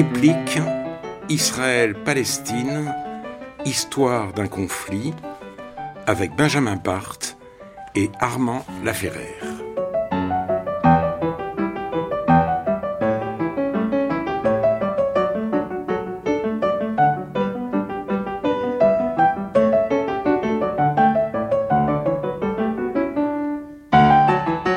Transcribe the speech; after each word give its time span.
Réplique 0.00 0.58
Israël-Palestine, 1.28 2.90
histoire 3.66 4.32
d'un 4.32 4.48
conflit 4.48 5.12
avec 6.06 6.34
Benjamin 6.34 6.76
Barthes 6.76 7.36
et 7.94 8.08
Armand 8.18 8.64
Laferrère. 8.82 9.44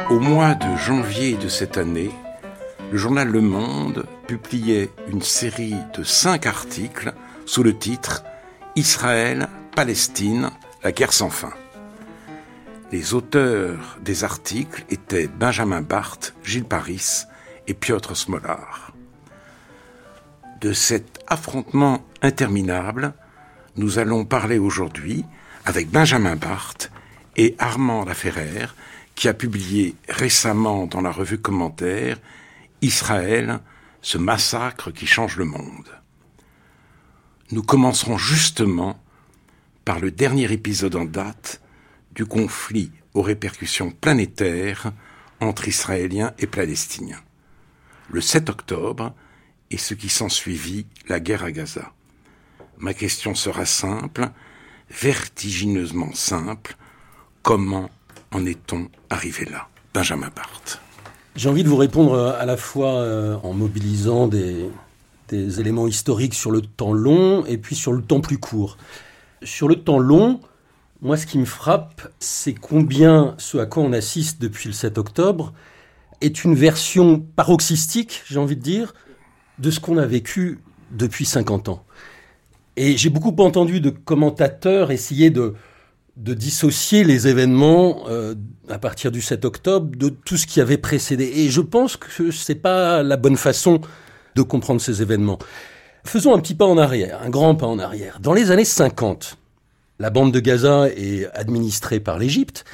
Au 0.10 0.20
mois 0.20 0.56
de 0.56 0.76
janvier 0.76 1.36
de 1.36 1.48
cette 1.48 1.78
année, 1.78 2.12
le 2.94 3.00
journal 3.00 3.28
Le 3.28 3.42
Monde 3.42 4.06
publiait 4.28 4.92
une 5.08 5.24
série 5.24 5.74
de 5.98 6.04
cinq 6.04 6.46
articles 6.46 7.12
sous 7.48 7.64
le 7.64 7.76
titre 7.76 8.24
Israël, 8.76 9.48
Palestine, 9.76 10.52
la 10.84 10.92
guerre 10.92 11.12
sans 11.12 11.32
fin. 11.32 11.54
Les 12.92 13.16
auteurs 13.16 13.98
des 14.06 14.24
articles 14.24 14.86
étaient 14.92 15.26
Benjamin 15.26 15.82
Barthes, 15.82 16.36
Gilles 16.44 16.66
Paris 16.66 17.24
et 17.66 17.74
Piotr 17.74 18.16
Smolar. 18.16 18.94
De 20.62 20.72
cet 20.72 21.20
affrontement 21.26 22.06
interminable, 22.22 23.16
nous 23.76 23.98
allons 23.98 24.24
parler 24.24 24.60
aujourd'hui 24.60 25.26
avec 25.66 25.90
Benjamin 25.90 26.36
Barthes 26.36 26.92
et 27.38 27.56
Armand 27.58 28.06
Laferrère, 28.06 28.76
qui 29.16 29.28
a 29.28 29.34
publié 29.34 29.96
récemment 30.08 30.86
dans 30.86 31.02
la 31.02 31.12
revue 31.12 31.40
Commentaire 31.40 32.20
Israël, 32.84 33.60
ce 34.02 34.18
massacre 34.18 34.92
qui 34.92 35.08
change 35.08 35.38
le 35.38 35.46
monde. 35.46 35.90
Nous 37.52 37.64
commencerons 37.64 38.18
justement 38.18 39.02
par 39.86 40.00
le 40.00 40.12
dernier 40.12 40.52
épisode 40.52 40.96
en 40.96 41.06
date 41.06 41.62
du 42.12 42.26
conflit 42.26 42.92
aux 43.14 43.22
répercussions 43.22 43.92
planétaires 43.92 44.92
entre 45.40 45.68
Israéliens 45.68 46.34
et 46.40 46.48
Palestiniens. 46.48 47.22
Le 48.10 48.22
7 48.22 48.50
octobre 48.50 49.14
et 49.72 49.78
ce 49.78 49.94
qui 49.94 50.10
s'ensuivit, 50.10 50.86
la 51.08 51.20
guerre 51.20 51.44
à 51.44 51.52
Gaza. 51.52 51.94
Ma 52.78 52.94
question 52.94 53.34
sera 53.34 53.66
simple, 53.66 54.30
vertigineusement 54.90 56.14
simple. 56.14 56.76
Comment 57.42 57.90
en 58.32 58.46
est-on 58.46 58.90
arrivé 59.10 59.46
là? 59.46 59.70
Benjamin 59.94 60.30
Barthes. 60.36 60.83
J'ai 61.36 61.50
envie 61.50 61.64
de 61.64 61.70
vous 61.70 61.78
répondre 61.78 62.14
euh, 62.14 62.40
à 62.40 62.46
la 62.46 62.58
fois 62.58 62.94
euh, 62.98 63.38
en 63.42 63.54
mobilisant 63.54 64.28
des, 64.28 64.70
des, 65.30 65.60
éléments 65.60 65.88
historiques 65.88 66.36
sur 66.36 66.52
le 66.52 66.62
temps 66.62 66.94
long 66.94 67.44
et 67.46 67.58
puis 67.58 67.76
sur 67.76 67.92
le 67.92 68.04
temps 68.04 68.22
plus 68.22 68.38
court. 68.38 68.78
Sur 69.42 69.68
le 69.68 69.76
temps 69.78 69.98
long, 69.98 70.42
moi 71.02 71.18
ce 71.18 71.26
qui 71.26 71.40
me 71.40 71.46
frappe, 71.46 72.08
c'est 72.20 72.54
combien 72.54 73.34
ce 73.40 73.58
à 73.58 73.66
quoi 73.66 73.82
on 73.82 73.94
assiste 73.94 74.40
depuis 74.42 74.68
le 74.68 74.74
7 74.74 75.00
octobre 75.00 75.54
est 76.22 76.44
une 76.44 76.54
version 76.54 77.20
paroxystique, 77.20 78.22
j'ai 78.28 78.38
envie 78.38 78.56
de 78.56 78.62
dire, 78.62 78.94
de 79.58 79.72
ce 79.72 79.80
qu'on 79.80 79.98
a 79.98 80.06
vécu 80.06 80.60
depuis 80.92 81.26
50 81.26 81.68
ans. 81.68 81.84
Et 82.78 82.96
j'ai 82.96 83.10
beaucoup 83.10 83.36
entendu 83.42 83.82
de 83.82 83.90
commentateurs 83.90 84.92
essayer 84.92 85.32
de, 85.32 85.56
de 86.18 86.34
dissocier 86.34 87.04
les 87.04 87.28
événements 87.28 88.04
euh, 88.08 88.36
à 88.70 88.78
partir 88.78 89.12
du 89.12 89.22
7 89.22 89.46
octobre 89.46 89.96
de 89.96 90.10
tout 90.10 90.38
ce 90.38 90.46
qui 90.46 90.62
avait 90.62 90.78
précédé. 90.78 91.26
Et 91.36 91.50
je 91.50 91.62
pense 91.62 91.98
que 91.98 92.32
c'est 92.32 92.56
pas 92.56 93.02
la 93.02 93.18
bonne 93.18 93.38
façon 93.38 93.82
de 94.36 94.42
comprendre 94.42 94.80
ces 94.80 95.02
événements. 95.02 95.40
Faisons 96.06 96.36
un 96.36 96.40
petit 96.40 96.56
pas 96.56 96.66
en 96.66 96.78
arrière, 96.78 97.22
un 97.24 97.30
grand 97.30 97.56
pas 97.56 97.66
en 97.66 97.80
arrière. 97.80 98.20
Dans 98.20 98.34
les 98.34 98.52
années 98.52 98.66
50, 98.66 99.38
la 100.00 100.10
bande 100.10 100.32
de 100.32 100.40
Gaza 100.40 100.88
est 100.90 101.28
administrée 101.34 102.00
par 102.00 102.20
l'Égypte. 102.20 102.66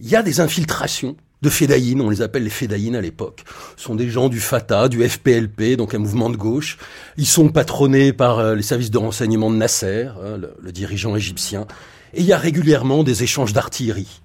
Il 0.00 0.08
y 0.08 0.16
a 0.16 0.22
des 0.22 0.40
infiltrations 0.40 1.16
de 1.40 1.50
Fédaïnes, 1.50 2.00
on 2.00 2.10
les 2.10 2.20
appelle 2.20 2.42
les 2.42 2.50
Fédaïnes 2.50 2.96
à 2.96 3.00
l'époque. 3.00 3.44
Ce 3.76 3.84
sont 3.84 3.94
des 3.94 4.10
gens 4.10 4.28
du 4.28 4.40
Fatah, 4.40 4.88
du 4.88 5.08
FPLP, 5.08 5.76
donc 5.76 5.94
un 5.94 5.98
mouvement 5.98 6.30
de 6.30 6.36
gauche. 6.36 6.78
Ils 7.16 7.26
sont 7.26 7.50
patronnés 7.50 8.12
par 8.12 8.40
euh, 8.40 8.54
les 8.56 8.62
services 8.62 8.90
de 8.90 8.98
renseignement 8.98 9.50
de 9.50 9.56
Nasser, 9.56 10.06
hein, 10.06 10.40
le 10.60 10.72
dirigeant 10.72 11.14
égyptien 11.14 11.68
et 12.14 12.20
il 12.20 12.26
y 12.26 12.32
a 12.32 12.38
régulièrement 12.38 13.04
des 13.04 13.22
échanges 13.22 13.52
d'artillerie. 13.52 14.20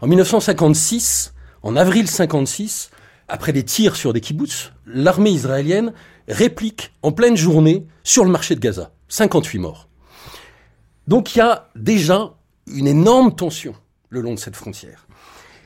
En 0.00 0.06
1956, 0.06 1.34
en 1.62 1.76
avril 1.76 2.08
56, 2.08 2.90
après 3.28 3.52
des 3.52 3.64
tirs 3.64 3.96
sur 3.96 4.12
des 4.12 4.20
kibbutz, 4.20 4.72
l'armée 4.86 5.30
israélienne 5.30 5.92
réplique 6.28 6.92
en 7.02 7.12
pleine 7.12 7.36
journée 7.36 7.86
sur 8.02 8.24
le 8.24 8.30
marché 8.30 8.54
de 8.54 8.60
Gaza. 8.60 8.92
58 9.08 9.58
morts. 9.58 9.88
Donc 11.06 11.34
il 11.34 11.38
y 11.38 11.42
a 11.42 11.68
déjà 11.76 12.34
une 12.66 12.86
énorme 12.86 13.34
tension 13.34 13.74
le 14.08 14.20
long 14.20 14.34
de 14.34 14.38
cette 14.38 14.56
frontière. 14.56 15.06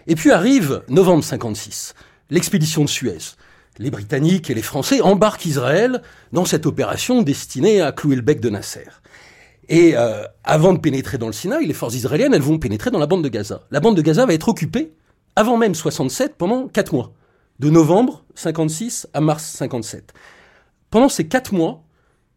Et 0.07 0.15
puis 0.15 0.31
arrive 0.31 0.83
novembre 0.89 1.25
56, 1.25 1.95
l'expédition 2.31 2.83
de 2.83 2.89
Suez. 2.89 3.37
Les 3.79 3.91
Britanniques 3.91 4.51
et 4.51 4.55
les 4.55 4.63
Français 4.63 5.01
embarquent 5.01 5.47
Israël 5.47 6.03
dans 6.33 6.45
cette 6.45 6.67
opération 6.67 7.23
destinée 7.23 7.81
à 7.81 7.93
clouer 7.93 8.17
le 8.17 8.23
bec 8.23 8.41
de 8.41 8.51
Nasser. 8.51 8.87
Et 9.69 9.97
euh, 9.97 10.25
avant 10.43 10.73
de 10.73 10.79
pénétrer 10.79 11.19
dans 11.19 11.27
le 11.27 11.33
Sinaï, 11.33 11.67
les 11.67 11.75
forces 11.75 11.95
israéliennes, 11.95 12.35
elles 12.35 12.43
vont 12.43 12.59
pénétrer 12.59 12.91
dans 12.91 12.99
la 12.99 13.07
bande 13.07 13.25
de 13.25 13.29
Gaza. 13.29 13.63
La 13.71 13.81
bande 13.81 13.97
de 13.97 14.03
Gaza 14.03 14.27
va 14.27 14.35
être 14.35 14.49
occupée, 14.49 14.93
avant 15.37 15.57
même 15.57 15.75
67, 15.75 16.37
pendant 16.37 16.69
quatre 16.69 16.93
mois. 16.93 17.13
De 17.61 17.71
novembre 17.71 18.25
56 18.35 19.09
à 19.15 19.21
mars 19.21 19.45
57. 19.45 20.13
Pendant 20.91 21.09
ces 21.09 21.27
quatre 21.27 21.55
mois, 21.55 21.83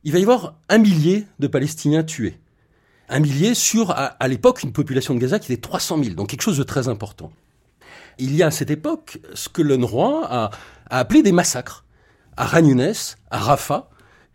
il 0.03 0.11
va 0.11 0.19
y 0.19 0.21
avoir 0.21 0.55
un 0.69 0.77
millier 0.77 1.25
de 1.39 1.47
Palestiniens 1.47 2.03
tués. 2.03 2.39
Un 3.09 3.19
millier 3.19 3.53
sur, 3.53 3.91
à, 3.91 4.27
l'époque, 4.27 4.63
une 4.63 4.73
population 4.73 5.13
de 5.15 5.19
Gaza 5.19 5.39
qui 5.39 5.51
était 5.51 5.61
300 5.61 6.03
000, 6.03 6.15
donc 6.15 6.29
quelque 6.29 6.41
chose 6.41 6.57
de 6.57 6.63
très 6.63 6.87
important. 6.87 7.31
Il 8.19 8.35
y 8.35 8.43
a 8.43 8.47
à 8.47 8.51
cette 8.51 8.69
époque 8.69 9.19
ce 9.33 9.47
que 9.49 9.61
a, 9.61 10.49
a 10.89 10.99
appelé 10.99 11.23
des 11.23 11.31
massacres. 11.31 11.85
À 12.35 12.45
Ran 12.45 12.77
à 13.31 13.37
Rafah, 13.37 13.89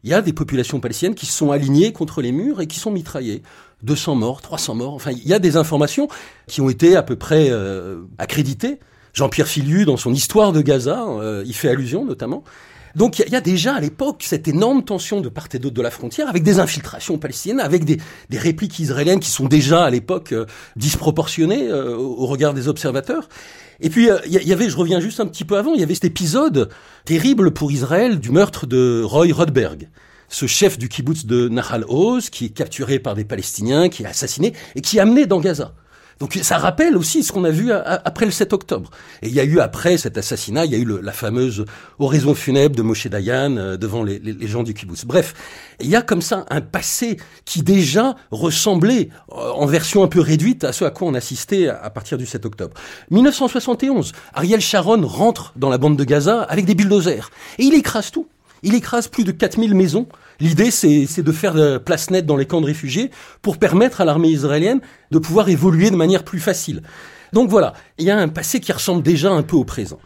il 0.05 0.11
y 0.11 0.15
a 0.15 0.23
des 0.23 0.33
populations 0.33 0.81
palestiniennes 0.81 1.15
qui 1.15 1.27
sont 1.27 1.51
alignées 1.51 1.93
contre 1.93 2.23
les 2.23 2.33
murs 2.33 2.61
et 2.61 2.67
qui 2.67 2.79
sont 2.79 2.91
mitraillées. 2.91 3.43
200 3.83 4.15
morts, 4.17 4.43
300 4.43 4.75
morts. 4.75 4.95
Enfin, 4.95 5.11
il 5.13 5.27
y 5.27 5.35
a 5.35 5.39
des 5.39 5.57
informations 5.57 6.09
qui 6.47 6.61
ont 6.61 6.69
été 6.69 6.97
à 6.97 7.03
peu 7.03 7.17
près 7.17 7.49
euh, 7.51 8.03
accréditées. 8.19 8.79
Jean-Pierre 9.13 9.49
Filiu, 9.49 9.85
dans 9.85 9.97
son 9.97 10.13
Histoire 10.13 10.53
de 10.53 10.61
Gaza, 10.61 11.05
euh, 11.09 11.43
il 11.47 11.55
fait 11.55 11.69
allusion 11.69 12.05
notamment. 12.05 12.45
Donc 12.95 13.19
il 13.19 13.33
y, 13.33 13.37
a 13.37 13.41
déjà 13.41 13.75
à 13.75 13.81
l'époque 13.81 14.23
cette 14.27 14.49
énorme 14.49 14.85
tension 14.85 15.21
de 15.21 15.29
part 15.29 15.49
et 15.53 15.59
d'autre 15.59 15.75
de 15.75 15.83
la 15.83 15.91
frontière, 15.91 16.29
avec 16.29 16.43
des 16.43 16.59
infiltrations 16.59 17.19
palestiniennes, 17.19 17.61
avec 17.61 17.85
des, 17.85 17.99
des 18.31 18.39
répliques 18.39 18.79
israéliennes 18.79 19.21
qui 19.21 19.31
sont 19.31 19.47
déjà 19.47 19.85
à 19.85 19.91
l'époque 19.91 20.33
euh, 20.33 20.47
disproportionnées 20.77 21.73
au 21.73 22.27
regard 22.27 22.55
des 22.55 22.69
observateurs. 22.69 23.29
Et 23.81 23.91
puis, 23.91 24.05
il 24.05 24.11
euh, 24.11 24.19
y, 24.27 24.53
avait, 24.53 24.71
je 24.71 24.77
reviens 24.77 25.01
juste 25.01 25.21
un 25.21 25.27
petit 25.27 25.45
peu 25.45 25.57
avant, 25.57 25.75
il 25.75 25.81
y 25.81 25.83
avait 25.83 25.95
cet 25.95 26.05
épisode 26.05 26.69
terrible 27.05 27.53
pour 27.53 27.73
Israël 27.73 28.21
du 28.21 28.31
meurtre 28.31 28.67
de 28.67 29.03
Roy 29.05 29.33
Rodberg 29.33 29.89
ce 30.33 30.47
chef 30.47 30.79
du 30.79 30.89
kibbutz 30.89 31.27
de 31.27 31.49
Nahal 31.49 31.85
Oz, 31.89 32.31
qui 32.31 32.47
est 32.47 32.49
capturé 32.49 32.99
par 32.99 33.15
des 33.15 33.25
Palestiniens, 33.25 33.91
qui 33.91 34.03
est 34.03 34.07
assassiné 34.07 34.55
et 34.75 34.81
qui 34.81 34.97
est 34.97 35.01
amené 35.01 35.27
dans 35.27 35.41
Gaza. 35.41 35.75
Donc 36.23 36.39
ça 36.41 36.57
rappelle 36.57 36.97
aussi 36.97 37.25
ce 37.25 37.33
qu'on 37.33 37.43
a 37.43 37.51
vu 37.51 37.73
après 37.73 38.27
le 38.27 38.31
7 38.31 38.53
octobre. 38.53 38.91
Et 39.23 39.27
il 39.27 39.35
y 39.35 39.41
a 39.41 39.45
eu 39.45 39.59
après 39.59 39.97
cet 39.97 40.17
assassinat, 40.17 40.67
il 40.67 40.71
y 40.71 40.77
a 40.77 40.79
eu 40.79 40.87
la 41.03 41.11
fameuse 41.11 41.65
oraison 41.99 42.33
funèbre 42.33 42.77
de 42.77 42.83
Moshe 42.83 43.09
Dayan 43.09 43.57
euh, 43.57 43.77
devant 43.77 44.05
les, 44.05 44.21
gens 44.47 44.63
du 44.63 44.73
kibbutz. 44.73 45.05
Bref, 45.05 45.35
il 45.81 45.89
y 45.89 45.97
a 45.97 46.01
comme 46.01 46.23
ça 46.23 46.47
un 46.49 46.61
passé 46.61 47.17
qui 47.45 47.65
déjà 47.65 48.15
ressemblait 48.31 49.09
euh, 49.33 49.51
en 49.51 49.67
version 49.67 50.05
un 50.05 50.07
peu 50.07 50.21
réduite 50.21 50.63
à 50.63 50.73
ce 50.73 50.85
à 50.85 50.91
quoi 50.91 51.09
on 51.09 51.15
assistait 51.15 51.67
à 51.67 51.91
partir 51.91 52.19
du 52.19 52.27
7 52.27 52.47
octobre. 52.47 52.75
1971, 53.11 54.13
Ariel 54.33 54.61
Sharon 54.61 55.05
rentre 55.05 55.53
dans 55.57 55.71
la 55.71 55.79
bande 55.79 55.97
de 55.97 56.05
Gaza 56.05 56.43
avec 56.43 56.67
des 56.67 56.77
bulldozers 56.77 57.33
et 57.59 57.65
il 57.65 57.75
écrase 57.75 58.13
tout. 58.13 58.29
Il 58.63 58.77
écrase 58.77 59.09
plus 59.09 59.25
de 59.25 59.33
4000 59.33 59.75
maisons. 59.75 60.07
L'idée, 60.43 60.73
c'est 60.73 61.23
de 61.23 61.33
faire 61.33 61.55
de 61.55 61.79
place 61.79 62.11
nette 62.11 62.27
dans 62.27 62.37
les 62.37 62.47
camps 62.47 62.61
de 62.61 62.67
réfugiés 62.67 63.13
pour 63.43 63.59
permettre 63.59 64.01
à 64.01 64.05
l'armée 64.05 64.31
israélienne 64.31 64.81
de 65.13 65.21
pouvoir 65.21 65.49
évoluer 65.49 65.89
de 65.89 65.95
manière 65.95 66.25
plus 66.25 66.41
facile. 66.41 66.83
Donc 67.33 67.49
voilà, 67.49 67.75
il 67.97 68.07
y 68.07 68.11
a 68.11 68.19
un 68.19 68.27
passé 68.27 68.59
qui 68.59 68.73
ressemble 68.73 69.05
déjà 69.05 69.31
un 69.31 69.45
peu 69.45 69.55
au 69.55 69.63
présent. 69.63 70.01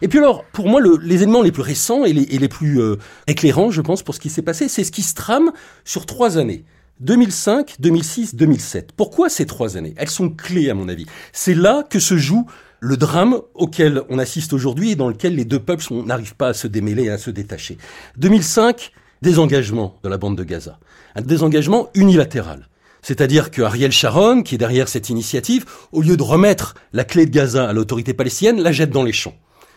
Et 0.00 0.08
puis 0.08 0.18
alors, 0.18 0.44
pour 0.46 0.66
moi, 0.66 0.80
les 0.80 1.16
éléments 1.16 1.42
les 1.42 1.52
plus 1.52 1.60
récents 1.60 2.06
et 2.06 2.14
les, 2.14 2.48
plus 2.48 2.80
euh, 2.80 2.96
éclairants, 3.26 3.70
je 3.70 3.82
pense, 3.82 4.02
pour 4.02 4.14
ce 4.14 4.20
qui 4.20 4.30
s'est 4.30 4.40
passé, 4.40 4.66
c'est 4.66 4.82
ce 4.82 4.92
qui 4.92 5.02
se 5.02 5.12
trame 5.12 5.52
sur 5.84 6.06
trois 6.06 6.38
années. 6.38 6.64
2005, 7.00 7.76
2006, 7.78 8.34
2007. 8.34 8.92
Pourquoi 8.96 9.28
ces 9.28 9.44
trois 9.44 9.76
années? 9.76 9.92
Elles 9.98 10.08
sont 10.08 10.30
clés 10.30 10.70
à 10.70 10.74
mon 10.74 10.88
avis. 10.88 11.04
C'est 11.34 11.54
là 11.54 11.82
que 11.82 11.98
se 11.98 12.16
joue 12.16 12.46
le 12.80 12.96
drame 12.96 13.42
auquel 13.52 14.04
on 14.08 14.18
assiste 14.18 14.54
aujourd'hui 14.54 14.92
et 14.92 14.96
dans 14.96 15.08
lequel 15.08 15.36
les 15.36 15.44
deux 15.44 15.60
peuples 15.60 15.84
n'arrivent 16.06 16.34
pas 16.34 16.48
à 16.48 16.54
se 16.54 16.66
démêler 16.66 17.04
et 17.04 17.10
à 17.10 17.18
se 17.18 17.30
détacher. 17.30 17.76
2005, 18.16 18.92
désengagement 19.22 19.98
de 20.02 20.08
la 20.08 20.18
bande 20.18 20.36
de 20.36 20.44
Gaza. 20.44 20.78
Un 21.14 21.22
désengagement 21.22 21.88
unilatéral. 21.94 22.68
C'est-à-dire 23.02 23.50
que 23.50 23.62
Ariel 23.62 23.92
Sharon, 23.92 24.42
qui 24.42 24.56
est 24.56 24.58
derrière 24.58 24.88
cette 24.88 25.08
initiative, 25.08 25.64
au 25.92 26.02
lieu 26.02 26.16
de 26.16 26.22
remettre 26.22 26.74
la 26.92 27.04
clé 27.04 27.24
de 27.24 27.30
Gaza 27.30 27.68
à 27.68 27.72
l'autorité 27.72 28.14
palestinienne, 28.14 28.60
la 28.60 28.72
jette 28.72 28.90
dans 28.90 29.04
les 29.04 29.12
champs. 29.12 29.34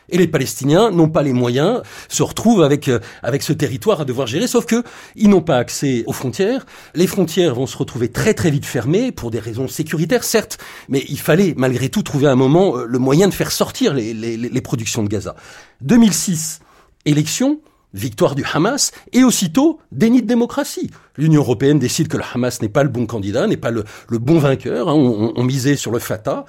Et 0.09 0.17
les 0.19 0.27
Palestiniens 0.27 0.91
n'ont 0.91 1.09
pas 1.09 1.23
les 1.23 1.33
moyens, 1.33 1.81
se 2.09 2.21
retrouvent 2.21 2.61
avec 2.61 2.89
euh, 2.89 2.99
avec 3.23 3.41
ce 3.41 3.53
territoire 3.53 4.01
à 4.01 4.05
devoir 4.05 4.27
gérer, 4.27 4.45
sauf 4.45 4.67
que 4.67 4.83
ils 5.15 5.29
n'ont 5.29 5.41
pas 5.41 5.57
accès 5.57 6.03
aux 6.05 6.13
frontières. 6.13 6.67
Les 6.93 7.07
frontières 7.07 7.55
vont 7.55 7.65
se 7.65 7.75
retrouver 7.75 8.09
très 8.09 8.35
très 8.35 8.51
vite 8.51 8.67
fermées 8.67 9.11
pour 9.11 9.31
des 9.31 9.39
raisons 9.39 9.67
sécuritaires, 9.67 10.23
certes, 10.23 10.59
mais 10.89 11.03
il 11.09 11.19
fallait 11.19 11.55
malgré 11.57 11.89
tout 11.89 12.03
trouver 12.03 12.27
un 12.27 12.35
moment 12.35 12.77
euh, 12.77 12.85
le 12.85 12.99
moyen 12.99 13.27
de 13.27 13.33
faire 13.33 13.51
sortir 13.51 13.95
les, 13.95 14.13
les, 14.13 14.37
les 14.37 14.61
productions 14.61 15.01
de 15.01 15.09
Gaza. 15.09 15.35
2006, 15.81 16.59
élection, 17.05 17.59
victoire 17.95 18.35
du 18.35 18.43
Hamas, 18.53 18.91
et 19.13 19.23
aussitôt 19.23 19.79
déni 19.91 20.21
de 20.21 20.27
démocratie. 20.27 20.91
L'Union 21.17 21.41
européenne 21.41 21.79
décide 21.79 22.07
que 22.07 22.17
le 22.17 22.23
Hamas 22.33 22.61
n'est 22.61 22.69
pas 22.69 22.83
le 22.83 22.89
bon 22.89 23.05
candidat, 23.05 23.47
n'est 23.47 23.57
pas 23.57 23.71
le, 23.71 23.85
bon 24.09 24.37
vainqueur. 24.37 24.89
Hein, 24.89 24.93
on, 24.93 25.33
on 25.35 25.43
misait 25.43 25.75
sur 25.75 25.91
le 25.91 25.99
Fatah. 25.99 26.45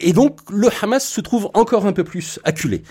Et 0.00 0.12
donc, 0.12 0.38
le 0.50 0.68
Hamas 0.82 1.06
se 1.06 1.20
trouve 1.20 1.50
encore 1.54 1.86
un 1.86 1.92
peu 1.92 2.04
plus 2.04 2.40
acculé. 2.44 2.82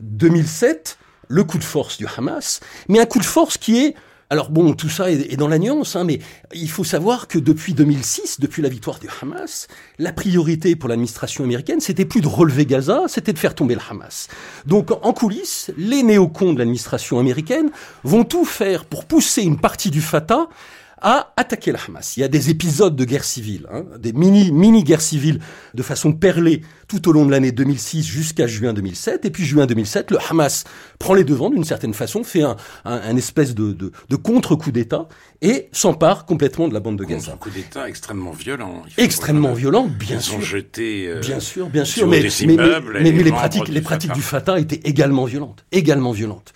2007, 0.00 0.98
le 1.28 1.44
coup 1.44 1.58
de 1.58 1.64
force 1.64 1.96
du 1.96 2.06
Hamas, 2.16 2.60
mais 2.88 3.00
un 3.00 3.06
coup 3.06 3.18
de 3.18 3.24
force 3.24 3.56
qui 3.58 3.78
est 3.78 3.94
alors 4.34 4.50
bon, 4.50 4.72
tout 4.72 4.88
ça 4.88 5.12
est, 5.12 5.36
dans 5.36 5.46
la 5.46 5.60
nuance, 5.60 5.94
hein, 5.94 6.02
mais 6.02 6.18
il 6.52 6.68
faut 6.68 6.82
savoir 6.82 7.28
que 7.28 7.38
depuis 7.38 7.72
2006, 7.72 8.40
depuis 8.40 8.62
la 8.62 8.68
victoire 8.68 8.98
du 8.98 9.06
Hamas, 9.22 9.68
la 10.00 10.12
priorité 10.12 10.74
pour 10.74 10.88
l'administration 10.88 11.44
américaine, 11.44 11.78
c'était 11.78 12.04
plus 12.04 12.20
de 12.20 12.26
relever 12.26 12.66
Gaza, 12.66 13.02
c'était 13.06 13.32
de 13.32 13.38
faire 13.38 13.54
tomber 13.54 13.76
le 13.76 13.80
Hamas. 13.88 14.26
Donc 14.66 14.90
en 14.90 15.12
coulisses, 15.12 15.70
les 15.78 16.02
néocons 16.02 16.52
de 16.52 16.58
l'administration 16.58 17.20
américaine 17.20 17.70
vont 18.02 18.24
tout 18.24 18.44
faire 18.44 18.86
pour 18.86 19.04
pousser 19.04 19.42
une 19.42 19.60
partie 19.60 19.92
du 19.92 20.00
Fatah 20.00 20.48
a 21.04 21.34
attaqué 21.36 21.70
le 21.70 21.78
Hamas. 21.86 22.16
Il 22.16 22.20
y 22.20 22.24
a 22.24 22.28
des 22.28 22.48
épisodes 22.48 22.96
de 22.96 23.04
guerre 23.04 23.24
civile, 23.24 23.66
hein, 23.70 23.84
des 23.98 24.14
mini 24.14 24.50
mini 24.50 24.82
guerres 24.82 25.02
civiles 25.02 25.38
de 25.74 25.82
façon 25.82 26.14
perlée 26.14 26.62
tout 26.88 27.06
au 27.08 27.12
long 27.12 27.26
de 27.26 27.30
l'année 27.30 27.52
2006 27.52 28.02
jusqu'à 28.02 28.46
juin 28.46 28.72
2007. 28.72 29.26
Et 29.26 29.30
puis 29.30 29.44
juin 29.44 29.66
2007, 29.66 30.10
le 30.10 30.18
Hamas 30.30 30.64
prend 30.98 31.12
les 31.12 31.24
devants 31.24 31.50
d'une 31.50 31.64
certaine 31.64 31.92
façon, 31.92 32.24
fait 32.24 32.42
un, 32.42 32.56
un, 32.86 33.16
espèce 33.16 33.54
de, 33.54 33.72
de, 33.74 33.92
de 34.08 34.16
contre-coup 34.16 34.72
d'État 34.72 35.06
et 35.42 35.68
s'empare 35.72 36.24
complètement 36.24 36.68
de 36.68 36.74
la 36.74 36.80
bande 36.80 36.98
de 36.98 37.04
Gaza. 37.04 37.32
Un 37.32 37.36
coup 37.36 37.50
d'État 37.50 37.86
extrêmement 37.86 38.32
violent. 38.32 38.82
Extrêmement 38.96 39.52
violent, 39.52 39.86
bien 39.86 40.16
Ils 40.16 40.22
sûr. 40.22 40.34
Sont 40.34 40.40
jetés, 40.40 41.06
euh, 41.06 41.20
bien 41.20 41.38
sûr, 41.38 41.68
bien 41.68 41.84
sûr. 41.84 42.08
Mais, 42.08 42.22
mais, 42.46 42.56
mais, 42.56 42.80
mais, 43.02 43.12
les, 43.12 43.24
les 43.24 43.30
pratiques, 43.30 43.68
les 43.68 43.82
pratiques 43.82 44.14
du 44.14 44.22
Fatah 44.22 44.58
étaient 44.58 44.80
également 44.84 45.26
violentes, 45.26 45.66
également 45.70 46.12
violentes. 46.12 46.54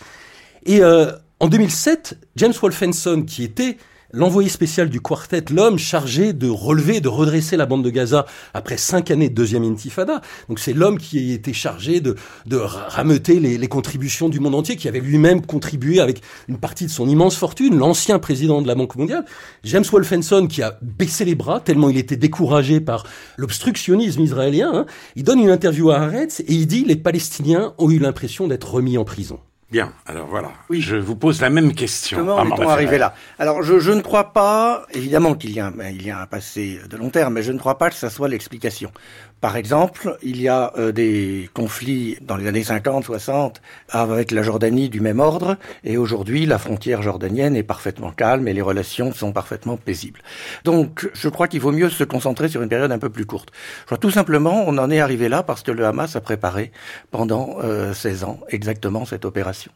Et 0.64 0.82
euh, 0.82 1.12
en 1.38 1.48
2007, 1.48 2.18
James 2.36 2.54
Wolfenson, 2.62 3.24
qui 3.26 3.44
était 3.44 3.76
l'envoyé 4.12 4.49
spécial 4.49 4.88
du 4.88 5.00
quartet, 5.00 5.44
l'homme 5.50 5.78
chargé 5.78 6.32
de 6.32 6.49
relever, 6.49 7.00
de 7.00 7.08
redresser 7.08 7.56
la 7.56 7.66
bande 7.66 7.84
de 7.84 7.90
Gaza 7.90 8.26
après 8.55 8.76
cinq 8.76 9.10
années 9.10 9.28
de 9.28 9.34
deuxième 9.34 9.64
intifada. 9.64 10.20
Donc 10.49 10.58
c'est 10.58 10.72
l'homme 10.72 10.99
qui 10.99 11.32
était 11.32 11.52
chargé 11.52 12.00
de, 12.00 12.16
de 12.46 12.56
rameuter 12.56 13.40
les, 13.40 13.58
les, 13.58 13.69
contributions 13.69 14.28
du 14.28 14.40
monde 14.40 14.55
entier, 14.55 14.76
qui 14.76 14.88
avait 14.88 15.00
lui-même 15.00 15.44
contribué 15.44 16.00
avec 16.00 16.22
une 16.49 16.58
partie 16.58 16.87
de 16.87 16.90
son 16.90 17.08
immense 17.08 17.37
fortune, 17.37 17.76
l'ancien 17.76 18.19
président 18.19 18.62
de 18.62 18.66
la 18.66 18.75
Banque 18.75 18.96
mondiale, 18.96 19.25
James 19.64 19.84
Wolfenson, 19.90 20.46
qui 20.46 20.62
a 20.62 20.78
baissé 20.81 21.25
les 21.25 21.34
bras 21.34 21.60
tellement 21.60 21.90
il 21.90 21.99
était 21.99 22.16
découragé 22.16 22.81
par 22.81 23.05
l'obstructionnisme 23.37 24.22
israélien. 24.22 24.70
Hein. 24.75 24.87
Il 25.16 25.25
donne 25.25 25.40
une 25.40 25.50
interview 25.50 25.90
à 25.90 25.99
Haaretz 25.99 26.40
et 26.40 26.52
il 26.52 26.66
dit 26.66 26.84
les 26.84 26.96
Palestiniens 26.96 27.75
ont 27.78 27.90
eu 27.90 27.99
l'impression 27.99 28.49
d'être 28.49 28.72
remis 28.72 28.99
en 28.99 29.05
prison. 29.05 29.38
Bien, 29.70 29.93
alors 30.06 30.26
voilà. 30.26 30.50
Oui. 30.70 30.81
Je 30.81 30.97
vous 30.97 31.15
pose 31.15 31.43
la 31.43 31.50
même 31.50 31.75
question. 31.75 32.17
Comment 32.19 32.43
est-on 32.43 32.69
arrivé 32.70 32.97
là? 32.97 33.15
Alors, 33.38 33.62
je, 33.62 33.79
je, 33.79 33.93
ne 33.93 34.00
crois 34.00 34.32
pas, 34.32 34.87
évidemment 34.94 35.35
qu'il 35.35 35.53
y, 35.53 35.61
a, 35.61 35.70
ben, 35.70 35.94
il 35.94 36.06
y 36.06 36.11
a 36.11 36.23
un 36.23 36.26
passé 36.26 36.81
de 36.88 36.97
long 36.97 37.11
terme, 37.11 37.35
mais 37.35 37.43
je 37.43 37.53
ne 37.53 37.59
crois 37.59 37.76
pas 37.76 37.91
que 37.91 37.97
ça 37.97 38.09
soit 38.09 38.29
l'explication. 38.29 38.91
Par 39.40 39.56
exemple, 39.56 40.17
il 40.23 40.40
y 40.40 40.49
a 40.49 40.73
euh, 40.79 40.90
des 40.90 41.49
conflits 41.55 42.19
dans 42.20 42.37
les 42.37 42.46
années 42.49 42.64
50, 42.64 43.05
60 43.05 43.62
avec 43.88 44.32
la 44.32 44.43
Jordanie 44.43 44.88
du 44.88 45.00
même 45.00 45.20
ordre, 45.20 45.56
et 45.85 45.96
aujourd'hui, 45.96 46.44
la 46.44 46.58
frontière 46.58 47.02
jordanienne 47.02 47.55
est 47.55 47.62
parfaitement 47.62 48.11
calme 48.11 48.49
et 48.49 48.52
les 48.52 48.62
relations 48.62 49.12
sont 49.12 49.32
parfaitement 49.32 49.76
paisibles. 49.76 50.20
Donc, 50.64 51.08
je 51.14 51.29
crois 51.29 51.46
qu'il 51.46 51.61
vaut 51.61 51.73
mieux 51.73 51.90
se 51.90 52.05
concentrer 52.05 52.49
sur 52.49 52.62
une 52.62 52.69
période 52.69 52.90
un 52.90 52.99
peu 52.99 53.11
plus 53.11 53.26
courte. 53.26 53.50
Je 53.81 53.87
crois 53.87 53.99
tout 53.99 54.11
simplement, 54.11 54.64
on 54.67 54.76
en 54.79 54.90
est 54.90 55.00
arrivé 55.00 55.29
là 55.29 55.43
parce 55.43 55.62
que 55.62 55.70
le 55.70 55.87
Hamas 55.87 56.17
a 56.17 56.20
préparé 56.20 56.73
pendant 57.11 57.58
euh, 57.62 57.94
16 57.94 58.25
ans 58.25 58.41
exactement 58.49 59.05
cette 59.05 59.25
opération 59.25 59.70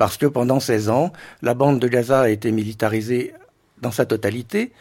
parce 0.00 0.16
que 0.16 0.24
pendant 0.24 0.60
16 0.60 0.88
ans, 0.88 1.12
la 1.42 1.52
bande 1.52 1.78
de 1.78 1.86
Gaza 1.86 2.22
a 2.22 2.28
été 2.30 2.52
militarisée 2.52 3.34
dans 3.82 3.90
sa 3.90 4.06
totalité. 4.06 4.72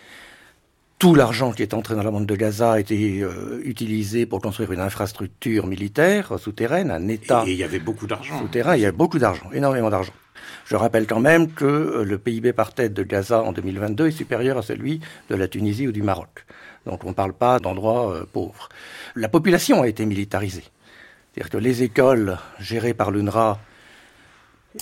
Tout 1.00 1.16
l'argent 1.16 1.54
qui 1.54 1.62
est 1.62 1.74
entré 1.74 1.96
dans 1.96 2.04
la 2.04 2.12
bande 2.12 2.26
de 2.26 2.36
Gaza 2.36 2.74
a 2.74 2.80
été 2.82 3.22
euh, 3.22 3.62
utilisé 3.64 4.26
pour 4.26 4.42
construire 4.42 4.74
une 4.74 4.82
infrastructure 4.82 5.66
militaire 5.66 6.38
souterraine, 6.38 6.92
un 6.92 7.08
État. 7.08 7.46
Et 7.48 7.54
il 7.54 7.58
y 7.58 7.64
avait 7.64 7.80
beaucoup 7.80 8.06
d'argent. 8.06 8.38
Souterrain, 8.38 8.76
il 8.76 8.82
y 8.82 8.86
a 8.86 8.92
beaucoup 8.92 9.18
d'argent, 9.18 9.50
énormément 9.54 9.90
d'argent. 9.90 10.12
Je 10.66 10.76
rappelle 10.76 11.08
quand 11.08 11.22
même 11.22 11.54
que 11.54 11.64
euh, 11.64 12.04
le 12.04 12.18
PIB 12.18 12.52
par 12.52 12.74
tête 12.74 12.94
de 12.94 13.04
Gaza 13.04 13.42
en 13.42 13.54
2022 13.54 14.08
est 14.08 14.12
supérieur 14.12 14.58
à 14.58 14.62
celui 14.62 15.00
de 15.30 15.36
la 15.36 15.48
Tunisie 15.48 15.88
ou 15.88 15.94
du 15.94 16.04
Maroc. 16.04 16.46
Donc 16.86 17.06
on 17.06 17.10
ne 17.10 17.14
parle 17.14 17.32
pas 17.32 17.60
d'endroits 17.60 18.14
euh, 18.14 18.26
pauvres. 18.26 18.68
La 19.16 19.30
population 19.30 19.82
a 19.84 19.88
été 19.88 20.06
militarisée. 20.06 20.66
C'est-à-dire 21.32 21.50
que 21.50 21.58
les 21.58 21.82
écoles 21.82 22.38
gérées 22.60 22.94
par 22.94 23.12
l'UNRWA 23.12 23.58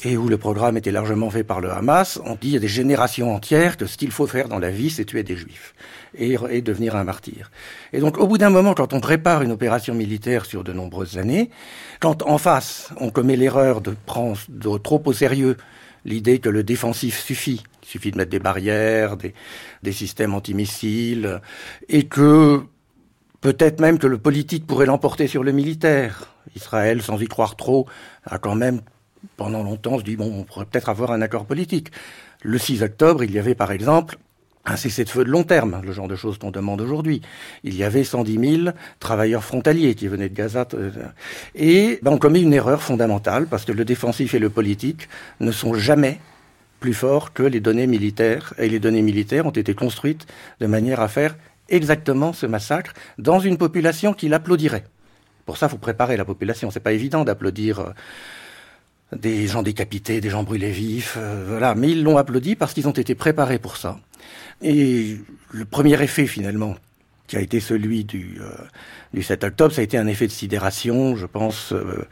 et 0.04 0.18
où 0.18 0.28
le 0.28 0.38
programme 0.38 0.76
était 0.78 0.92
largement 0.92 1.30
fait 1.30 1.44
par 1.44 1.62
le 1.62 1.72
Hamas, 1.72 2.20
on 2.26 2.36
dit 2.36 2.58
a 2.58 2.60
des 2.60 2.68
générations 2.68 3.34
entières 3.34 3.78
que 3.78 3.86
ce 3.86 3.98
qu'il 3.98 4.12
faut 4.12 4.28
faire 4.28 4.50
dans 4.50 4.60
la 4.60 4.70
vie, 4.70 4.90
c'est 4.90 5.06
tuer 5.06 5.24
des 5.24 5.38
juifs 5.38 5.74
et, 6.14 6.62
devenir 6.62 6.96
un 6.96 7.04
martyr. 7.04 7.52
Et 7.94 8.00
donc 8.00 8.18
au 8.18 8.28
bout 8.28 8.38
d'un 8.38 8.50
moment, 8.50 8.74
quand 8.74 8.94
on 8.94 9.00
prépare 9.00 9.44
une 9.44 9.52
opération 9.52 9.96
militaire 9.96 10.46
sur 10.46 10.64
de 10.64 10.74
nombreuses 10.74 11.18
années, 11.18 11.50
quand 12.02 12.24
en 12.24 12.38
face 12.38 12.90
on 13.00 13.12
commet 13.12 13.38
l'erreur 13.38 13.80
de 13.82 13.96
prendre 14.06 14.38
trop 14.84 15.02
au 15.06 15.14
sérieux 15.14 15.56
l'idée 16.04 16.40
que 16.40 16.50
le 16.50 16.64
défensif 16.64 17.20
suffit, 17.24 17.64
il 17.84 17.88
suffit 17.88 18.12
de 18.12 18.18
mettre 18.18 18.32
des 18.32 18.40
barrières, 18.40 19.16
des, 19.16 19.34
des 19.84 19.92
systèmes 19.94 20.34
antimissiles, 20.34 21.42
et 21.88 22.04
que 22.04 22.62
peut-être 23.40 23.80
même 23.80 24.00
que 24.00 24.08
le 24.08 24.18
politique 24.18 24.68
pourrait 24.68 24.86
l'emporter 24.86 25.28
sur 25.28 25.44
le 25.44 25.52
militaire. 25.54 26.34
Israël, 26.56 27.02
sans 27.02 27.22
y 27.22 27.28
croire 27.28 27.56
trop, 27.56 27.88
a 28.26 28.38
quand 28.38 28.56
même 28.56 28.82
pendant 29.36 29.64
longtemps, 29.64 29.94
on 29.94 30.00
se 30.00 30.04
dit, 30.04 30.16
bon, 30.16 30.32
on 30.40 30.44
pourrait 30.44 30.66
peut-être 30.66 30.90
avoir 30.90 31.12
un 31.12 31.22
accord 31.22 31.46
politique. 31.46 31.92
Le 32.44 32.58
6 32.58 32.84
octobre, 32.84 33.24
il 33.24 33.32
y 33.32 33.40
avait 33.40 33.56
par 33.56 33.72
exemple 33.72 34.18
un 34.68 34.76
cessez-le-feu 34.76 35.24
de 35.24 35.30
long 35.30 35.44
terme, 35.44 35.82
le 35.84 35.92
genre 35.94 36.08
de 36.08 36.16
choses 36.16 36.38
qu'on 36.38 36.52
demande 36.52 36.82
aujourd'hui. 36.82 37.22
Il 37.64 37.76
y 37.76 37.84
avait 37.84 38.04
110 38.04 38.64
000 38.64 38.76
travailleurs 39.00 39.44
frontaliers 39.44 39.96
qui 39.96 40.08
venaient 40.08 40.30
de 40.30 40.36
Gaza. 40.36 40.68
Et 41.56 42.00
ben, 42.02 42.12
on 42.12 42.18
commet 42.18 42.42
une 42.42 42.54
erreur 42.54 42.84
fondamentale 42.84 43.48
parce 43.48 43.64
que 43.64 43.72
le 43.72 43.86
défensif 43.86 44.34
et 44.34 44.40
le 44.40 44.50
politique 44.50 45.08
ne 45.40 45.52
sont 45.52 45.74
jamais 45.74 46.20
plus 46.82 46.94
forts 46.94 47.34
que 47.34 47.44
les 47.44 47.62
données 47.62 47.88
militaires. 47.88 48.54
Et 48.58 48.68
les 48.68 48.80
données 48.80 49.02
militaires 49.02 49.46
ont 49.46 49.52
été 49.52 49.74
construites 49.74 50.28
de 50.60 50.68
manière 50.68 51.00
à 51.00 51.08
faire 51.08 51.38
exactement 51.70 52.34
ce 52.34 52.46
massacre 52.46 52.94
dans 53.18 53.40
une 53.40 53.58
population 53.58 54.14
qui 54.14 54.28
l'applaudirait. 54.28 54.84
Pour 55.46 55.56
ça, 55.56 55.68
il 55.68 55.70
faut 55.70 55.78
préparer 55.78 56.18
la 56.18 56.26
population. 56.26 56.72
C'est 56.72 56.82
pas 56.82 56.92
évident 56.92 57.24
d'applaudir 57.24 57.94
des 59.16 59.48
gens 59.48 59.64
décapités, 59.64 60.20
des 60.20 60.30
gens 60.30 60.44
brûlés 60.44 60.72
vifs, 60.72 61.16
euh, 61.18 61.46
voilà. 61.48 61.76
Mais 61.76 61.92
ils 61.92 62.04
l'ont 62.04 62.18
applaudi 62.18 62.56
parce 62.56 62.74
qu'ils 62.74 62.88
ont 62.88 62.92
été 62.92 63.16
préparés 63.16 63.60
pour 63.60 63.78
ça. 63.78 64.00
Et 64.62 65.18
le 65.52 65.66
premier 65.66 66.02
effet 66.02 66.28
finalement, 66.28 66.76
qui 67.28 67.38
a 67.38 67.42
été 67.42 67.60
celui 67.60 68.04
du, 68.04 68.38
euh, 68.42 68.50
du 69.14 69.24
7 69.24 69.44
octobre, 69.46 69.74
ça 69.74 69.82
a 69.82 69.84
été 69.84 69.98
un 69.98 70.08
effet 70.08 70.28
de 70.28 70.32
sidération, 70.32 71.16
je 71.16 71.26
pense, 71.26 71.72
euh, 71.72 72.06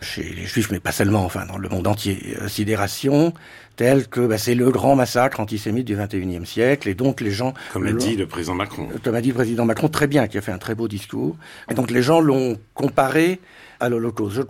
chez 0.00 0.22
les 0.22 0.46
juifs, 0.46 0.70
mais 0.70 0.80
pas 0.80 0.92
seulement, 0.92 1.24
enfin 1.24 1.46
dans 1.46 1.58
le 1.58 1.68
monde 1.68 1.86
entier. 1.86 2.36
sidération 2.48 3.32
telle 3.76 4.06
que 4.08 4.20
bah, 4.26 4.36
c'est 4.36 4.54
le 4.54 4.70
grand 4.70 4.96
massacre 4.96 5.40
antisémite 5.40 5.86
du 5.86 5.96
21e 5.96 6.44
siècle, 6.44 6.88
et 6.88 6.94
donc 6.94 7.20
les 7.20 7.30
gens... 7.30 7.54
Comme 7.72 7.84
l'a 7.84 7.92
dit 7.92 8.16
le 8.16 8.26
président 8.26 8.54
Macron. 8.54 8.88
Comme 9.02 9.14
a 9.14 9.20
dit 9.20 9.28
le 9.28 9.34
président 9.34 9.64
Macron, 9.64 9.88
très 9.88 10.06
bien, 10.06 10.26
qui 10.26 10.38
a 10.38 10.40
fait 10.40 10.52
un 10.52 10.58
très 10.58 10.74
beau 10.74 10.88
discours. 10.88 11.36
Et 11.70 11.74
donc 11.74 11.90
les 11.90 12.02
gens 12.02 12.20
l'ont 12.20 12.58
comparé 12.74 13.40
à 13.80 13.88
l'Holocauste. 13.88 14.36
Je 14.36 14.42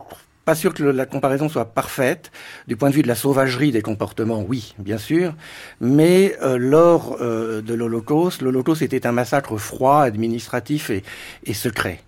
pas 0.45 0.55
sûr 0.55 0.75
que 0.75 0.83
la 0.83 1.07
comparaison 1.07 1.49
soit 1.49 1.67
parfaite 1.67 2.33
du 2.67 2.77
point 2.77 2.91
de 2.91 2.95
vue 2.95 3.03
de 3.03 3.09
la 3.09 3.15
sauvagerie 3.15 3.71
des 3.71 3.83
comportements, 3.83 4.45
oui, 4.47 4.75
bien 4.79 4.99
sûr, 4.99 5.35
mais 5.81 6.37
euh, 6.43 6.57
lors 6.57 7.19
euh, 7.21 7.63
de 7.63 7.75
l'Holocauste, 7.75 8.43
l'Holocauste 8.43 8.83
était 8.83 9.07
un 9.07 9.13
massacre 9.13 9.57
froid, 9.57 10.03
administratif 10.03 10.91
et, 10.91 11.05
et, 11.45 11.55
secret. 11.55 12.01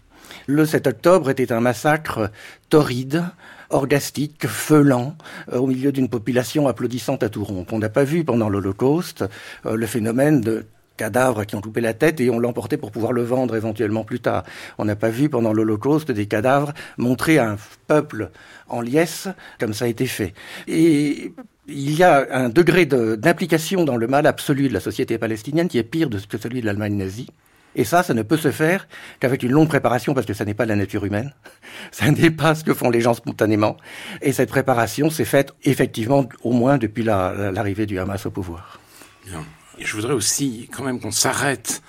Le 0.47 0.67
7 0.67 0.87
octobre 0.88 1.31
était 1.31 1.53
un 1.53 1.61
massacre 1.61 2.31
torride, 2.71 3.25
orgastique, 3.71 4.47
feulant, 4.47 5.17
euh, 5.53 5.59
au 5.59 5.67
milieu 5.67 5.93
d'une 5.93 6.09
population 6.09 6.67
applaudissante 6.67 7.23
à 7.23 7.29
tout 7.29 7.45
rompre. 7.45 7.73
On 7.73 7.79
n'a 7.79 7.88
pas 7.88 8.05
vu 8.05 8.25
pendant 8.25 8.49
l'Holocauste 8.49 9.25
le 9.64 9.87
phénomène 9.87 10.41
de 10.41 10.67
cadavres 10.97 11.45
qui 11.45 11.57
ont 11.57 11.61
coupé 11.61 11.81
la 11.81 11.95
tête 11.95 12.21
et 12.21 12.31
on 12.31 12.39
l'emporté 12.39 12.77
pour 12.77 12.91
pouvoir 12.91 13.13
le 13.13 13.23
vendre 13.23 13.57
éventuellement 13.57 14.05
plus 14.05 14.21
tard. 14.21 14.45
On 14.79 14.85
n'a 14.85 14.97
pas 14.97 15.11
vu 15.11 15.29
pendant 15.29 15.53
l'Holocauste 15.53 16.11
des 16.11 16.27
cadavres 16.27 16.73
montrer 16.99 17.39
à 17.39 17.51
un 17.51 17.57
peuple 17.87 18.31
en 18.69 18.81
liesse 18.81 19.29
comme 19.59 19.75
ça 19.75 19.87
a 19.87 19.89
été 19.89 20.07
fait. 20.07 20.35
Et 20.69 21.33
il 21.67 21.97
y 21.97 22.03
a 22.03 22.27
un 22.31 22.49
degré 22.49 22.87
d'implication 22.87 23.85
dans 23.85 23.97
le 23.97 24.07
mal 24.07 24.27
absolu 24.27 24.69
de 24.69 24.75
la 24.75 24.81
société 24.81 25.19
palestinienne 25.19 25.69
qui 25.69 25.79
est 25.79 25.83
pire 25.83 26.09
que 26.29 26.39
celui 26.39 26.61
de 26.61 26.67
l'Allemagne 26.67 26.97
nazie. 26.97 27.29
Et 27.77 27.85
ça, 27.85 28.03
ça 28.03 28.15
ne 28.15 28.23
peut 28.23 28.37
se 28.37 28.53
faire 28.53 28.87
qu'avec 29.19 29.43
une 29.43 29.51
longue 29.51 29.69
préparation, 29.69 30.15
parce 30.15 30.27
que 30.27 30.35
ça 30.35 30.45
n'est 30.45 30.55
pas 30.55 30.67
la 30.67 30.77
nature 30.77 31.05
humaine. 31.05 31.35
Ça 31.91 32.09
n'est 32.11 32.31
pas 32.31 32.55
ce 32.55 32.63
que 32.63 32.73
font 32.73 32.89
les 32.89 33.01
gens 33.01 33.15
spontanément. 33.15 33.77
Et 34.23 34.33
cette 34.33 34.49
préparation 34.49 35.11
s'est 35.11 35.25
faite 35.25 35.53
effectivement 35.65 36.29
au 36.45 36.53
moins 36.53 36.79
depuis 36.79 37.03
l'arrivée 37.03 37.87
du 37.87 37.99
Hamas 37.99 38.27
au 38.27 38.31
pouvoir. 38.31 38.79
Bien. 39.27 39.45
Je 39.78 39.93
voudrais 39.95 40.12
aussi 40.12 40.69
quand 40.73 40.85
même 40.85 41.00
qu'on 41.00 41.11
s'arrête 41.11 41.83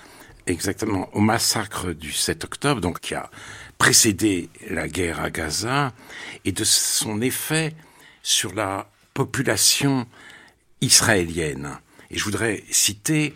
exactement 0.46 1.08
au 1.14 1.20
massacre 1.20 1.92
du 1.92 2.12
7 2.12 2.44
octobre, 2.44 2.80
donc 2.80 3.00
qui 3.00 3.14
a 3.14 3.30
précédé 3.78 4.48
la 4.70 4.88
guerre 4.88 5.20
à 5.20 5.30
Gaza, 5.30 5.92
et 6.44 6.52
de 6.52 6.64
son 6.64 7.20
effet 7.20 7.74
sur 8.22 8.54
la 8.54 8.90
population 9.14 10.06
israélienne. 10.80 11.78
Et 12.10 12.18
je 12.18 12.24
voudrais 12.24 12.64
citer 12.70 13.32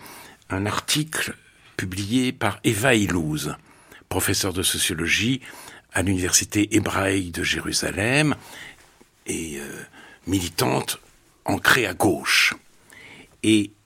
un 0.51 0.67
article 0.67 1.37
publié 1.77 2.33
par 2.33 2.61
Eva 2.65 2.95
Ilouz, 2.95 3.57
professeur 4.09 4.53
de 4.53 4.63
sociologie 4.63 5.41
à 5.93 6.03
l'université 6.03 6.75
hébraïque 6.75 7.33
de 7.33 7.43
Jérusalem 7.43 8.35
et 9.27 9.59
euh, 9.59 9.83
militante 10.27 11.01
ancrée 11.45 11.87
à 11.87 11.95
gauche. 11.95 12.55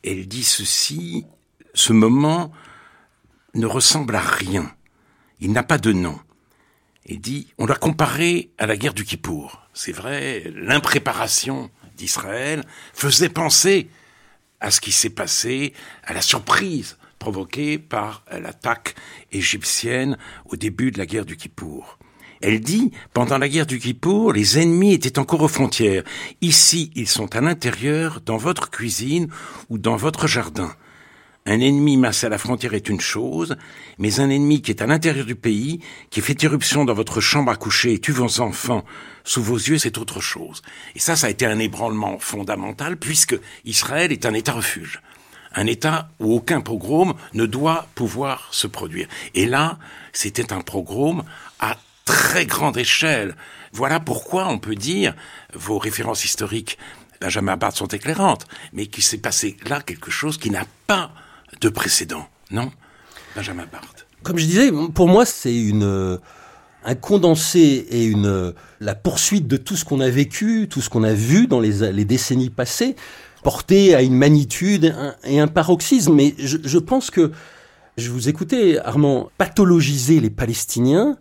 Elle 0.05 0.29
dit 0.29 0.45
ceci, 0.45 1.27
ce 1.73 1.93
moment 1.93 2.53
ne 3.55 3.67
ressemble 3.67 4.15
à 4.15 4.21
rien. 4.21 4.71
Il 5.41 5.53
n'a 5.53 5.63
pas 5.63 5.79
de 5.79 5.93
nom. 5.93 6.19
Elle 7.09 7.21
dit, 7.21 7.53
on 7.59 7.67
l'a 7.67 7.75
comparé 7.75 8.51
à 8.59 8.67
la 8.67 8.77
guerre 8.77 8.95
du 8.95 9.05
Kippour. 9.05 9.63
C'est 9.73 9.93
vrai, 9.93 10.45
l'impréparation 10.55 11.71
d'Israël 11.97 12.65
faisait 12.93 13.29
penser 13.29 13.89
à 14.61 14.71
ce 14.71 14.81
qui 14.81 14.93
s'est 14.93 15.11
passé, 15.11 15.75
à 16.05 16.13
la 16.13 16.23
surprise 16.23 16.97
provoquée 17.19 17.79
par 17.79 18.25
l'attaque 18.31 18.95
égyptienne 19.33 20.19
au 20.47 20.57
début 20.57 20.91
de 20.91 20.99
la 20.99 21.07
guerre 21.07 21.25
du 21.25 21.37
Kippour. 21.37 21.99
Elle 22.47 22.61
dit, 22.61 22.91
pendant 23.15 23.39
la 23.39 23.49
guerre 23.49 23.65
du 23.65 23.79
Kippour, 23.79 24.35
les 24.35 24.59
ennemis 24.59 24.93
étaient 24.93 25.19
encore 25.19 25.41
aux 25.41 25.49
frontières. 25.49 26.03
Ici, 26.43 26.91
ils 26.95 27.09
sont 27.09 27.35
à 27.35 27.41
l'intérieur, 27.41 28.21
dans 28.21 28.37
votre 28.37 28.71
cuisine 28.71 29.29
ou 29.71 29.79
dans 29.79 29.97
votre 29.97 30.27
jardin. 30.27 30.71
Un 31.47 31.61
ennemi 31.61 31.97
massé 31.97 32.27
à 32.27 32.29
la 32.29 32.37
frontière 32.37 32.75
est 32.75 32.91
une 32.91 33.01
chose, 33.01 33.57
mais 33.97 34.21
un 34.21 34.29
ennemi 34.29 34.61
qui 34.61 34.73
est 34.73 34.83
à 34.83 34.87
l'intérieur 34.87 35.25
du 35.25 35.37
pays, 35.37 35.81
qui 36.11 36.21
fait 36.21 36.43
irruption 36.43 36.85
dans 36.85 36.93
votre 36.93 37.23
chambre 37.23 37.51
à 37.51 37.57
coucher 37.57 37.95
et 37.95 37.99
tue 37.99 38.13
vos 38.13 38.43
enfants 38.43 38.85
sous 39.25 39.43
vos 39.43 39.57
yeux, 39.57 39.79
c'est 39.79 39.97
autre 39.97 40.21
chose. 40.21 40.61
Et 40.95 40.99
ça, 40.99 41.17
ça 41.17 41.29
a 41.29 41.31
été 41.31 41.47
un 41.47 41.59
ébranlement 41.59 42.19
fondamental, 42.19 42.99
puisque 42.99 43.41
Israël 43.65 44.13
est 44.13 44.27
un 44.27 44.35
État 44.35 44.53
refuge. 44.53 45.01
Un 45.55 45.65
État 45.67 46.11
où 46.21 46.35
aucun 46.35 46.61
pogrom 46.61 47.15
ne 47.33 47.47
doit 47.47 47.89
pouvoir 47.95 48.49
se 48.51 48.67
produire. 48.67 49.09
Et 49.35 49.47
là, 49.47 49.79
c'était 50.13 50.53
un 50.53 50.61
pogrom 50.61 51.25
à 51.59 51.79
très 52.05 52.47
grande 52.47 52.77
échelle. 52.77 53.37
Voilà 53.73 54.01
pourquoi 54.01 54.49
on 54.49 54.59
peut 54.59 54.75
dire, 54.75 55.15
vos 55.55 55.79
références 55.79 56.25
historiques, 56.25 56.79
Benjamin 57.21 57.57
Barthes, 57.57 57.77
sont 57.77 57.89
éclairantes, 57.89 58.47
mais 58.73 58.87
qu'il 58.87 59.03
s'est 59.03 59.19
passé 59.19 59.57
là 59.67 59.81
quelque 59.81 60.11
chose 60.11 60.39
qui 60.39 60.51
n'a 60.51 60.65
pas 60.87 61.13
de 61.61 61.69
précédent, 61.69 62.29
non 62.51 62.71
Benjamin 63.35 63.67
Barthes? 63.71 64.07
Comme 64.23 64.39
je 64.39 64.47
disais, 64.47 64.71
pour 64.95 65.09
moi, 65.09 65.27
c'est 65.27 65.55
une 65.55 65.85
euh, 65.85 66.19
un 66.85 66.95
condensé 66.95 67.87
et 67.91 68.05
une 68.05 68.27
euh, 68.27 68.53
la 68.81 68.95
poursuite 68.95 69.47
de 69.47 69.57
tout 69.57 69.77
ce 69.77 69.85
qu'on 69.85 70.01
a 70.01 70.09
vécu, 70.09 70.69
tout 70.69 70.81
ce 70.81 70.91
qu'on 70.91 71.03
a 71.03 71.15
vu 71.15 71.47
dans 71.47 71.61
les, 71.61 71.93
les, 71.93 72.05
décennies 72.05 72.51
passées, 72.51 72.97
porté 73.43 73.95
à 73.95 74.03
une 74.03 74.17
magnitude 74.17 74.95
et 75.25 75.41
un 75.41 75.47
paroxysme. 75.47 76.15
Mais 76.15 76.35
je, 76.39 76.59
je 76.63 76.79
pense 76.79 77.11
que 77.11 77.33
je 77.97 78.11
vous 78.11 78.29
écoutais, 78.29 78.79
Armand, 78.79 79.31
pathologiser 79.39 80.21
les 80.21 80.31
Palestiniens. 80.31 81.17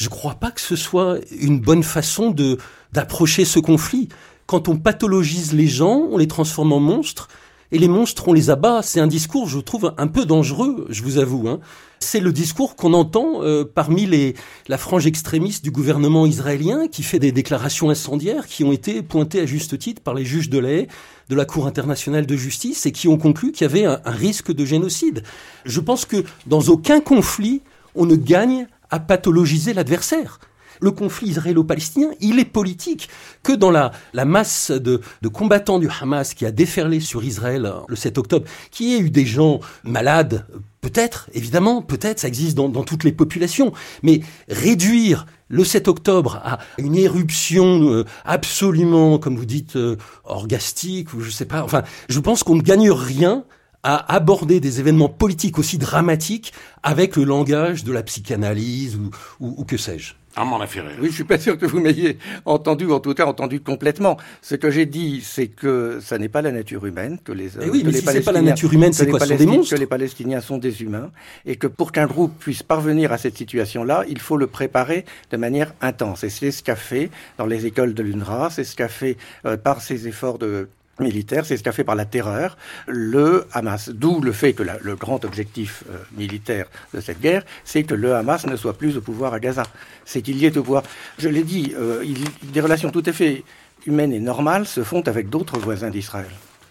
Je 0.00 0.06
ne 0.06 0.10
crois 0.10 0.36
pas 0.36 0.50
que 0.50 0.62
ce 0.62 0.76
soit 0.76 1.18
une 1.30 1.60
bonne 1.60 1.82
façon 1.82 2.30
de 2.30 2.56
d'approcher 2.94 3.44
ce 3.44 3.58
conflit. 3.58 4.08
Quand 4.46 4.66
on 4.66 4.78
pathologise 4.78 5.52
les 5.52 5.68
gens, 5.68 6.08
on 6.10 6.16
les 6.16 6.26
transforme 6.26 6.72
en 6.72 6.80
monstres 6.80 7.28
et 7.70 7.78
les 7.78 7.86
monstres, 7.86 8.26
on 8.26 8.32
les 8.32 8.48
abat. 8.48 8.80
C'est 8.82 8.98
un 8.98 9.06
discours, 9.06 9.46
je 9.46 9.58
trouve, 9.58 9.92
un 9.98 10.06
peu 10.06 10.24
dangereux, 10.24 10.86
je 10.88 11.02
vous 11.02 11.18
avoue. 11.18 11.48
Hein. 11.50 11.60
C'est 11.98 12.20
le 12.20 12.32
discours 12.32 12.76
qu'on 12.76 12.94
entend 12.94 13.42
euh, 13.42 13.62
parmi 13.62 14.06
les, 14.06 14.36
la 14.68 14.78
frange 14.78 15.06
extrémiste 15.06 15.62
du 15.62 15.70
gouvernement 15.70 16.24
israélien 16.24 16.88
qui 16.88 17.02
fait 17.02 17.18
des 17.18 17.30
déclarations 17.30 17.90
incendiaires 17.90 18.46
qui 18.46 18.64
ont 18.64 18.72
été 18.72 19.02
pointées 19.02 19.40
à 19.40 19.46
juste 19.46 19.78
titre 19.78 20.00
par 20.00 20.14
les 20.14 20.24
juges 20.24 20.48
de 20.48 20.58
l'AE 20.58 20.86
de 21.28 21.34
la 21.36 21.44
Cour 21.44 21.66
internationale 21.66 22.24
de 22.24 22.36
justice 22.36 22.86
et 22.86 22.92
qui 22.92 23.06
ont 23.06 23.18
conclu 23.18 23.52
qu'il 23.52 23.66
y 23.66 23.70
avait 23.70 23.84
un 23.84 24.00
risque 24.06 24.50
de 24.50 24.64
génocide. 24.64 25.24
Je 25.66 25.80
pense 25.80 26.06
que 26.06 26.24
dans 26.46 26.62
aucun 26.62 27.00
conflit, 27.00 27.60
on 27.94 28.06
ne 28.06 28.16
gagne 28.16 28.66
à 28.90 29.00
pathologiser 29.00 29.72
l'adversaire 29.72 30.38
le 30.80 30.90
conflit 30.90 31.28
israélo-palestinien, 31.28 32.10
il 32.20 32.38
est 32.38 32.44
politique. 32.44 33.08
Que 33.42 33.52
dans 33.52 33.70
la, 33.70 33.92
la 34.12 34.24
masse 34.24 34.70
de, 34.70 35.00
de, 35.22 35.28
combattants 35.28 35.78
du 35.78 35.88
Hamas 36.00 36.34
qui 36.34 36.46
a 36.46 36.50
déferlé 36.50 37.00
sur 37.00 37.22
Israël 37.22 37.66
euh, 37.66 37.80
le 37.88 37.96
7 37.96 38.18
octobre, 38.18 38.46
qui 38.70 38.94
ait 38.94 38.98
eu 38.98 39.10
des 39.10 39.26
gens 39.26 39.60
malades, 39.84 40.46
peut-être, 40.80 41.28
évidemment, 41.34 41.82
peut-être, 41.82 42.20
ça 42.20 42.28
existe 42.28 42.56
dans, 42.56 42.68
dans 42.68 42.84
toutes 42.84 43.04
les 43.04 43.12
populations, 43.12 43.72
mais 44.02 44.20
réduire 44.48 45.26
le 45.48 45.64
7 45.64 45.88
octobre 45.88 46.40
à 46.42 46.58
une 46.78 46.96
éruption 46.96 47.90
euh, 47.90 48.04
absolument, 48.24 49.18
comme 49.18 49.36
vous 49.36 49.46
dites, 49.46 49.76
euh, 49.76 49.96
orgastique, 50.24 51.12
ou 51.14 51.20
je 51.20 51.30
sais 51.30 51.46
pas, 51.46 51.62
enfin, 51.62 51.82
je 52.08 52.20
pense 52.20 52.42
qu'on 52.42 52.56
ne 52.56 52.62
gagne 52.62 52.90
rien 52.90 53.44
à 53.82 54.14
aborder 54.14 54.60
des 54.60 54.80
événements 54.80 55.08
politiques 55.08 55.58
aussi 55.58 55.78
dramatiques 55.78 56.52
avec 56.82 57.16
le 57.16 57.24
langage 57.24 57.84
de 57.84 57.92
la 57.92 58.02
psychanalyse 58.02 58.96
ou, 58.96 59.10
ou, 59.40 59.54
ou 59.58 59.64
que 59.64 59.76
sais-je. 59.76 60.14
Armand 60.36 60.58
Laferrère. 60.58 60.96
Oui, 61.00 61.08
je 61.08 61.14
suis 61.14 61.24
pas 61.24 61.38
sûr 61.38 61.58
que 61.58 61.66
vous 61.66 61.80
m'ayez 61.80 62.18
entendu, 62.44 62.84
ou 62.86 62.92
en 62.92 63.00
tout 63.00 63.14
cas 63.14 63.26
entendu 63.26 63.60
complètement. 63.60 64.16
Ce 64.42 64.54
que 64.54 64.70
j'ai 64.70 64.86
dit, 64.86 65.22
c'est 65.24 65.48
que 65.48 65.98
ça 66.00 66.18
n'est 66.18 66.28
pas 66.28 66.40
la 66.40 66.52
nature 66.52 66.86
humaine, 66.86 67.18
que 67.22 67.32
les, 67.32 67.58
oui, 67.58 67.80
que 67.80 67.86
mais 67.86 67.92
les 67.92 67.98
si 68.00 68.06
c'est 68.06 68.20
pas 68.20 68.32
la 68.32 68.42
nature 68.42 68.72
humaine, 68.72 68.92
c'est 68.92 69.08
quoi, 69.08 69.18
sont 69.18 69.34
des 69.34 69.46
monstres 69.46 69.74
Que 69.74 69.80
les 69.80 69.86
Palestiniens 69.86 70.40
sont 70.40 70.58
des 70.58 70.82
humains, 70.82 71.10
et 71.46 71.56
que 71.56 71.66
pour 71.66 71.90
qu'un 71.90 72.06
groupe 72.06 72.32
puisse 72.38 72.62
parvenir 72.62 73.12
à 73.12 73.18
cette 73.18 73.36
situation-là, 73.36 74.04
il 74.08 74.20
faut 74.20 74.36
le 74.36 74.46
préparer 74.46 75.04
de 75.32 75.36
manière 75.36 75.74
intense. 75.80 76.22
Et 76.22 76.30
c'est 76.30 76.52
ce 76.52 76.62
qu'a 76.62 76.76
fait 76.76 77.10
dans 77.36 77.46
les 77.46 77.66
écoles 77.66 77.94
de 77.94 78.02
l'UNRWA, 78.02 78.50
c'est 78.50 78.64
ce 78.64 78.76
qu'a 78.76 78.88
fait 78.88 79.16
euh, 79.46 79.56
par 79.56 79.82
ses 79.82 80.06
efforts 80.06 80.38
de 80.38 80.68
militaire, 81.00 81.44
c'est 81.44 81.56
ce 81.56 81.62
qu'a 81.62 81.72
fait 81.72 81.84
par 81.84 81.94
la 81.94 82.04
terreur 82.04 82.56
le 82.86 83.46
Hamas. 83.52 83.90
D'où 83.90 84.20
le 84.20 84.32
fait 84.32 84.52
que 84.52 84.62
le 84.62 84.96
grand 84.96 85.24
objectif 85.24 85.84
euh, 85.90 85.98
militaire 86.16 86.66
de 86.94 87.00
cette 87.00 87.20
guerre, 87.20 87.44
c'est 87.64 87.82
que 87.82 87.94
le 87.94 88.14
Hamas 88.14 88.46
ne 88.46 88.56
soit 88.56 88.76
plus 88.76 88.96
au 88.96 89.00
pouvoir 89.00 89.34
à 89.34 89.40
Gaza. 89.40 89.64
C'est 90.04 90.22
qu'il 90.22 90.36
y 90.38 90.46
ait 90.46 90.56
au 90.56 90.62
pouvoir. 90.62 90.82
Je 91.18 91.28
l'ai 91.28 91.44
dit, 91.44 91.74
euh, 91.78 92.04
des 92.42 92.60
relations 92.60 92.90
tout 92.90 93.02
à 93.06 93.12
fait 93.12 93.44
humaines 93.86 94.12
et 94.12 94.20
normales 94.20 94.66
se 94.66 94.82
font 94.82 95.02
avec 95.02 95.30
d'autres 95.30 95.58
voisins 95.58 95.90
d'Israël 95.90 96.30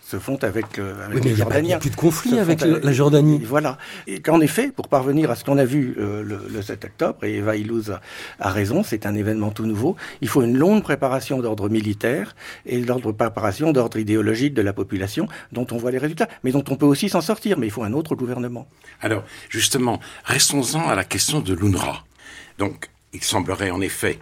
se 0.10 0.18
font 0.18 0.38
avec, 0.44 0.80
euh, 0.80 1.06
avec 1.06 1.18
oui, 1.18 1.22
mais 1.24 1.30
les 1.30 1.36
Jordaniens. 1.36 1.62
Il 1.62 1.68
n'y 1.68 1.74
a 1.74 1.80
plus 1.80 1.90
de 1.92 1.96
conflit 1.96 2.40
avec 2.40 2.64
avec 2.64 2.84
la 2.84 2.92
Jordanie. 2.92 3.42
Voilà. 3.46 3.78
Et 4.08 4.22
qu'en 4.22 4.42
effet, 4.42 4.72
pour 4.72 4.88
parvenir 4.88 5.30
à 5.30 5.36
ce 5.36 5.44
qu'on 5.44 5.60
a 5.60 5.66
vu 5.66 5.96
euh, 6.00 6.24
le, 6.24 6.48
le, 6.50 6.62
7 6.64 6.84
octobre, 6.86 7.24
et 7.24 7.36
Eva 7.36 7.56
Ilouz 7.56 7.92
a, 7.92 8.02
a, 8.40 8.50
raison, 8.50 8.82
c'est 8.82 9.06
un 9.06 9.14
événement 9.14 9.52
tout 9.52 9.68
nouveau, 9.68 9.96
il 10.22 10.28
faut 10.28 10.42
une 10.42 10.58
longue 10.58 10.82
préparation 10.82 11.40
d'ordre 11.42 11.70
militaire 11.70 12.36
et 12.66 12.80
d'ordre 12.82 13.12
préparation 13.12 13.72
d'ordre 13.72 13.98
idéologique 13.98 14.56
de 14.56 14.64
la 14.64 14.74
population, 14.74 15.28
dont 15.52 15.68
on 15.72 15.78
voit 15.78 15.92
les 15.92 16.00
résultats, 16.00 16.28
mais 16.44 16.52
dont 16.52 16.64
on 16.70 16.76
peut 16.76 16.88
aussi 16.88 17.08
s'en 17.08 17.22
sortir, 17.22 17.60
mais 17.60 17.68
il 17.68 17.72
faut 17.72 17.84
un 17.84 17.94
autre 17.94 18.16
gouvernement. 18.16 18.68
Alors, 19.02 19.24
justement, 19.50 20.00
restons-en 20.26 20.88
à 20.90 20.96
la 20.96 21.04
question 21.04 21.40
de 21.40 21.54
l'UNRWA. 21.54 22.04
Donc, 22.58 22.90
il 23.14 23.24
semblerait 23.24 23.70
en 23.70 23.82
effet 23.82 24.18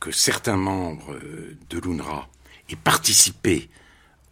que 0.00 0.10
certains 0.10 0.56
membres 0.56 1.14
de 1.70 1.78
l'UNRWA 1.78 2.26
aient 2.68 2.76
participé 2.76 3.68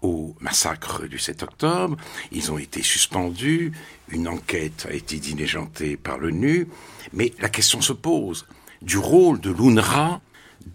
au 0.03 0.37
massacre 0.41 1.07
du 1.07 1.19
7 1.19 1.43
octobre. 1.43 1.97
Ils 2.33 2.53
ont 2.53 2.59
été 2.59 2.83
suspendus. 2.83 3.73
Une 4.11 4.29
enquête 4.29 4.87
a 4.89 4.95
été 4.95 5.17
diligentée 5.17 5.97
par 5.97 6.19
l'ONU. 6.19 6.69
Mais 7.13 7.33
la 7.41 7.49
question 7.49 7.81
se 7.81 7.93
pose 7.93 8.47
du 8.83 8.99
rôle 8.99 9.41
de 9.41 9.51
l'UNRWA 9.51 10.21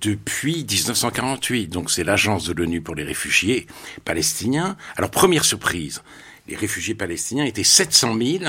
depuis 0.02 0.66
1948. 0.70 1.68
Donc 1.68 1.92
c'est 1.92 2.04
l'agence 2.04 2.46
de 2.46 2.54
l'ONU 2.54 2.82
pour 2.82 2.96
les 2.96 3.04
réfugiés 3.04 3.68
palestiniens. 4.06 4.78
Alors 4.98 5.12
première 5.12 5.46
surprise, 5.46 6.02
les 6.48 6.56
réfugiés 6.56 6.96
palestiniens 6.96 7.46
étaient 7.46 7.64
700 7.64 8.18
000 8.18 8.44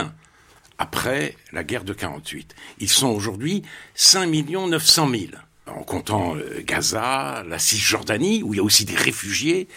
après 0.78 1.36
la 1.52 1.62
guerre 1.62 1.84
de 1.84 1.92
48. 1.92 2.54
Ils 2.80 2.88
sont 2.88 3.08
aujourd'hui 3.08 3.62
5 3.94 4.26
900 4.26 5.08
000 5.08 5.22
en 5.66 5.82
comptant 5.82 6.36
euh, 6.36 6.62
Gaza, 6.64 7.42
la 7.48 7.58
Cisjordanie, 7.58 8.42
où 8.42 8.54
il 8.54 8.58
y 8.58 8.60
a 8.60 8.62
aussi 8.62 8.84
des 8.84 8.96
réfugiés, 8.96 9.68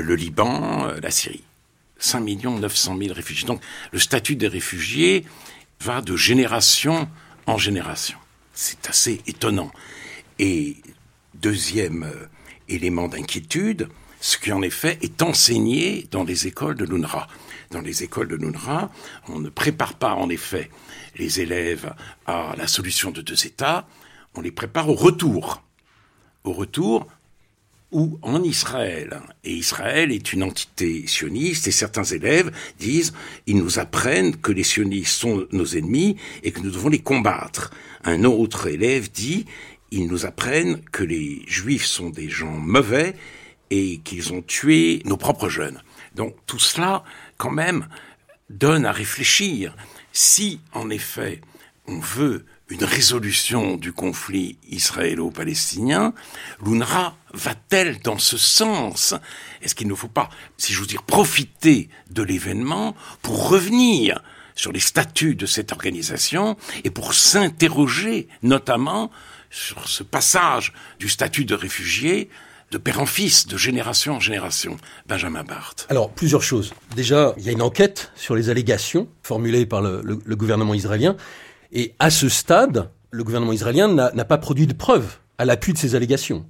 le 0.00 0.14
Liban, 0.14 0.86
euh, 0.86 1.00
la 1.00 1.10
Syrie. 1.10 1.44
5 1.98 2.20
900 2.20 2.98
000 2.98 3.14
réfugiés. 3.14 3.46
Donc 3.46 3.62
le 3.92 3.98
statut 3.98 4.36
des 4.36 4.48
réfugiés 4.48 5.24
va 5.80 6.00
de 6.00 6.16
génération 6.16 7.08
en 7.46 7.58
génération. 7.58 8.18
C'est 8.52 8.88
assez 8.88 9.20
étonnant. 9.26 9.70
Et 10.38 10.76
deuxième 11.34 12.10
élément 12.68 13.08
d'inquiétude, 13.08 13.88
ce 14.20 14.38
qui 14.38 14.52
en 14.52 14.62
effet 14.62 14.98
est 15.02 15.22
enseigné 15.22 16.06
dans 16.10 16.24
les 16.24 16.46
écoles 16.46 16.76
de 16.76 16.84
l'UNRWA. 16.84 17.26
dans 17.70 17.80
les 17.80 18.02
écoles 18.02 18.28
de 18.28 18.36
l'UNRWA, 18.36 18.90
on 19.28 19.38
ne 19.38 19.48
prépare 19.48 19.94
pas 19.94 20.14
en 20.14 20.28
effet 20.28 20.70
les 21.16 21.40
élèves 21.40 21.94
à 22.26 22.54
la 22.56 22.66
solution 22.66 23.10
de 23.10 23.20
deux 23.20 23.46
États, 23.46 23.86
on 24.34 24.40
les 24.40 24.50
prépare 24.50 24.88
au 24.88 24.94
retour. 24.94 25.62
Au 26.44 26.52
retour 26.52 27.06
ou 27.92 28.18
en 28.22 28.42
Israël. 28.42 29.20
Et 29.44 29.52
Israël 29.52 30.10
est 30.10 30.32
une 30.32 30.42
entité 30.42 31.06
sioniste 31.06 31.68
et 31.68 31.72
certains 31.72 32.04
élèves 32.04 32.50
disent 32.78 33.12
ils 33.46 33.56
nous 33.56 33.78
apprennent 33.78 34.36
que 34.36 34.50
les 34.50 34.64
sionistes 34.64 35.20
sont 35.20 35.46
nos 35.52 35.66
ennemis 35.66 36.16
et 36.42 36.50
que 36.50 36.60
nous 36.60 36.70
devons 36.70 36.88
les 36.88 36.98
combattre. 36.98 37.70
Un 38.02 38.24
autre 38.24 38.66
élève 38.66 39.10
dit 39.12 39.46
ils 39.90 40.08
nous 40.08 40.24
apprennent 40.24 40.80
que 40.90 41.04
les 41.04 41.42
juifs 41.46 41.84
sont 41.84 42.10
des 42.10 42.30
gens 42.30 42.58
mauvais 42.58 43.14
et 43.70 43.98
qu'ils 43.98 44.32
ont 44.32 44.42
tué 44.42 45.02
nos 45.04 45.18
propres 45.18 45.50
jeunes. 45.50 45.82
Donc 46.14 46.34
tout 46.46 46.58
cela, 46.58 47.04
quand 47.36 47.50
même, 47.50 47.86
donne 48.50 48.86
à 48.86 48.92
réfléchir. 48.92 49.76
Si, 50.12 50.60
en 50.72 50.90
effet, 50.90 51.40
on 51.86 51.98
veut 51.98 52.44
une 52.68 52.84
résolution 52.84 53.76
du 53.76 53.92
conflit 53.92 54.58
israélo-palestinien, 54.70 56.14
l'UNRWA 56.64 57.14
va-t-elle 57.34 58.00
dans 58.00 58.18
ce 58.18 58.38
sens? 58.38 59.14
Est-ce 59.60 59.74
qu'il 59.74 59.88
ne 59.88 59.94
faut 59.94 60.08
pas, 60.08 60.30
si 60.56 60.72
je 60.72 60.80
veux 60.80 60.86
dire, 60.86 61.02
profiter 61.02 61.88
de 62.10 62.22
l'événement 62.22 62.94
pour 63.20 63.48
revenir 63.48 64.22
sur 64.54 64.72
les 64.72 64.80
statuts 64.80 65.34
de 65.34 65.46
cette 65.46 65.72
organisation 65.72 66.56
et 66.84 66.90
pour 66.90 67.14
s'interroger 67.14 68.28
notamment 68.42 69.10
sur 69.50 69.88
ce 69.88 70.02
passage 70.02 70.72
du 70.98 71.08
statut 71.08 71.44
de 71.44 71.54
réfugié 71.54 72.30
de 72.70 72.78
père 72.78 73.00
en 73.00 73.06
fils, 73.06 73.46
de 73.46 73.58
génération 73.58 74.14
en 74.14 74.20
génération? 74.20 74.78
Benjamin 75.06 75.44
Barthes. 75.44 75.86
Alors, 75.90 76.10
plusieurs 76.10 76.42
choses. 76.42 76.72
Déjà, 76.96 77.34
il 77.36 77.44
y 77.44 77.50
a 77.50 77.52
une 77.52 77.60
enquête 77.60 78.12
sur 78.16 78.34
les 78.34 78.48
allégations 78.48 79.08
formulées 79.22 79.66
par 79.66 79.82
le 79.82 80.36
gouvernement 80.36 80.72
israélien. 80.72 81.16
Et 81.72 81.94
à 81.98 82.10
ce 82.10 82.28
stade, 82.28 82.90
le 83.10 83.24
gouvernement 83.24 83.52
israélien 83.52 83.88
n'a 83.88 84.24
pas 84.24 84.38
produit 84.38 84.66
de 84.66 84.74
preuves 84.74 85.16
à 85.38 85.44
l'appui 85.44 85.72
de 85.72 85.78
ces 85.78 85.94
allégations. 85.94 86.44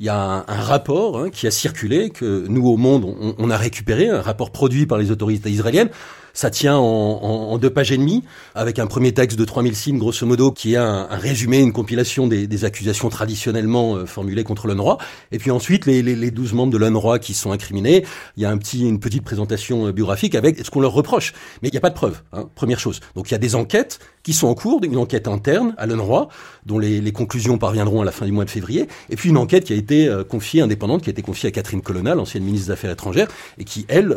Il 0.00 0.06
y 0.06 0.08
a 0.08 0.44
un, 0.48 0.60
rapport 0.62 1.18
hein, 1.18 1.30
qui 1.30 1.46
a 1.46 1.50
circulé, 1.50 2.10
que 2.10 2.46
nous, 2.48 2.66
au 2.66 2.76
Monde, 2.76 3.04
on, 3.04 3.34
on, 3.38 3.50
a 3.50 3.56
récupéré, 3.56 4.08
un 4.08 4.22
rapport 4.22 4.50
produit 4.50 4.86
par 4.86 4.98
les 4.98 5.10
autorités 5.10 5.50
israéliennes, 5.50 5.90
ça 6.34 6.50
tient 6.50 6.76
en, 6.76 7.58
deux 7.58 7.70
pages 7.70 7.92
et 7.92 7.98
demie, 7.98 8.24
avec 8.54 8.78
un 8.78 8.86
premier 8.86 9.12
texte 9.12 9.38
de 9.38 9.44
3000 9.44 9.76
signes, 9.76 9.98
grosso 9.98 10.26
modo, 10.26 10.50
qui 10.50 10.74
est 10.74 10.78
un, 10.78 11.06
résumé, 11.10 11.60
une 11.60 11.72
compilation 11.72 12.26
des, 12.26 12.64
accusations 12.64 13.08
traditionnellement 13.08 13.96
euh, 13.96 14.06
formulées 14.06 14.44
contre 14.44 14.68
l'UNRWA. 14.68 14.98
Et 15.32 15.38
puis 15.38 15.50
ensuite, 15.50 15.86
les, 15.86 16.00
les, 16.02 16.30
12 16.30 16.52
membres 16.52 16.72
de 16.72 16.78
l'UNRWA 16.78 17.18
qui 17.18 17.34
sont 17.34 17.50
incriminés. 17.50 18.04
Il 18.36 18.42
y 18.42 18.46
a 18.46 18.50
un 18.50 18.58
petit, 18.58 18.86
une 18.86 19.00
petite 19.00 19.24
présentation 19.24 19.86
euh, 19.86 19.92
biographique 19.92 20.34
avec 20.34 20.64
ce 20.64 20.70
qu'on 20.70 20.80
leur 20.80 20.92
reproche. 20.92 21.32
Mais 21.60 21.68
il 21.68 21.72
n'y 21.72 21.78
a 21.78 21.80
pas 21.80 21.90
de 21.90 21.94
preuves, 21.94 22.22
hein, 22.32 22.48
première 22.54 22.78
chose. 22.78 23.00
Donc 23.16 23.30
il 23.30 23.32
y 23.32 23.34
a 23.34 23.38
des 23.38 23.54
enquêtes 23.56 23.98
qui 24.22 24.32
sont 24.32 24.46
en 24.46 24.54
cours, 24.54 24.80
une 24.84 24.96
enquête 24.96 25.26
interne 25.26 25.74
à 25.76 25.86
l'UNRWA, 25.86 26.28
dont 26.66 26.78
les, 26.78 27.12
conclusions 27.12 27.58
parviendront 27.58 28.00
à 28.00 28.04
la 28.04 28.12
fin 28.12 28.24
du 28.24 28.32
mois 28.32 28.44
de 28.44 28.50
février, 28.50 28.86
et 29.10 29.16
puis 29.16 29.28
une 29.28 29.36
enquête 29.36 29.64
qui 29.64 29.72
a 29.72 29.76
été 29.76 30.08
euh, 30.08 30.24
confiée, 30.24 30.62
indépendante, 30.62 31.02
qui 31.02 31.10
a 31.10 31.12
été 31.12 31.20
confiée 31.20 31.48
à 31.48 31.52
Catherine 31.52 31.82
Colonna, 31.82 32.14
l'ancienne 32.14 32.42
ministre 32.42 32.68
des 32.68 32.72
Affaires 32.72 32.90
étrangères, 32.90 33.28
et 33.58 33.64
qui, 33.64 33.84
elle, 33.88 34.14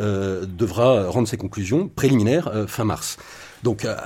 devra 0.56 1.08
rendre 1.08 1.28
ses 1.28 1.36
conclusions 1.36 1.88
préliminaire 2.06 2.48
euh, 2.48 2.66
fin 2.66 2.84
mars. 2.84 3.16
Donc 3.62 3.84
euh, 3.84 3.96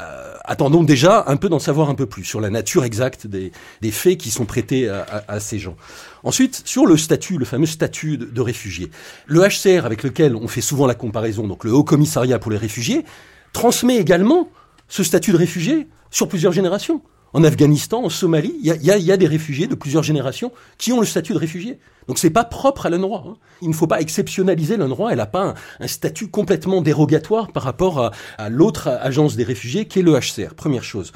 attendons 0.44 0.82
déjà 0.82 1.24
un 1.26 1.36
peu 1.36 1.48
d'en 1.48 1.58
savoir 1.58 1.90
un 1.90 1.94
peu 1.94 2.06
plus 2.06 2.24
sur 2.24 2.40
la 2.40 2.48
nature 2.48 2.84
exacte 2.84 3.26
des, 3.26 3.52
faits 3.90 4.16
qui 4.16 4.30
sont 4.30 4.46
prêtés 4.46 4.88
à, 4.88 5.40
ces 5.40 5.58
gens. 5.58 5.76
Ensuite, 6.22 6.62
sur 6.64 6.86
le 6.86 6.96
statut, 6.96 7.36
le 7.36 7.44
fameux 7.44 7.66
statut 7.66 8.16
de, 8.16 8.40
réfugié. 8.40 8.90
Le 9.26 9.40
HCR 9.40 9.84
avec 9.84 10.02
lequel 10.02 10.34
on 10.34 10.48
fait 10.48 10.60
souvent 10.60 10.86
la 10.86 10.94
comparaison, 10.94 11.46
donc 11.46 11.64
le 11.64 11.72
Haut 11.72 11.84
Commissariat 11.84 12.38
pour 12.38 12.50
les 12.50 12.56
réfugiés, 12.56 13.04
transmet 13.52 13.96
également 13.96 14.48
ce 14.88 15.02
statut 15.02 15.32
de 15.32 15.36
réfugié 15.36 15.88
sur 16.10 16.28
plusieurs 16.28 16.52
générations 16.52 17.02
en 17.32 17.44
Afghanistan, 17.44 18.02
en 18.04 18.08
Somalie, 18.08 18.54
il 18.60 18.66
y 18.66 19.10
a, 19.12 19.16
des 19.16 19.26
réfugiés 19.26 19.66
de 19.66 19.74
plusieurs 19.74 20.02
générations 20.02 20.52
qui 20.78 20.92
ont 20.92 21.00
le 21.00 21.06
statut 21.06 21.32
de 21.32 21.38
réfugié. 21.38 21.78
Donc 22.08 22.18
c'est 22.18 22.30
pas 22.30 22.44
propre 22.44 22.86
à 22.86 22.90
l'UNRWA. 22.90 23.24
Hein. 23.26 23.36
Il 23.62 23.68
ne 23.68 23.74
faut 23.74 23.86
pas 23.86 24.00
exceptionnaliser 24.00 24.76
l'UNRWA. 24.76 25.12
Elle 25.12 25.18
n'a 25.18 25.26
pas 25.26 25.54
un, 25.78 25.86
statut 25.86 26.28
complètement 26.28 26.80
dérogatoire 26.80 27.52
par 27.52 27.62
rapport 27.62 28.12
à, 28.38 28.48
l'autre 28.48 28.88
agence 28.88 29.36
des 29.36 29.44
réfugiés 29.44 29.86
qui 29.86 30.00
est 30.00 30.02
le 30.02 30.18
HCR. 30.18 30.54
Première 30.54 30.84
chose. 30.84 31.12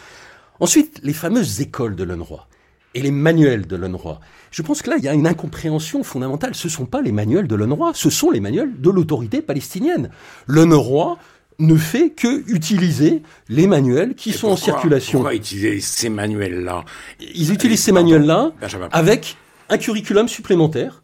Ensuite, 0.60 1.00
les 1.02 1.12
fameuses 1.12 1.60
écoles 1.60 1.96
de 1.96 2.04
l'UNRWA 2.04 2.46
et 2.94 3.02
les 3.02 3.10
manuels 3.10 3.66
de 3.66 3.74
l'UNRWA. 3.74 4.20
Je 4.52 4.62
pense 4.62 4.82
que 4.82 4.90
là, 4.90 4.96
il 4.98 5.04
y 5.04 5.08
a 5.08 5.14
une 5.14 5.26
incompréhension 5.26 6.04
fondamentale. 6.04 6.54
Ce 6.54 6.68
ne 6.68 6.72
sont 6.72 6.86
pas 6.86 7.02
les 7.02 7.10
manuels 7.10 7.48
de 7.48 7.56
l'UNRWA, 7.56 7.90
ce 7.92 8.08
sont 8.08 8.30
les 8.30 8.38
manuels 8.38 8.80
de 8.80 8.90
l'autorité 8.90 9.42
palestinienne. 9.42 10.10
L'UNRWA 10.46 11.18
ne 11.58 11.76
fait 11.76 12.10
que 12.10 12.42
utiliser 12.52 13.22
les 13.48 13.66
manuels 13.66 14.14
qui 14.14 14.32
sont 14.32 14.48
en 14.48 14.56
circulation. 14.56 15.20
Pourquoi 15.20 15.34
utiliser 15.34 15.80
ces 15.80 16.08
manuels-là? 16.08 16.84
Ils 17.20 17.52
utilisent 17.52 17.82
ces 17.82 17.92
manuels-là 17.92 18.52
avec 18.90 19.36
un 19.68 19.78
curriculum 19.78 20.28
supplémentaire 20.28 21.03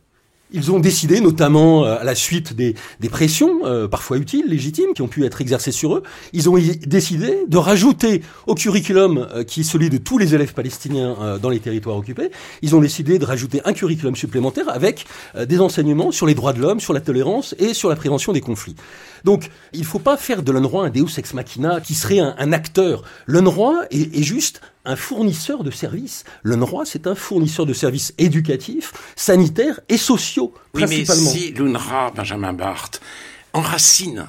ils 0.52 0.70
ont 0.72 0.80
décidé, 0.80 1.20
notamment 1.20 1.84
euh, 1.84 1.98
à 2.00 2.04
la 2.04 2.14
suite 2.14 2.54
des, 2.54 2.74
pressions, 3.10 3.60
euh, 3.64 3.88
parfois 3.88 4.16
utiles, 4.18 4.44
légitimes, 4.48 4.94
qui 4.94 5.02
ont 5.02 5.08
pu 5.08 5.24
être 5.24 5.40
exercées 5.40 5.72
sur 5.72 5.96
eux, 5.96 6.02
ils 6.32 6.48
ont 6.48 6.56
décidé 6.86 7.44
de 7.46 7.56
rajouter 7.56 8.22
au 8.46 8.54
curriculum 8.54 9.26
euh, 9.34 9.44
qui 9.44 9.60
est 9.60 9.64
celui 9.64 9.90
de 9.90 9.98
tous 9.98 10.18
les 10.18 10.34
élèves 10.34 10.54
palestiniens 10.54 11.38
dans 11.40 11.48
les 11.50 11.60
territoires 11.60 11.96
occupés, 11.96 12.30
ils 12.62 12.74
ont 12.74 12.80
décidé 12.80 13.18
de 13.18 13.24
rajouter 13.24 13.60
un 13.64 13.72
curriculum 13.72 14.16
supplémentaire 14.16 14.68
avec 14.68 15.06
des 15.38 15.60
enseignements 15.60 16.10
sur 16.10 16.26
les 16.26 16.34
droits 16.34 16.52
de 16.52 16.60
l'homme, 16.60 16.80
sur 16.80 16.92
la 16.92 17.00
tolérance 17.00 17.54
et 17.58 17.74
sur 17.74 17.88
la 17.88 17.96
prévention 17.96 18.32
des 18.32 18.40
conflits. 18.40 18.76
Donc, 19.24 19.50
il 19.72 19.80
ne 19.80 19.84
faut 19.84 19.98
pas 19.98 20.16
faire 20.16 20.42
de 20.42 20.52
l'UNRWA 20.52 20.86
un 20.86 20.90
Deus 20.90 21.18
ex 21.18 21.34
machina 21.34 21.80
qui 21.80 21.94
serait 21.94 22.20
un, 22.20 22.34
un 22.38 22.52
acteur. 22.52 23.02
L'UNRWA 23.26 23.86
est, 23.90 24.16
est 24.16 24.22
juste 24.22 24.60
un 24.84 24.96
fournisseur 24.96 25.62
de 25.64 25.70
services. 25.70 26.24
L'UNRWA, 26.42 26.84
c'est 26.84 27.06
un 27.06 27.14
fournisseur 27.14 27.66
de 27.66 27.72
services 27.72 28.14
éducatifs, 28.18 28.92
sanitaires 29.16 29.80
et 29.88 29.96
sociaux, 29.96 30.54
oui, 30.74 30.82
principalement. 30.82 31.32
Mais 31.32 31.38
si 31.38 31.52
l'UNRWA, 31.52 32.12
Benjamin 32.14 32.52
Barthes, 32.52 33.00
enracine 33.52 34.26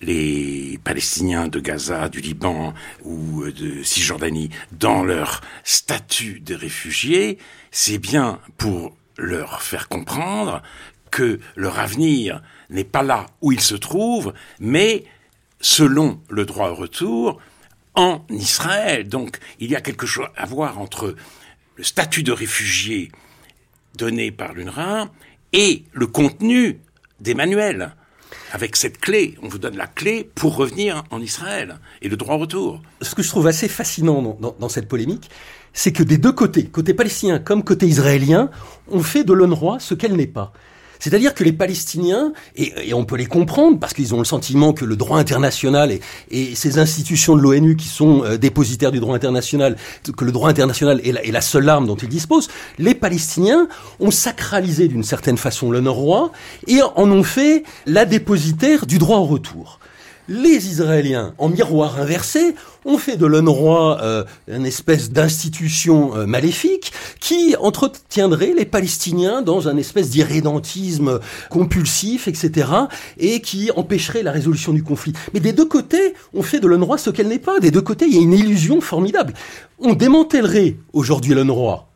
les 0.00 0.78
Palestiniens 0.84 1.48
de 1.48 1.58
Gaza, 1.58 2.08
du 2.08 2.20
Liban 2.20 2.74
ou 3.02 3.44
de 3.44 3.82
Cisjordanie 3.82 4.50
dans 4.72 5.02
leur 5.02 5.40
statut 5.64 6.40
de 6.40 6.54
réfugiés, 6.54 7.38
c'est 7.70 7.98
bien 7.98 8.38
pour 8.58 8.94
leur 9.16 9.62
faire 9.62 9.88
comprendre 9.88 10.62
que 11.10 11.40
leur 11.54 11.78
avenir 11.78 12.42
n'est 12.68 12.84
pas 12.84 13.02
là 13.02 13.26
où 13.40 13.52
ils 13.52 13.60
se 13.60 13.74
trouvent, 13.74 14.34
mais 14.60 15.04
selon 15.60 16.20
le 16.28 16.44
droit 16.44 16.68
au 16.68 16.74
retour, 16.74 17.40
en 17.96 18.22
Israël. 18.30 19.08
Donc 19.08 19.38
il 19.58 19.70
y 19.70 19.76
a 19.76 19.80
quelque 19.80 20.06
chose 20.06 20.28
à 20.36 20.46
voir 20.46 20.78
entre 20.78 21.16
le 21.76 21.84
statut 21.84 22.22
de 22.22 22.32
réfugié 22.32 23.10
donné 23.96 24.30
par 24.30 24.52
l'UNRWA 24.52 25.08
et 25.52 25.84
le 25.92 26.06
contenu 26.06 26.80
des 27.20 27.34
manuels. 27.34 27.94
Avec 28.52 28.76
cette 28.76 28.98
clé, 28.98 29.36
on 29.42 29.48
vous 29.48 29.58
donne 29.58 29.76
la 29.76 29.86
clé 29.86 30.30
pour 30.34 30.56
revenir 30.56 31.04
en 31.10 31.20
Israël 31.20 31.78
et 32.02 32.08
le 32.08 32.16
droit 32.16 32.34
au 32.34 32.38
retour. 32.38 32.82
Ce 33.00 33.14
que 33.14 33.22
je 33.22 33.28
trouve 33.28 33.46
assez 33.46 33.68
fascinant 33.68 34.22
dans, 34.22 34.56
dans 34.58 34.68
cette 34.68 34.88
polémique, 34.88 35.30
c'est 35.72 35.92
que 35.92 36.02
des 36.02 36.18
deux 36.18 36.32
côtés, 36.32 36.64
côté 36.64 36.94
palestinien 36.94 37.38
comme 37.38 37.62
côté 37.62 37.86
israélien, 37.86 38.50
on 38.88 39.02
fait 39.02 39.24
de 39.24 39.32
l'UNRWA 39.32 39.78
ce 39.78 39.94
qu'elle 39.94 40.16
n'est 40.16 40.26
pas. 40.26 40.52
C'est-à-dire 40.98 41.34
que 41.34 41.44
les 41.44 41.52
Palestiniens, 41.52 42.32
et, 42.56 42.92
on 42.94 43.04
peut 43.04 43.16
les 43.16 43.26
comprendre, 43.26 43.78
parce 43.78 43.94
qu'ils 43.94 44.14
ont 44.14 44.18
le 44.18 44.24
sentiment 44.24 44.72
que 44.72 44.84
le 44.84 44.96
droit 44.96 45.18
international 45.18 45.92
et, 46.30 46.54
ces 46.54 46.78
institutions 46.78 47.36
de 47.36 47.42
l'ONU 47.42 47.76
qui 47.76 47.88
sont 47.88 48.24
euh, 48.24 48.38
dépositaires 48.38 48.92
du 48.92 49.00
droit 49.00 49.14
international, 49.14 49.76
que 50.16 50.24
le 50.24 50.32
droit 50.32 50.50
international 50.50 51.00
est 51.04 51.30
la, 51.30 51.40
seule 51.40 51.68
arme 51.68 51.86
dont 51.86 51.96
ils 51.96 52.08
disposent, 52.08 52.48
les 52.78 52.94
Palestiniens 52.94 53.68
ont 54.00 54.10
sacralisé 54.10 54.88
d'une 54.88 55.04
certaine 55.04 55.36
façon 55.36 55.70
le 55.70 55.86
roi 55.90 56.32
et 56.66 56.80
en 56.82 57.10
ont 57.10 57.22
fait 57.22 57.64
la 57.86 58.04
dépositaire 58.04 58.86
du 58.86 58.98
droit 58.98 59.18
au 59.18 59.24
retour. 59.24 59.78
Les 60.28 60.66
Israéliens, 60.66 61.34
en 61.38 61.48
miroir 61.48 62.00
inversé, 62.00 62.56
ont 62.84 62.98
fait 62.98 63.16
de 63.16 63.26
l'UNRWA 63.26 64.00
euh, 64.02 64.24
une 64.48 64.66
espèce 64.66 65.10
d'institution 65.12 66.16
euh, 66.16 66.26
maléfique 66.26 66.92
qui 67.20 67.54
entretiendrait 67.60 68.52
les 68.56 68.64
Palestiniens 68.64 69.42
dans 69.42 69.68
un 69.68 69.76
espèce 69.76 70.10
d'irrédentisme 70.10 71.20
compulsif, 71.48 72.26
etc., 72.26 72.68
et 73.18 73.40
qui 73.40 73.70
empêcherait 73.76 74.24
la 74.24 74.32
résolution 74.32 74.72
du 74.72 74.82
conflit. 74.82 75.12
Mais 75.32 75.38
des 75.38 75.52
deux 75.52 75.64
côtés, 75.64 76.14
on 76.34 76.42
fait 76.42 76.58
de 76.58 76.66
l'UNRWA 76.66 76.98
ce 76.98 77.10
qu'elle 77.10 77.28
n'est 77.28 77.38
pas. 77.38 77.60
Des 77.60 77.70
deux 77.70 77.82
côtés, 77.82 78.06
il 78.06 78.14
y 78.14 78.18
a 78.18 78.22
une 78.22 78.32
illusion 78.32 78.80
formidable. 78.80 79.32
On 79.78 79.94
démantèlerait 79.94 80.76
aujourd'hui 80.92 81.34
l'UNRWA 81.34 81.86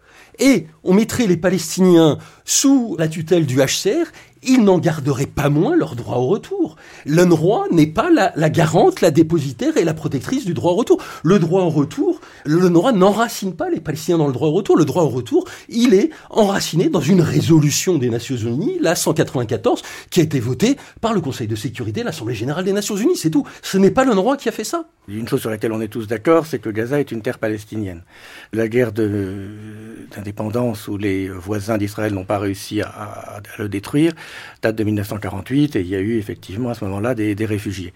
et 0.41 0.67
on 0.83 0.95
mettrait 0.95 1.27
les 1.27 1.37
Palestiniens 1.37 2.19
sous 2.45 2.97
la 2.99 3.09
tutelle 3.09 3.47
du 3.47 3.59
HCR 3.59 4.11
ils 4.43 4.63
n'en 4.65 4.79
garderaient 4.79 5.27
pas 5.27 5.49
moins 5.49 5.77
leur 5.77 5.97
droit 5.97 6.17
au 6.17 6.27
retour. 6.27 6.77
L'UNRWA 7.07 7.67
n'est 7.71 7.87
pas 7.87 8.09
la, 8.11 8.51
garante, 8.51 9.01
la 9.01 9.11
dépositaire 9.11 9.77
et 9.77 9.85
la 9.85 9.95
protectrice 9.95 10.45
du 10.45 10.55
droit 10.55 10.73
au 10.73 10.77
retour. 10.77 10.99
Le 11.23 11.39
droit 11.39 11.63
au 11.63 11.69
retour, 11.69 12.21
l'UNRWA 12.47 12.93
n'enracine 12.93 13.55
pas 13.55 13.71
les 13.71 13.81
Palestiniens 13.81 14.19
dans 14.19 14.27
le 14.27 14.33
droit 14.33 14.49
au 14.49 14.53
retour. 14.53 14.77
Le 14.77 14.85
droit 14.85 15.03
au 15.03 15.09
retour, 15.09 15.47
il 15.69 15.95
est 15.95 16.11
enraciné 16.31 16.89
dans 16.89 17.01
une 17.01 17.21
résolution 17.21 17.99
des 17.99 18.11
Nations 18.11 18.37
Unies, 18.37 18.79
la 18.81 18.95
194, 18.95 19.83
qui 20.11 20.21
a 20.21 20.23
été 20.23 20.41
votée 20.41 20.77
par 21.01 21.13
le 21.13 21.21
Conseil 21.21 21.47
de 21.47 21.57
sécurité, 21.57 22.03
l'Assemblée 22.03 22.35
générale 22.35 22.65
des 22.65 22.73
Nations 22.73 22.97
Unies. 22.97 23.17
C'est 23.17 23.31
tout. 23.31 23.47
Ce 23.63 23.79
n'est 23.79 23.91
pas 23.91 24.05
l'UNRWA 24.05 24.37
qui 24.37 24.49
a 24.49 24.53
fait 24.53 24.65
ça. 24.65 24.87
Une 25.09 25.27
chose 25.27 25.41
sur 25.41 25.51
laquelle 25.51 25.73
on 25.73 25.81
est 25.81 25.89
tous 25.89 26.07
d'accord, 26.07 26.47
c'est 26.47 26.61
que 26.61 26.71
Gaza 26.71 27.01
est 27.01 27.11
une 27.11 27.21
terre 27.21 27.39
palestinienne. 27.39 28.05
La 28.53 28.69
guerre 28.69 28.93
d'indépendance 28.93 30.87
où 30.89 30.97
les 30.97 31.29
voisins 31.29 31.79
d'Israël 31.79 32.15
n'ont 32.15 32.25
pas 32.25 32.39
réussi 32.39 32.81
à, 32.81 33.41
le 33.59 33.69
détruire 33.69 34.13
date 34.63 34.77
de 34.77 34.85
1948 34.85 35.77
et 35.77 35.81
il 35.81 35.89
y 35.89 35.97
a 35.97 36.01
eu 36.01 36.19
effectivement 36.19 36.71
à 36.71 36.75
ce 36.75 36.85
moment-là 36.85 37.15
des, 37.15 37.35
réfugiés. 37.47 37.93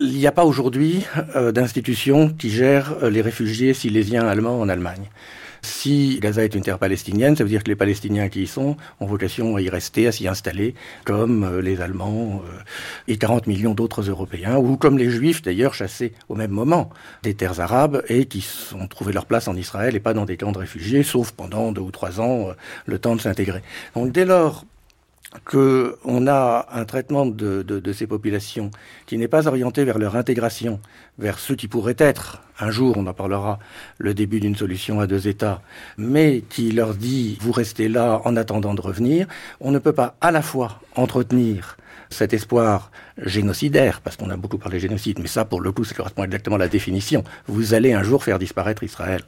Il 0.00 0.16
n'y 0.16 0.26
a 0.26 0.32
pas 0.32 0.44
aujourd'hui 0.44 1.04
euh, 1.36 1.52
d'institution 1.52 2.28
qui 2.28 2.50
gère 2.50 2.94
euh, 3.02 3.10
les 3.10 3.20
réfugiés 3.20 3.74
silésiens 3.74 4.26
allemands 4.26 4.60
en 4.60 4.68
Allemagne. 4.68 5.10
Si 5.62 6.18
Gaza 6.20 6.44
est 6.44 6.54
une 6.54 6.62
terre 6.62 6.78
palestinienne, 6.78 7.36
ça 7.36 7.42
veut 7.42 7.48
dire 7.48 7.64
que 7.64 7.70
les 7.70 7.76
Palestiniens 7.76 8.28
qui 8.28 8.42
y 8.42 8.46
sont 8.46 8.76
ont 9.00 9.06
vocation 9.06 9.56
à 9.56 9.62
y 9.62 9.70
rester, 9.70 10.06
à 10.06 10.12
s'y 10.12 10.28
installer, 10.28 10.74
comme 11.04 11.42
euh, 11.44 11.62
les 11.62 11.80
Allemands 11.80 12.42
et 13.08 13.16
40 13.16 13.46
millions 13.46 13.74
d'autres 13.74 14.02
Européens, 14.02 14.56
ou 14.58 14.76
comme 14.76 14.98
les 14.98 15.10
Juifs 15.10 15.42
d'ailleurs 15.42 15.74
chassés 15.74 16.12
au 16.28 16.34
même 16.34 16.50
moment 16.50 16.90
des 17.22 17.34
terres 17.34 17.60
arabes 17.60 18.02
et 18.08 18.26
qui 18.26 18.46
ont 18.78 18.86
trouvé 18.86 19.12
leur 19.12 19.24
place 19.26 19.48
en 19.48 19.56
Israël 19.56 19.96
et 19.96 20.00
pas 20.00 20.14
dans 20.14 20.26
des 20.26 20.36
camps 20.36 20.52
de 20.52 20.58
réfugiés, 20.58 21.02
sauf 21.02 21.32
pendant 21.32 21.72
deux 21.72 21.80
ou 21.80 21.90
trois 21.90 22.20
ans, 22.20 22.48
le 22.86 22.98
temps 22.98 23.16
de 23.16 23.20
s'intégrer. 23.20 23.62
Donc 23.94 24.12
dès 24.12 24.26
lors 24.26 24.66
qu'on 25.44 26.26
a 26.26 26.66
un 26.72 26.84
traitement 26.84 27.26
de, 27.26 27.62
de, 27.62 27.80
de, 27.80 27.92
ces 27.92 28.06
populations 28.06 28.70
qui 29.06 29.18
n'est 29.18 29.28
pas 29.28 29.46
orienté 29.46 29.84
vers 29.84 29.98
leur 29.98 30.16
intégration, 30.16 30.80
vers 31.18 31.38
ce 31.38 31.52
qui 31.52 31.68
pourrait 31.68 31.96
être, 31.98 32.42
un 32.60 32.70
jour 32.70 32.96
on 32.96 33.06
en 33.06 33.14
parlera, 33.14 33.58
le 33.98 34.14
début 34.14 34.40
d'une 34.40 34.56
solution 34.56 35.00
à 35.00 35.06
deux 35.06 35.28
États, 35.28 35.60
mais 35.98 36.42
qui 36.48 36.70
leur 36.72 36.94
dit 36.94 37.36
vous 37.40 37.52
restez 37.52 37.88
là 37.88 38.20
en 38.24 38.36
attendant 38.36 38.74
de 38.74 38.80
revenir, 38.80 39.26
on 39.60 39.70
ne 39.70 39.78
peut 39.78 39.92
pas 39.92 40.16
à 40.20 40.30
la 40.30 40.42
fois 40.42 40.80
entretenir 40.94 41.76
cet 42.10 42.32
espoir 42.32 42.90
génocidaire, 43.18 44.00
parce 44.00 44.16
qu'on 44.16 44.30
a 44.30 44.36
beaucoup 44.36 44.58
parlé 44.58 44.78
génocide, 44.78 45.18
mais 45.20 45.26
ça, 45.26 45.44
pour 45.44 45.60
le 45.60 45.72
coup, 45.72 45.84
ça 45.84 45.94
correspond 45.94 46.24
exactement 46.24 46.56
à 46.56 46.60
la 46.60 46.68
définition. 46.68 47.24
Vous 47.46 47.74
allez 47.74 47.92
un 47.92 48.02
jour 48.02 48.22
faire 48.22 48.38
disparaître 48.38 48.82
Israël. 48.82 49.22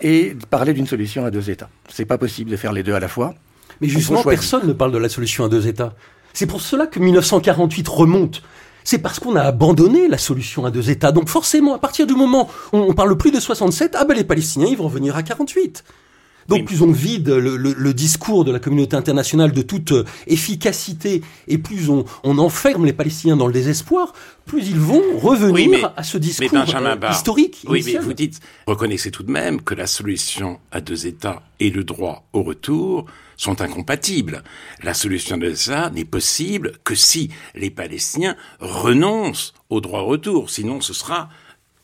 Et 0.00 0.36
parler 0.50 0.72
d'une 0.72 0.86
solution 0.86 1.24
à 1.24 1.30
deux 1.30 1.50
États. 1.50 1.68
C'est 1.88 2.04
pas 2.04 2.18
possible 2.18 2.50
de 2.50 2.56
faire 2.56 2.72
les 2.72 2.82
deux 2.82 2.94
à 2.94 3.00
la 3.00 3.08
fois. 3.08 3.34
Mais 3.80 3.88
justement, 3.88 4.22
personne 4.22 4.66
ne 4.66 4.72
parle 4.72 4.92
de 4.92 4.98
la 4.98 5.08
solution 5.08 5.44
à 5.44 5.48
deux 5.48 5.66
États. 5.66 5.94
C'est 6.32 6.46
pour 6.46 6.60
cela 6.60 6.86
que 6.86 6.98
1948 6.98 7.88
remonte. 7.88 8.42
C'est 8.84 8.98
parce 8.98 9.20
qu'on 9.20 9.36
a 9.36 9.42
abandonné 9.42 10.08
la 10.08 10.18
solution 10.18 10.64
à 10.64 10.70
deux 10.70 10.90
États. 10.90 11.12
Donc 11.12 11.28
forcément, 11.28 11.74
à 11.74 11.78
partir 11.78 12.06
du 12.06 12.14
moment 12.14 12.48
où 12.72 12.78
on 12.78 12.94
parle 12.94 13.16
plus 13.16 13.30
de 13.30 13.38
67, 13.38 13.96
ah 13.98 14.04
ben 14.04 14.14
les 14.16 14.24
Palestiniens, 14.24 14.66
ils 14.68 14.76
vont 14.76 14.84
revenir 14.84 15.16
à 15.16 15.22
48. 15.22 15.84
Donc 16.48 16.66
plus 16.66 16.82
on 16.82 16.90
vide 16.90 17.28
le, 17.28 17.56
le, 17.56 17.72
le, 17.72 17.94
discours 17.94 18.44
de 18.44 18.52
la 18.52 18.58
communauté 18.58 18.96
internationale 18.96 19.52
de 19.52 19.62
toute 19.62 19.92
euh, 19.92 20.04
efficacité 20.26 21.22
et 21.48 21.58
plus 21.58 21.88
on, 21.88 22.04
on, 22.24 22.38
enferme 22.38 22.84
les 22.86 22.92
Palestiniens 22.92 23.36
dans 23.36 23.46
le 23.46 23.52
désespoir, 23.52 24.12
plus 24.46 24.68
ils 24.68 24.78
vont 24.78 25.02
revenir 25.18 25.52
oui, 25.52 25.68
mais, 25.68 25.82
à 25.96 26.02
ce 26.02 26.18
discours 26.18 26.48
euh, 26.54 26.96
Barr, 26.96 27.12
historique. 27.12 27.64
Oui, 27.68 27.80
initial. 27.80 28.00
mais 28.02 28.06
vous 28.06 28.14
dites, 28.14 28.40
reconnaissez 28.66 29.10
tout 29.10 29.22
de 29.22 29.30
même 29.30 29.62
que 29.62 29.74
la 29.74 29.86
solution 29.86 30.58
à 30.70 30.80
deux 30.80 31.06
États 31.06 31.42
et 31.60 31.70
le 31.70 31.84
droit 31.84 32.26
au 32.32 32.42
retour 32.42 33.06
sont 33.36 33.60
incompatibles. 33.60 34.42
La 34.82 34.94
solution 34.94 35.36
de 35.36 35.54
ça 35.54 35.90
n'est 35.90 36.04
possible 36.04 36.72
que 36.84 36.94
si 36.94 37.30
les 37.54 37.70
Palestiniens 37.70 38.36
renoncent 38.60 39.52
au 39.70 39.80
droit 39.80 40.00
au 40.00 40.06
retour. 40.06 40.50
Sinon, 40.50 40.80
ce 40.80 40.92
sera 40.92 41.28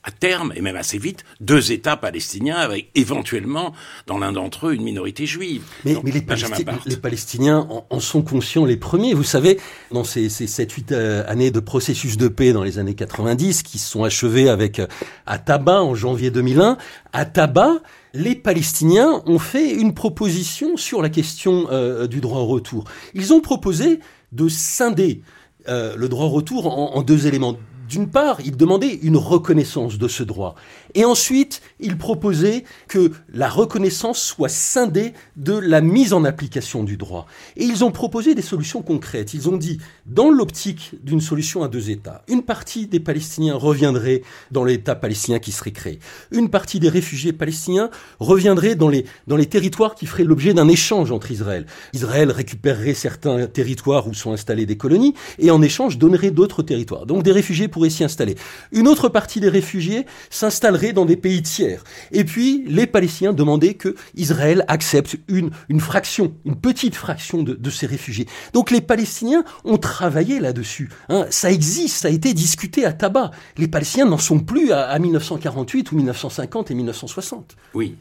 à 0.08 0.10
terme, 0.10 0.52
et 0.56 0.62
même 0.62 0.76
assez 0.76 0.96
vite, 0.96 1.24
deux 1.40 1.70
États 1.70 1.96
palestiniens 1.96 2.56
avec 2.56 2.88
éventuellement, 2.94 3.74
dans 4.06 4.18
l'un 4.18 4.32
d'entre 4.32 4.68
eux, 4.68 4.74
une 4.74 4.82
minorité 4.82 5.26
juive. 5.26 5.62
Mais, 5.84 5.92
Donc, 5.92 6.04
mais 6.04 6.12
les, 6.12 6.22
Palesti 6.22 6.64
les, 6.86 6.96
Palestiniens 6.96 7.66
en, 7.68 7.86
en, 7.90 8.00
sont 8.00 8.22
conscients 8.22 8.64
les 8.64 8.78
premiers. 8.78 9.12
Vous 9.12 9.22
savez, 9.22 9.60
dans 9.92 10.04
ces, 10.04 10.30
ces 10.30 10.46
7-8 10.46 10.92
euh, 10.92 11.24
années 11.28 11.50
de 11.50 11.60
processus 11.60 12.16
de 12.16 12.28
paix 12.28 12.54
dans 12.54 12.62
les 12.62 12.78
années 12.78 12.94
90, 12.94 13.62
qui 13.62 13.78
se 13.78 13.90
sont 13.90 14.02
achevées 14.02 14.48
avec 14.48 14.78
euh, 14.78 14.86
à 15.26 15.38
Tabac 15.38 15.82
en 15.82 15.94
janvier 15.94 16.30
2001, 16.30 16.78
à 17.12 17.24
Tabac, 17.26 17.82
les 18.14 18.34
Palestiniens 18.34 19.22
ont 19.26 19.38
fait 19.38 19.74
une 19.74 19.92
proposition 19.92 20.78
sur 20.78 21.02
la 21.02 21.10
question 21.10 21.66
euh, 21.70 22.06
du 22.06 22.22
droit 22.22 22.40
au 22.40 22.46
retour. 22.46 22.84
Ils 23.12 23.34
ont 23.34 23.40
proposé 23.40 24.00
de 24.32 24.48
scinder 24.48 25.20
euh, 25.68 25.94
le 25.96 26.08
droit 26.08 26.26
au 26.26 26.30
retour 26.30 26.66
en, 26.66 26.94
en 26.96 27.02
deux 27.02 27.26
éléments. 27.26 27.56
D'une 27.88 28.10
part, 28.10 28.40
ils 28.42 28.56
demandaient 28.56 28.98
une 29.02 29.16
reconnaissance 29.16 29.96
de 29.96 30.08
ce 30.08 30.22
droit. 30.22 30.54
Et 30.94 31.04
ensuite, 31.04 31.60
ils 31.80 31.96
proposaient 31.96 32.64
que 32.88 33.12
la 33.32 33.48
reconnaissance 33.48 34.20
soit 34.20 34.48
scindée 34.48 35.12
de 35.36 35.52
la 35.52 35.80
mise 35.80 36.12
en 36.12 36.24
application 36.24 36.84
du 36.84 36.96
droit. 36.96 37.26
Et 37.56 37.64
ils 37.64 37.84
ont 37.84 37.90
proposé 37.90 38.34
des 38.34 38.42
solutions 38.42 38.82
concrètes. 38.82 39.34
Ils 39.34 39.48
ont 39.48 39.56
dit, 39.56 39.78
dans 40.06 40.30
l'optique 40.30 40.92
d'une 41.02 41.20
solution 41.20 41.62
à 41.62 41.68
deux 41.68 41.90
États, 41.90 42.22
une 42.28 42.42
partie 42.42 42.86
des 42.86 43.00
Palestiniens 43.00 43.54
reviendrait 43.54 44.22
dans 44.50 44.64
l'État 44.64 44.94
palestinien 44.94 45.38
qui 45.38 45.52
serait 45.52 45.72
créé. 45.72 45.98
Une 46.30 46.48
partie 46.48 46.80
des 46.80 46.88
réfugiés 46.88 47.32
palestiniens 47.32 47.90
reviendrait 48.18 48.74
dans 48.74 48.88
les, 48.88 49.04
dans 49.26 49.36
les 49.36 49.46
territoires 49.46 49.94
qui 49.94 50.06
feraient 50.06 50.24
l'objet 50.24 50.54
d'un 50.54 50.68
échange 50.68 51.12
entre 51.12 51.30
Israël. 51.30 51.66
Israël 51.92 52.30
récupérerait 52.30 52.94
certains 52.94 53.46
territoires 53.46 54.08
où 54.08 54.14
sont 54.14 54.32
installées 54.32 54.66
des 54.66 54.76
colonies 54.76 55.14
et 55.38 55.50
en 55.50 55.62
échange 55.62 55.98
donnerait 55.98 56.30
d'autres 56.30 56.62
territoires. 56.62 57.06
Donc 57.06 57.22
des 57.22 57.32
réfugiés 57.32 57.68
pourraient 57.68 57.90
s'y 57.90 58.04
installer. 58.04 58.36
Une 58.72 58.88
autre 58.88 59.08
partie 59.08 59.40
des 59.40 59.48
réfugiés 59.48 60.06
s'installerait 60.30 60.77
dans 60.92 61.04
des 61.04 61.16
pays 61.16 61.42
tiers. 61.42 61.84
Et 62.12 62.24
puis, 62.24 62.64
les 62.66 62.86
Palestiniens 62.86 63.32
demandaient 63.32 63.74
que 63.74 63.94
Israël 64.14 64.64
accepte 64.68 65.16
une, 65.28 65.50
une 65.68 65.80
fraction, 65.80 66.34
une 66.44 66.56
petite 66.56 66.94
fraction 66.94 67.42
de, 67.42 67.54
de 67.54 67.70
ces 67.70 67.86
réfugiés. 67.86 68.26
Donc 68.52 68.70
les 68.70 68.80
Palestiniens 68.80 69.44
ont 69.64 69.78
travaillé 69.78 70.40
là-dessus. 70.40 70.90
Hein. 71.08 71.26
Ça 71.30 71.50
existe, 71.50 71.98
ça 71.98 72.08
a 72.08 72.10
été 72.10 72.34
discuté 72.34 72.84
à 72.84 72.92
tabac. 72.92 73.30
Les 73.56 73.68
Palestiniens 73.68 74.06
n'en 74.06 74.18
sont 74.18 74.38
plus 74.38 74.72
à, 74.72 74.88
à, 74.88 74.98
1948 74.98 75.92
ou 75.92 75.96
1950 75.96 76.70
et 76.70 76.74
1960. 76.74 77.56
Oui, 77.74 77.96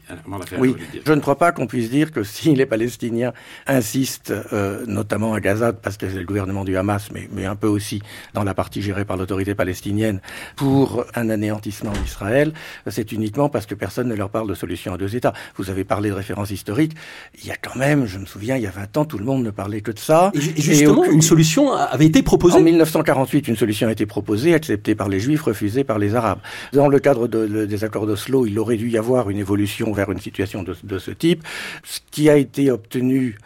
oui. 0.58 0.76
je 1.04 1.12
ne 1.12 1.20
crois 1.20 1.36
pas 1.36 1.52
qu'on 1.52 1.66
puisse 1.66 1.90
dire 1.90 2.12
que 2.12 2.22
si 2.22 2.54
les 2.54 2.66
Palestiniens 2.66 3.32
insistent, 3.66 4.32
euh, 4.52 4.84
notamment 4.86 5.34
à 5.34 5.40
Gaza, 5.40 5.72
parce 5.72 5.96
que 5.96 6.08
c'est 6.08 6.18
le 6.18 6.24
gouvernement 6.24 6.64
du 6.64 6.76
Hamas, 6.76 7.10
mais, 7.12 7.28
mais 7.32 7.46
un 7.46 7.56
peu 7.56 7.68
aussi 7.68 8.02
dans 8.34 8.44
la 8.44 8.54
partie 8.54 8.82
gérée 8.82 9.04
par 9.04 9.16
l'autorité 9.16 9.54
palestinienne, 9.54 10.20
pour 10.56 11.04
un 11.14 11.30
anéantissement 11.30 11.92
d'Israël, 11.92 12.52
c'est 12.86 13.12
uniquement 13.12 13.48
parce 13.48 13.66
que 13.66 13.74
personne 13.74 14.08
ne 14.08 14.14
leur 14.14 14.30
parle 14.30 14.48
de 14.48 14.54
solution 14.54 14.94
à 14.94 14.98
deux 14.98 15.16
États. 15.16 15.32
Vous 15.56 15.70
avez 15.70 15.84
parlé 15.84 16.10
de 16.10 16.14
références 16.14 16.50
historiques. 16.50 16.92
Il 17.40 17.46
y 17.46 17.50
a 17.50 17.56
quand 17.56 17.76
même, 17.76 18.06
je 18.06 18.18
me 18.18 18.26
souviens, 18.26 18.56
il 18.56 18.62
y 18.62 18.66
a 18.66 18.70
20 18.70 18.96
ans, 18.96 19.04
tout 19.04 19.18
le 19.18 19.24
monde 19.24 19.42
ne 19.42 19.50
parlait 19.50 19.80
que 19.80 19.92
de 19.92 19.98
ça. 19.98 20.30
Et, 20.34 20.40
justement, 20.40 21.04
et 21.04 21.10
une 21.10 21.22
solution 21.22 21.72
avait 21.72 22.06
été 22.06 22.22
proposée. 22.22 22.58
En 22.58 22.62
1948, 22.62 23.48
une 23.48 23.56
solution 23.56 23.88
a 23.88 23.92
été 23.92 24.06
proposée, 24.06 24.54
acceptée 24.54 24.94
par 24.94 25.08
les 25.08 25.20
Juifs, 25.20 25.42
refusée 25.42 25.84
par 25.84 25.98
les 25.98 26.14
Arabes. 26.14 26.40
Dans 26.72 26.88
le 26.88 26.98
cadre 26.98 27.28
de, 27.28 27.46
de, 27.46 27.66
des 27.66 27.84
accords 27.84 28.06
d'Oslo, 28.06 28.46
il 28.46 28.58
aurait 28.58 28.76
dû 28.76 28.88
y 28.88 28.98
avoir 28.98 29.30
une 29.30 29.38
évolution 29.38 29.92
vers 29.92 30.10
une 30.10 30.20
situation 30.20 30.62
de, 30.62 30.76
de 30.82 30.98
ce 30.98 31.10
type. 31.10 31.44
Ce 31.84 32.00
qui 32.10 32.28
a 32.30 32.36
été 32.36 32.70
obtenu 32.70 33.36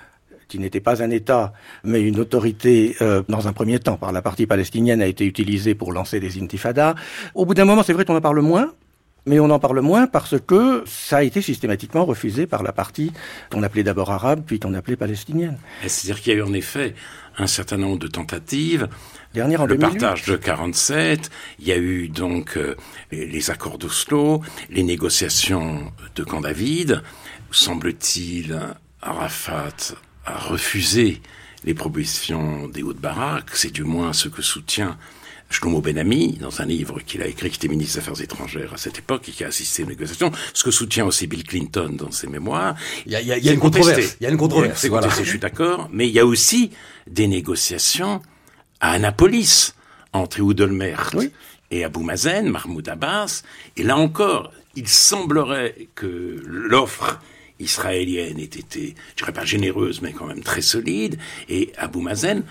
qui 0.52 0.58
n'était 0.58 0.80
pas 0.80 1.02
un 1.02 1.08
État, 1.08 1.54
mais 1.82 2.02
une 2.02 2.20
autorité, 2.20 2.94
euh, 3.00 3.22
dans 3.26 3.48
un 3.48 3.54
premier 3.54 3.78
temps, 3.78 3.96
par 3.96 4.12
la 4.12 4.20
partie 4.20 4.44
palestinienne, 4.44 5.00
a 5.00 5.06
été 5.06 5.24
utilisée 5.24 5.74
pour 5.74 5.92
lancer 5.92 6.20
des 6.20 6.38
intifadas. 6.42 6.94
Au 7.34 7.46
bout 7.46 7.54
d'un 7.54 7.64
moment, 7.64 7.82
c'est 7.82 7.94
vrai 7.94 8.04
qu'on 8.04 8.16
en 8.16 8.20
parle 8.20 8.42
moins, 8.42 8.70
mais 9.26 9.40
on 9.40 9.50
en 9.50 9.58
parle 9.58 9.80
moins 9.80 10.06
parce 10.06 10.34
que 10.40 10.82
ça 10.86 11.18
a 11.18 11.22
été 11.22 11.42
systématiquement 11.42 12.04
refusé 12.04 12.46
par 12.46 12.62
la 12.62 12.72
partie 12.72 13.12
qu'on 13.50 13.62
appelait 13.62 13.84
d'abord 13.84 14.10
arabe, 14.10 14.42
puis 14.46 14.58
qu'on 14.58 14.74
appelait 14.74 14.96
palestinienne. 14.96 15.58
C'est-à-dire 15.86 16.20
qu'il 16.20 16.32
y 16.32 16.36
a 16.36 16.38
eu 16.38 16.42
en 16.42 16.52
effet 16.52 16.94
un 17.38 17.46
certain 17.46 17.76
nombre 17.76 17.98
de 17.98 18.08
tentatives. 18.08 18.88
Dernière 19.32 19.62
en 19.62 19.66
le 19.66 19.76
2008. 19.76 20.00
partage 20.00 20.24
de 20.24 20.36
47, 20.36 21.30
il 21.60 21.66
y 21.66 21.72
a 21.72 21.78
eu 21.78 22.08
donc 22.08 22.56
euh, 22.56 22.76
les 23.10 23.50
accords 23.50 23.78
d'Oslo, 23.78 24.42
les 24.68 24.82
négociations 24.82 25.92
de 26.14 26.24
Camp 26.24 26.40
David. 26.40 27.02
Semble-t-il, 27.50 28.58
Arafat 29.00 29.94
a 30.26 30.38
refusé 30.38 31.22
les 31.64 31.74
propositions 31.74 32.68
des 32.68 32.82
Hauts-de-Barak, 32.82 33.50
c'est 33.54 33.70
du 33.70 33.84
moins 33.84 34.12
ce 34.12 34.28
que 34.28 34.42
soutient 34.42 34.98
Shlomo 35.52 35.80
Ben-Ami, 35.80 36.38
dans 36.40 36.60
un 36.60 36.66
livre 36.66 37.00
qu'il 37.04 37.22
a 37.22 37.26
écrit, 37.26 37.50
qui 37.50 37.56
était 37.56 37.68
ministre 37.68 37.94
des 37.94 38.00
Affaires 38.00 38.20
étrangères 38.20 38.72
à 38.74 38.76
cette 38.76 38.98
époque 38.98 39.28
et 39.28 39.32
qui 39.32 39.44
a 39.44 39.48
assisté 39.48 39.84
aux 39.84 39.86
négociations, 39.86 40.32
ce 40.54 40.64
que 40.64 40.70
soutient 40.70 41.06
aussi 41.06 41.26
Bill 41.26 41.44
Clinton 41.44 41.90
dans 41.92 42.10
ses 42.10 42.26
mémoires. 42.26 42.74
Il 43.06 43.12
y 43.12 43.16
a, 43.16 43.20
il 43.20 43.26
y 43.26 43.32
a, 43.32 43.38
il 43.38 43.44
y 43.44 43.48
a 43.48 43.52
une 43.52 43.60
controverse. 43.60 44.16
Il 44.20 44.24
y 44.24 44.26
a 44.26 44.30
une 44.30 44.36
controverse. 44.36 44.84
Voilà. 44.86 45.08
je 45.08 45.22
suis 45.22 45.38
d'accord. 45.38 45.88
Mais 45.92 46.08
il 46.08 46.14
y 46.14 46.18
a 46.18 46.26
aussi 46.26 46.70
des 47.06 47.28
négociations 47.28 48.20
à 48.80 48.92
Annapolis 48.92 49.74
entre 50.12 50.40
oui. 50.40 51.30
et 51.70 51.84
Abou 51.84 52.02
Mazen, 52.02 52.48
Mahmoud 52.48 52.88
Abbas. 52.88 53.42
Et 53.76 53.82
là 53.82 53.96
encore, 53.96 54.52
il 54.74 54.88
semblerait 54.88 55.88
que 55.94 56.42
l'offre 56.46 57.20
israélienne 57.58 58.38
ait 58.38 58.44
été, 58.44 58.94
je 59.10 59.22
dirais 59.22 59.32
pas 59.32 59.44
généreuse, 59.44 60.02
mais 60.02 60.12
quand 60.12 60.26
même 60.26 60.42
très 60.42 60.62
solide. 60.62 61.18
Et 61.48 61.72
Abou 61.78 62.00
Mazen 62.00 62.42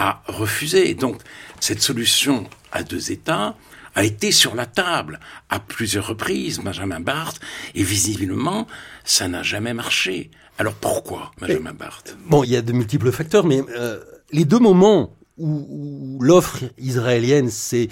a 0.00 0.22
refusé. 0.26 0.94
Donc 0.94 1.20
cette 1.60 1.82
solution 1.82 2.48
à 2.72 2.82
deux 2.82 3.12
États 3.12 3.54
a 3.94 4.04
été 4.04 4.32
sur 4.32 4.54
la 4.54 4.66
table 4.66 5.20
à 5.48 5.60
plusieurs 5.60 6.06
reprises, 6.08 6.60
Benjamin 6.60 7.00
Barthes, 7.00 7.40
et 7.74 7.82
visiblement, 7.82 8.66
ça 9.04 9.28
n'a 9.28 9.42
jamais 9.42 9.74
marché. 9.74 10.30
Alors 10.58 10.74
pourquoi, 10.74 11.32
Benjamin 11.40 11.74
Barthes? 11.74 12.16
Bon, 12.26 12.42
il 12.44 12.50
y 12.50 12.56
a 12.56 12.62
de 12.62 12.72
multiples 12.72 13.12
facteurs, 13.12 13.44
mais 13.44 13.62
euh, 13.76 14.00
les 14.32 14.44
deux 14.44 14.58
moments 14.58 15.16
où, 15.36 15.66
où 15.68 16.22
l'offre 16.22 16.60
israélienne 16.78 17.50
s'est 17.50 17.88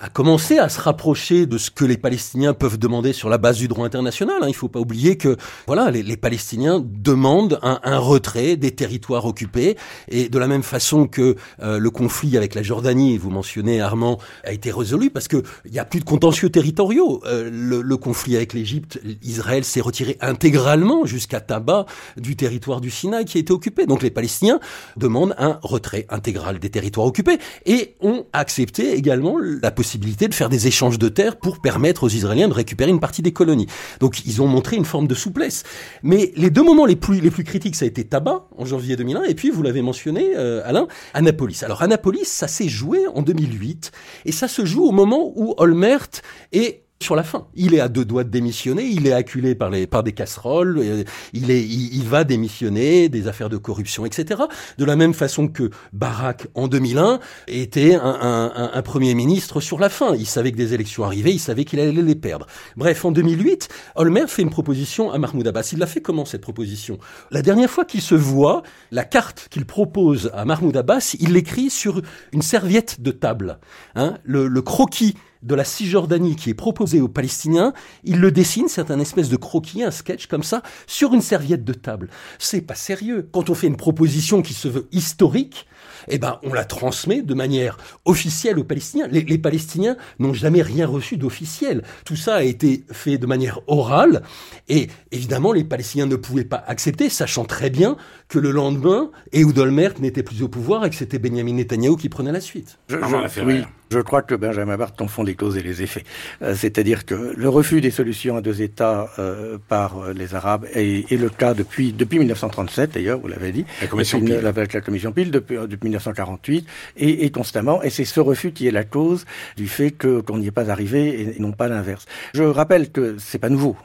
a 0.00 0.08
commencé 0.08 0.58
à 0.58 0.68
se 0.68 0.80
rapprocher 0.80 1.46
de 1.46 1.58
ce 1.58 1.70
que 1.70 1.84
les 1.84 1.96
Palestiniens 1.96 2.54
peuvent 2.54 2.78
demander 2.78 3.12
sur 3.12 3.28
la 3.28 3.38
base 3.38 3.58
du 3.58 3.66
droit 3.66 3.84
international. 3.84 4.36
Hein. 4.42 4.46
Il 4.46 4.50
ne 4.50 4.54
faut 4.54 4.68
pas 4.68 4.78
oublier 4.78 5.16
que 5.16 5.36
voilà, 5.66 5.90
les, 5.90 6.04
les 6.04 6.16
Palestiniens 6.16 6.80
demandent 6.84 7.58
un, 7.62 7.80
un, 7.82 7.98
retrait 7.98 8.56
des 8.56 8.70
territoires 8.70 9.24
occupés 9.24 9.76
et 10.08 10.28
de 10.28 10.38
la 10.38 10.46
même 10.46 10.62
façon 10.62 11.08
que 11.08 11.34
euh, 11.60 11.78
le 11.78 11.90
conflit 11.90 12.36
avec 12.36 12.54
la 12.54 12.62
Jordanie, 12.62 13.18
vous 13.18 13.30
mentionnez 13.30 13.80
Armand, 13.80 14.18
a 14.44 14.52
été 14.52 14.70
résolu 14.70 15.10
parce 15.10 15.26
que 15.26 15.42
il 15.64 15.74
y 15.74 15.80
a 15.80 15.84
plus 15.84 15.98
de 15.98 16.04
contentieux 16.04 16.48
territoriaux. 16.48 17.20
Euh, 17.26 17.50
le, 17.52 17.82
le, 17.82 17.96
conflit 17.96 18.36
avec 18.36 18.52
l'Égypte, 18.52 19.00
Israël 19.22 19.64
s'est 19.64 19.80
retiré 19.80 20.16
intégralement 20.20 21.06
jusqu'à 21.06 21.40
Taba 21.40 21.86
du 22.16 22.36
territoire 22.36 22.80
du 22.80 22.90
Sinaï 22.90 23.24
qui 23.24 23.38
a 23.38 23.40
été 23.40 23.52
occupé. 23.52 23.86
Donc 23.86 24.02
les 24.02 24.10
Palestiniens 24.10 24.60
demandent 24.96 25.34
un 25.38 25.58
retrait 25.62 26.06
intégral 26.08 26.60
des 26.60 26.70
territoires 26.70 27.06
occupés 27.08 27.38
et 27.66 27.96
ont 28.00 28.26
accepté 28.32 28.92
également 28.92 29.36
la 29.38 29.72
possibilité 29.72 29.87
de 29.96 30.34
faire 30.34 30.48
des 30.48 30.66
échanges 30.66 30.98
de 30.98 31.08
terres 31.08 31.36
pour 31.36 31.60
permettre 31.60 32.04
aux 32.04 32.08
Israéliens 32.08 32.48
de 32.48 32.54
récupérer 32.54 32.90
une 32.90 33.00
partie 33.00 33.22
des 33.22 33.32
colonies. 33.32 33.66
Donc 34.00 34.26
ils 34.26 34.42
ont 34.42 34.46
montré 34.46 34.76
une 34.76 34.84
forme 34.84 35.06
de 35.06 35.14
souplesse. 35.14 35.62
Mais 36.02 36.32
les 36.36 36.50
deux 36.50 36.62
moments 36.62 36.86
les 36.86 36.96
plus, 36.96 37.20
les 37.20 37.30
plus 37.30 37.44
critiques, 37.44 37.76
ça 37.76 37.84
a 37.84 37.88
été 37.88 38.04
Tabac 38.04 38.48
en 38.56 38.64
janvier 38.64 38.96
2001 38.96 39.24
et 39.24 39.34
puis, 39.34 39.50
vous 39.50 39.62
l'avez 39.62 39.82
mentionné, 39.82 40.36
euh, 40.36 40.62
Alain, 40.64 40.88
Annapolis. 41.14 41.60
Alors 41.62 41.82
Annapolis, 41.82 42.24
ça 42.24 42.48
s'est 42.48 42.68
joué 42.68 43.06
en 43.14 43.22
2008 43.22 43.92
et 44.24 44.32
ça 44.32 44.48
se 44.48 44.64
joue 44.64 44.84
au 44.84 44.92
moment 44.92 45.32
où 45.36 45.54
Olmert 45.58 46.08
est 46.52 46.87
sur 47.00 47.14
la 47.14 47.22
fin. 47.22 47.46
Il 47.54 47.74
est 47.74 47.80
à 47.80 47.88
deux 47.88 48.04
doigts 48.04 48.24
de 48.24 48.30
démissionner, 48.30 48.84
il 48.84 49.06
est 49.06 49.12
acculé 49.12 49.54
par, 49.54 49.70
les, 49.70 49.86
par 49.86 50.02
des 50.02 50.12
casseroles, 50.12 50.78
euh, 50.78 51.04
il, 51.32 51.50
est, 51.50 51.62
il, 51.62 52.04
va 52.04 52.24
démissionner, 52.24 53.08
des 53.08 53.28
affaires 53.28 53.48
de 53.48 53.56
corruption, 53.56 54.04
etc. 54.04 54.42
De 54.78 54.84
la 54.84 54.96
même 54.96 55.14
façon 55.14 55.48
que 55.48 55.70
Barak, 55.92 56.48
en 56.54 56.66
2001, 56.66 57.20
était 57.46 57.94
un, 57.94 58.00
un, 58.02 58.70
un, 58.74 58.82
Premier 58.82 59.14
ministre 59.14 59.60
sur 59.60 59.78
la 59.78 59.90
fin. 59.90 60.14
Il 60.14 60.26
savait 60.26 60.50
que 60.50 60.56
des 60.56 60.74
élections 60.74 61.04
arrivaient, 61.04 61.32
il 61.32 61.38
savait 61.38 61.64
qu'il 61.64 61.78
allait 61.78 61.92
les 61.92 62.14
perdre. 62.14 62.46
Bref, 62.76 63.04
en 63.04 63.12
2008, 63.12 63.68
Olmer 63.96 64.26
fait 64.26 64.42
une 64.42 64.50
proposition 64.50 65.12
à 65.12 65.18
Mahmoud 65.18 65.46
Abbas. 65.46 65.70
Il 65.72 65.78
l'a 65.78 65.86
fait 65.86 66.00
comment, 66.00 66.24
cette 66.24 66.40
proposition? 66.40 66.98
La 67.30 67.42
dernière 67.42 67.70
fois 67.70 67.84
qu'il 67.84 68.00
se 68.00 68.14
voit, 68.14 68.62
la 68.90 69.04
carte 69.04 69.48
qu'il 69.50 69.66
propose 69.66 70.30
à 70.34 70.44
Mahmoud 70.44 70.76
Abbas, 70.76 71.16
il 71.20 71.34
l'écrit 71.34 71.70
sur 71.70 72.02
une 72.32 72.42
serviette 72.42 73.02
de 73.02 73.10
table. 73.10 73.58
Hein, 73.94 74.18
le, 74.24 74.48
le 74.48 74.62
croquis 74.62 75.14
de 75.42 75.54
la 75.54 75.64
Cisjordanie 75.64 76.36
qui 76.36 76.50
est 76.50 76.54
proposé 76.54 77.00
aux 77.00 77.08
Palestiniens, 77.08 77.72
il 78.04 78.20
le 78.20 78.32
dessine, 78.32 78.68
c'est 78.68 78.90
un 78.90 79.00
espèce 79.00 79.28
de 79.28 79.36
croquis, 79.36 79.82
un 79.82 79.90
sketch 79.90 80.26
comme 80.26 80.42
ça, 80.42 80.62
sur 80.86 81.14
une 81.14 81.22
serviette 81.22 81.64
de 81.64 81.72
table. 81.72 82.08
C'est 82.38 82.60
pas 82.60 82.74
sérieux. 82.74 83.28
Quand 83.32 83.50
on 83.50 83.54
fait 83.54 83.66
une 83.66 83.76
proposition 83.76 84.42
qui 84.42 84.54
se 84.54 84.68
veut 84.68 84.88
historique, 84.92 85.66
eh 86.08 86.18
ben, 86.18 86.38
on 86.42 86.52
la 86.52 86.64
transmet 86.64 87.22
de 87.22 87.34
manière 87.34 87.78
officielle 88.04 88.58
aux 88.58 88.64
Palestiniens. 88.64 89.08
Les, 89.08 89.22
les 89.22 89.38
Palestiniens 89.38 89.96
n'ont 90.18 90.32
jamais 90.32 90.62
rien 90.62 90.86
reçu 90.86 91.16
d'officiel. 91.16 91.82
Tout 92.04 92.16
ça 92.16 92.36
a 92.36 92.42
été 92.42 92.84
fait 92.90 93.18
de 93.18 93.26
manière 93.26 93.60
orale, 93.66 94.22
et 94.68 94.88
évidemment, 95.12 95.52
les 95.52 95.64
Palestiniens 95.64 96.06
ne 96.06 96.16
pouvaient 96.16 96.44
pas 96.44 96.62
accepter, 96.66 97.08
sachant 97.08 97.44
très 97.44 97.70
bien 97.70 97.96
que 98.28 98.38
le 98.38 98.50
lendemain, 98.50 99.10
Ehud 99.32 99.58
Olmert 99.58 99.94
n'était 100.00 100.22
plus 100.22 100.42
au 100.42 100.48
pouvoir 100.48 100.84
et 100.84 100.90
que 100.90 100.96
c'était 100.96 101.18
Benjamin 101.18 101.54
Netanyahu 101.54 101.96
qui 101.96 102.08
prenait 102.08 102.32
la 102.32 102.40
suite. 102.40 102.78
Je, 102.88 102.96
je, 102.96 103.40
oui, 103.42 103.62
je 103.90 104.00
crois 104.00 104.20
que 104.20 104.34
Benjamin 104.34 104.76
Barthes 104.76 104.98
confond 104.98 105.22
les 105.22 105.34
causes 105.34 105.56
et 105.56 105.62
les 105.62 105.82
effets. 105.82 106.04
Euh, 106.42 106.54
C'est-à-dire 106.54 107.06
que 107.06 107.32
le 107.34 107.48
refus 107.48 107.80
des 107.80 107.90
solutions 107.90 108.36
à 108.36 108.42
deux 108.42 108.60
États 108.60 109.08
euh, 109.18 109.56
par 109.68 109.98
euh, 109.98 110.12
les 110.12 110.34
Arabes 110.34 110.66
est, 110.74 111.10
est, 111.10 111.16
le 111.16 111.30
cas 111.30 111.54
depuis 111.54 111.92
depuis 111.92 112.18
1937 112.18 112.92
d'ailleurs, 112.92 113.18
vous 113.18 113.28
l'avez 113.28 113.50
dit. 113.50 113.64
La 113.80 113.86
commission 113.86 114.20
Pile. 114.20 114.40
La, 114.42 114.52
la, 114.52 114.80
commission 114.82 115.12
Pile 115.12 115.30
depuis, 115.30 115.56
depuis 115.56 115.88
1948 115.88 116.66
et, 116.98 117.24
et 117.24 117.30
constamment. 117.30 117.82
Et 117.82 117.88
c'est 117.88 118.04
ce 118.04 118.20
refus 118.20 118.52
qui 118.52 118.66
est 118.66 118.72
la 118.72 118.84
cause 118.84 119.24
du 119.56 119.68
fait 119.68 119.90
que 119.90 120.20
qu'on 120.20 120.38
n'y 120.38 120.48
est 120.48 120.52
pas 120.52 120.70
arrivé 120.70 121.08
et, 121.08 121.36
et 121.36 121.40
non 121.40 121.52
pas 121.52 121.68
l'inverse. 121.68 122.04
Je 122.34 122.42
rappelle 122.42 122.90
que 122.90 123.16
c'est 123.18 123.38
pas 123.38 123.48
nouveau 123.48 123.76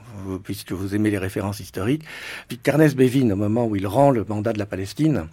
puisque 0.44 0.72
vous 0.72 0.96
aimez 0.96 1.10
les 1.10 1.18
références 1.18 1.60
historiques. 1.60 2.04
Puis 2.48 2.58
Carnes 2.58 2.90
Bevin, 2.90 3.32
au 3.32 3.36
moment 3.36 3.66
où 3.66 3.76
il 3.76 3.88
rend 3.88 4.12
le 4.12 4.26
mandat 4.28 4.54
de 4.54 4.60
la 4.60 4.66
Palestine, 4.66 5.28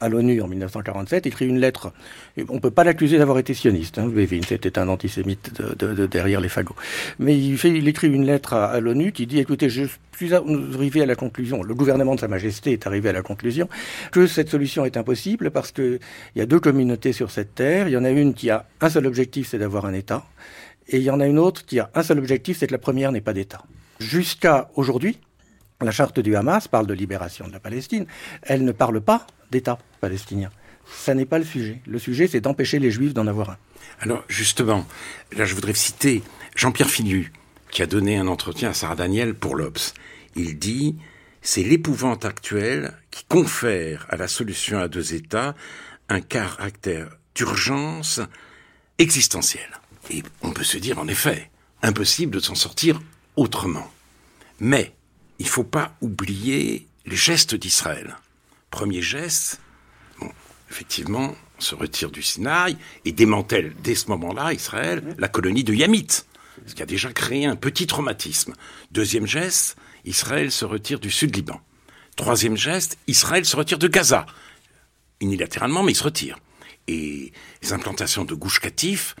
à 0.00 0.08
l'ONU 0.08 0.40
en 0.40 0.48
1947, 0.48 1.26
écrit 1.26 1.46
une 1.46 1.58
lettre. 1.58 1.92
On 2.48 2.54
ne 2.54 2.60
peut 2.60 2.70
pas 2.70 2.84
l'accuser 2.84 3.18
d'avoir 3.18 3.38
été 3.38 3.54
sioniste, 3.54 3.98
hein, 3.98 4.06
Bevin, 4.06 4.42
c'était 4.46 4.78
un 4.78 4.88
antisémite 4.88 5.60
de, 5.60 5.74
de, 5.74 5.94
de, 5.94 6.06
derrière 6.06 6.40
les 6.40 6.48
fagots. 6.48 6.76
Mais 7.18 7.36
il 7.36 7.88
écrit 7.88 8.08
une 8.08 8.24
lettre 8.24 8.54
à, 8.54 8.66
à 8.66 8.80
l'ONU 8.80 9.12
qui 9.12 9.26
dit, 9.26 9.38
écoutez, 9.38 9.68
je 9.68 9.84
suis 10.16 10.34
arrivé 10.34 11.02
à 11.02 11.06
la 11.06 11.16
conclusion, 11.16 11.62
le 11.62 11.74
gouvernement 11.74 12.14
de 12.14 12.20
Sa 12.20 12.28
Majesté 12.28 12.72
est 12.72 12.86
arrivé 12.86 13.08
à 13.08 13.12
la 13.12 13.22
conclusion 13.22 13.68
que 14.12 14.26
cette 14.26 14.48
solution 14.48 14.84
est 14.84 14.96
impossible 14.96 15.50
parce 15.50 15.72
qu'il 15.72 15.98
y 16.36 16.40
a 16.40 16.46
deux 16.46 16.60
communautés 16.60 17.12
sur 17.12 17.30
cette 17.30 17.54
terre. 17.54 17.88
Il 17.88 17.92
y 17.92 17.96
en 17.96 18.04
a 18.04 18.10
une 18.10 18.34
qui 18.34 18.50
a 18.50 18.66
un 18.80 18.90
seul 18.90 19.06
objectif, 19.06 19.48
c'est 19.48 19.58
d'avoir 19.58 19.86
un 19.86 19.92
État. 19.92 20.24
Et 20.88 20.98
il 20.98 21.02
y 21.02 21.10
en 21.10 21.20
a 21.20 21.26
une 21.26 21.38
autre 21.38 21.66
qui 21.66 21.78
a 21.80 21.90
un 21.94 22.02
seul 22.02 22.18
objectif, 22.18 22.58
c'est 22.58 22.66
que 22.66 22.72
la 22.72 22.78
première 22.78 23.12
n'est 23.12 23.20
pas 23.20 23.34
d'État. 23.34 23.62
Jusqu'à 23.98 24.70
aujourd'hui, 24.74 25.18
la 25.80 25.90
charte 25.90 26.20
du 26.20 26.36
Hamas 26.36 26.68
parle 26.68 26.86
de 26.86 26.94
libération 26.94 27.46
de 27.46 27.52
la 27.52 27.60
Palestine. 27.60 28.06
Elle 28.42 28.64
ne 28.64 28.72
parle 28.72 29.00
pas 29.00 29.26
d'État 29.50 29.78
palestinien. 30.00 30.50
Ça 30.90 31.14
n'est 31.14 31.26
pas 31.26 31.38
le 31.38 31.44
sujet. 31.44 31.80
Le 31.86 31.98
sujet, 31.98 32.26
c'est 32.28 32.40
d'empêcher 32.40 32.78
les 32.78 32.90
Juifs 32.90 33.14
d'en 33.14 33.26
avoir 33.26 33.50
un. 33.50 33.56
Alors, 34.00 34.24
justement, 34.28 34.86
là, 35.36 35.44
je 35.44 35.54
voudrais 35.54 35.74
citer 35.74 36.22
Jean-Pierre 36.56 36.90
Finu, 36.90 37.32
qui 37.70 37.82
a 37.82 37.86
donné 37.86 38.16
un 38.16 38.26
entretien 38.28 38.70
à 38.70 38.74
Sarah 38.74 38.96
Daniel 38.96 39.34
pour 39.34 39.56
l'Obs. 39.56 39.94
Il 40.36 40.58
dit 40.58 40.96
c'est 41.42 41.62
l'épouvante 41.62 42.24
actuelle 42.24 42.94
qui 43.10 43.24
confère 43.24 44.06
à 44.10 44.16
la 44.16 44.28
solution 44.28 44.78
à 44.78 44.88
deux 44.88 45.14
États 45.14 45.54
un 46.08 46.20
caractère 46.20 47.08
d'urgence 47.34 48.20
existentielle. 48.98 49.80
Et 50.10 50.22
on 50.42 50.52
peut 50.52 50.64
se 50.64 50.78
dire, 50.78 50.98
en 50.98 51.08
effet, 51.08 51.50
impossible 51.82 52.32
de 52.32 52.40
s'en 52.40 52.54
sortir 52.54 53.00
autrement. 53.38 53.90
Mais 54.60 54.92
il 55.38 55.46
ne 55.46 55.50
faut 55.50 55.64
pas 55.64 55.96
oublier 56.00 56.86
les 57.06 57.16
gestes 57.16 57.54
d'Israël. 57.54 58.16
Premier 58.70 59.00
geste, 59.00 59.60
bon, 60.20 60.30
effectivement, 60.70 61.34
on 61.56 61.60
se 61.60 61.74
retire 61.74 62.10
du 62.10 62.22
Sinaï 62.22 62.76
et 63.04 63.12
démantèle 63.12 63.74
dès 63.82 63.94
ce 63.94 64.08
moment-là, 64.08 64.52
Israël, 64.52 65.14
la 65.18 65.28
colonie 65.28 65.64
de 65.64 65.72
Yamit, 65.72 66.08
ce 66.66 66.74
qui 66.74 66.82
a 66.82 66.86
déjà 66.86 67.12
créé 67.12 67.46
un 67.46 67.56
petit 67.56 67.86
traumatisme. 67.86 68.54
Deuxième 68.90 69.26
geste, 69.26 69.76
Israël 70.04 70.50
se 70.50 70.64
retire 70.64 71.00
du 71.00 71.10
sud 71.10 71.34
Liban. 71.34 71.60
Troisième 72.16 72.56
geste, 72.56 72.98
Israël 73.06 73.44
se 73.44 73.56
retire 73.56 73.78
de 73.78 73.88
Gaza. 73.88 74.26
Unilatéralement, 75.20 75.84
mais 75.84 75.92
il 75.92 75.96
se 75.96 76.04
retire. 76.04 76.38
Et 76.88 77.32
les 77.62 77.72
implantations 77.72 78.24
de 78.24 78.34
Gouche 78.34 78.60
Katif, 78.60 79.14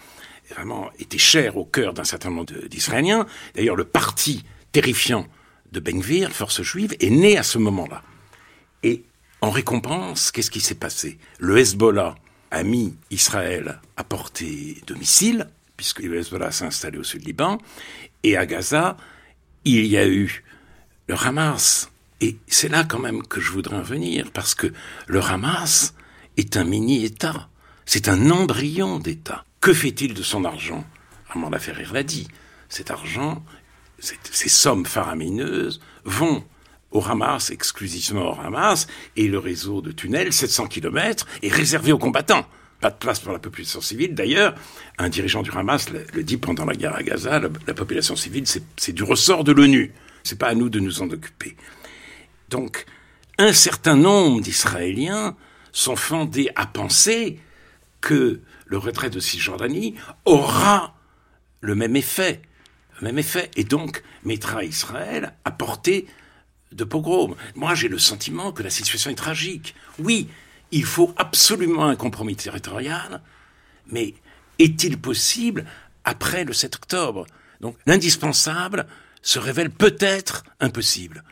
vraiment 0.50 0.90
était 0.98 1.18
cher 1.18 1.56
au 1.56 1.64
cœur 1.64 1.94
d'un 1.94 2.04
certain 2.04 2.30
nombre 2.30 2.52
d'Israéliens. 2.68 3.26
D'ailleurs, 3.54 3.76
le 3.76 3.84
parti 3.84 4.44
terrifiant 4.72 5.26
de 5.72 5.80
Ben-Gvir, 5.80 6.32
force 6.32 6.62
juive, 6.62 6.94
est 7.00 7.10
né 7.10 7.36
à 7.36 7.42
ce 7.42 7.58
moment-là. 7.58 8.02
Et 8.82 9.04
en 9.40 9.50
récompense, 9.50 10.30
qu'est-ce 10.30 10.50
qui 10.50 10.60
s'est 10.60 10.74
passé? 10.74 11.18
Le 11.38 11.58
Hezbollah 11.58 12.16
a 12.50 12.62
mis 12.62 12.94
Israël 13.10 13.80
à 13.96 14.04
portée 14.04 14.82
de 14.86 14.94
missiles, 14.94 15.48
puisque 15.76 16.00
le 16.00 16.18
Hezbollah 16.18 16.50
s'est 16.50 16.64
installé 16.64 16.98
au 16.98 17.04
sud 17.04 17.24
Liban, 17.26 17.58
et 18.22 18.36
à 18.36 18.46
Gaza, 18.46 18.96
il 19.64 19.86
y 19.86 19.96
a 19.96 20.06
eu 20.06 20.42
le 21.06 21.14
Hamas. 21.14 21.90
Et 22.20 22.36
c'est 22.48 22.68
là 22.68 22.84
quand 22.84 22.98
même 22.98 23.22
que 23.22 23.40
je 23.40 23.52
voudrais 23.52 23.76
en 23.76 23.82
venir, 23.82 24.30
parce 24.32 24.54
que 24.54 24.72
le 25.06 25.20
Hamas 25.22 25.94
est 26.36 26.56
un 26.56 26.64
mini-État. 26.64 27.48
C'est 27.84 28.08
un 28.08 28.30
embryon 28.30 28.98
d'État. 28.98 29.44
Que 29.60 29.72
fait-il 29.72 30.14
de 30.14 30.22
son 30.22 30.44
argent? 30.44 30.84
Armand 31.30 31.50
Laferrière 31.50 31.92
l'a 31.92 32.02
dit. 32.02 32.28
Cet 32.68 32.90
argent, 32.90 33.42
ces 33.98 34.48
sommes 34.48 34.86
faramineuses 34.86 35.80
vont 36.04 36.44
au 36.90 37.04
Hamas, 37.04 37.50
exclusivement 37.50 38.36
au 38.36 38.40
Hamas, 38.40 38.86
et 39.16 39.28
le 39.28 39.38
réseau 39.38 39.80
de 39.80 39.92
tunnels, 39.92 40.32
700 40.32 40.66
km, 40.68 41.26
est 41.42 41.52
réservé 41.52 41.92
aux 41.92 41.98
combattants. 41.98 42.46
Pas 42.80 42.90
de 42.90 42.96
place 42.96 43.20
pour 43.20 43.32
la 43.32 43.38
population 43.38 43.80
civile. 43.80 44.14
D'ailleurs, 44.14 44.54
un 44.98 45.08
dirigeant 45.08 45.42
du 45.42 45.50
Hamas 45.50 45.90
le, 45.90 46.22
dit 46.22 46.36
pendant 46.36 46.64
la 46.64 46.74
guerre 46.74 46.94
à 46.94 47.02
Gaza, 47.02 47.40
la, 47.40 47.48
la 47.66 47.74
population 47.74 48.14
civile, 48.14 48.44
c'est 48.46 48.92
du 48.92 49.02
ressort 49.02 49.42
de 49.44 49.52
l'ONU. 49.52 49.92
C'est 50.22 50.38
pas 50.38 50.48
à 50.48 50.54
nous 50.54 50.68
de 50.68 50.78
nous 50.78 51.02
en 51.02 51.10
occuper. 51.10 51.56
Donc, 52.48 52.86
un 53.38 53.52
certain 53.52 53.96
nombre 53.96 54.40
d'Israéliens 54.40 55.36
sont 55.72 55.96
fondés 55.96 56.50
à 56.54 56.66
penser 56.66 57.40
que 58.00 58.40
le 58.66 58.78
retrait 58.78 59.10
de 59.10 59.20
Cisjordanie 59.20 59.94
aura 60.24 60.94
le 61.60 61.74
même 61.74 61.96
effet, 61.96 62.42
même 63.02 63.18
effet, 63.18 63.50
et 63.56 63.64
donc 63.64 64.02
mettra 64.24 64.64
Israël 64.64 65.34
à 65.44 65.50
portée 65.50 66.06
de 66.72 66.84
pogrom. 66.84 67.34
Moi, 67.54 67.74
j'ai 67.74 67.88
le 67.88 67.98
sentiment 67.98 68.52
que 68.52 68.62
la 68.62 68.70
situation 68.70 69.10
est 69.10 69.14
tragique. 69.14 69.74
Oui, 69.98 70.28
il 70.70 70.84
faut 70.84 71.14
absolument 71.16 71.86
un 71.86 71.96
compromis 71.96 72.36
territorial, 72.36 73.22
mais 73.86 74.14
est-il 74.58 74.98
possible 74.98 75.64
après 76.04 76.44
le 76.44 76.52
7 76.52 76.76
octobre? 76.76 77.26
Donc 77.60 77.76
l'indispensable 77.86 78.86
se 79.22 79.38
révèle 79.38 79.70
peut-être 79.70 80.44
impossible. 80.60 81.24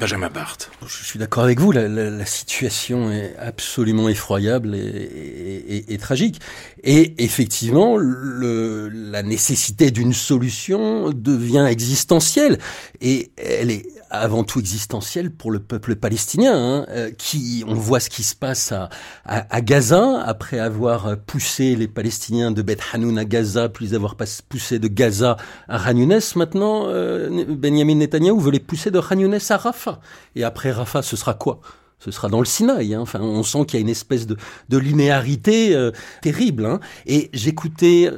Benjamin 0.00 0.28
Barthes. 0.28 0.70
Je 0.84 1.04
suis 1.04 1.20
d'accord 1.20 1.44
avec 1.44 1.60
vous, 1.60 1.70
la, 1.70 2.26
situation 2.26 3.12
est 3.12 3.36
absolument 3.38 4.08
effroyable 4.08 4.74
et, 4.74 5.98
tragique. 6.00 6.40
Et 6.82 7.14
effectivement, 7.22 7.96
le, 7.96 8.88
la 8.88 9.22
nécessité 9.22 9.92
d'une 9.92 10.12
solution 10.12 11.10
devient 11.10 11.66
existentielle. 11.70 12.58
Et 13.00 13.30
elle 13.36 13.70
est 13.70 13.86
avant 14.20 14.44
tout 14.44 14.60
existentielle 14.60 15.30
pour 15.30 15.50
le 15.50 15.58
peuple 15.58 15.96
palestinien, 15.96 16.54
hein, 16.56 16.86
euh, 16.90 17.10
qui, 17.10 17.64
on 17.66 17.74
voit 17.74 18.00
ce 18.00 18.10
qui 18.10 18.22
se 18.22 18.34
passe 18.34 18.72
à, 18.72 18.88
à, 19.24 19.60
Gaza, 19.60 20.22
après 20.24 20.58
avoir 20.58 21.16
poussé 21.18 21.76
les 21.76 21.88
Palestiniens 21.88 22.50
de 22.50 22.62
Beth 22.62 22.80
Hanoun 22.92 23.18
à 23.18 23.24
Gaza, 23.24 23.68
puis 23.68 23.94
avoir 23.94 24.16
poussé 24.48 24.78
de 24.78 24.88
Gaza 24.88 25.36
à 25.68 25.78
Khan 25.78 26.08
Maintenant, 26.36 26.84
euh, 26.86 27.44
Benjamin 27.48 27.96
Netanyahu 27.96 28.40
veut 28.40 28.50
les 28.50 28.60
pousser 28.60 28.90
de 28.90 29.00
Khan 29.00 29.18
à 29.50 29.56
Rafah. 29.56 30.00
Et 30.36 30.44
après 30.44 30.70
Rafah, 30.70 31.02
ce 31.02 31.16
sera 31.16 31.34
quoi? 31.34 31.60
Ce 31.98 32.10
sera 32.10 32.28
dans 32.28 32.40
le 32.40 32.44
Sinaï. 32.44 32.94
Hein. 32.94 33.00
Enfin, 33.00 33.20
on 33.20 33.42
sent 33.42 33.64
qu'il 33.66 33.78
y 33.78 33.78
a 33.78 33.80
une 33.80 33.88
espèce 33.88 34.26
de, 34.26 34.36
de 34.68 34.78
linéarité 34.78 35.74
euh, 35.74 35.90
terrible. 36.20 36.66
Hein. 36.66 36.80
Et 37.06 37.30
j'écoutais 37.32 38.10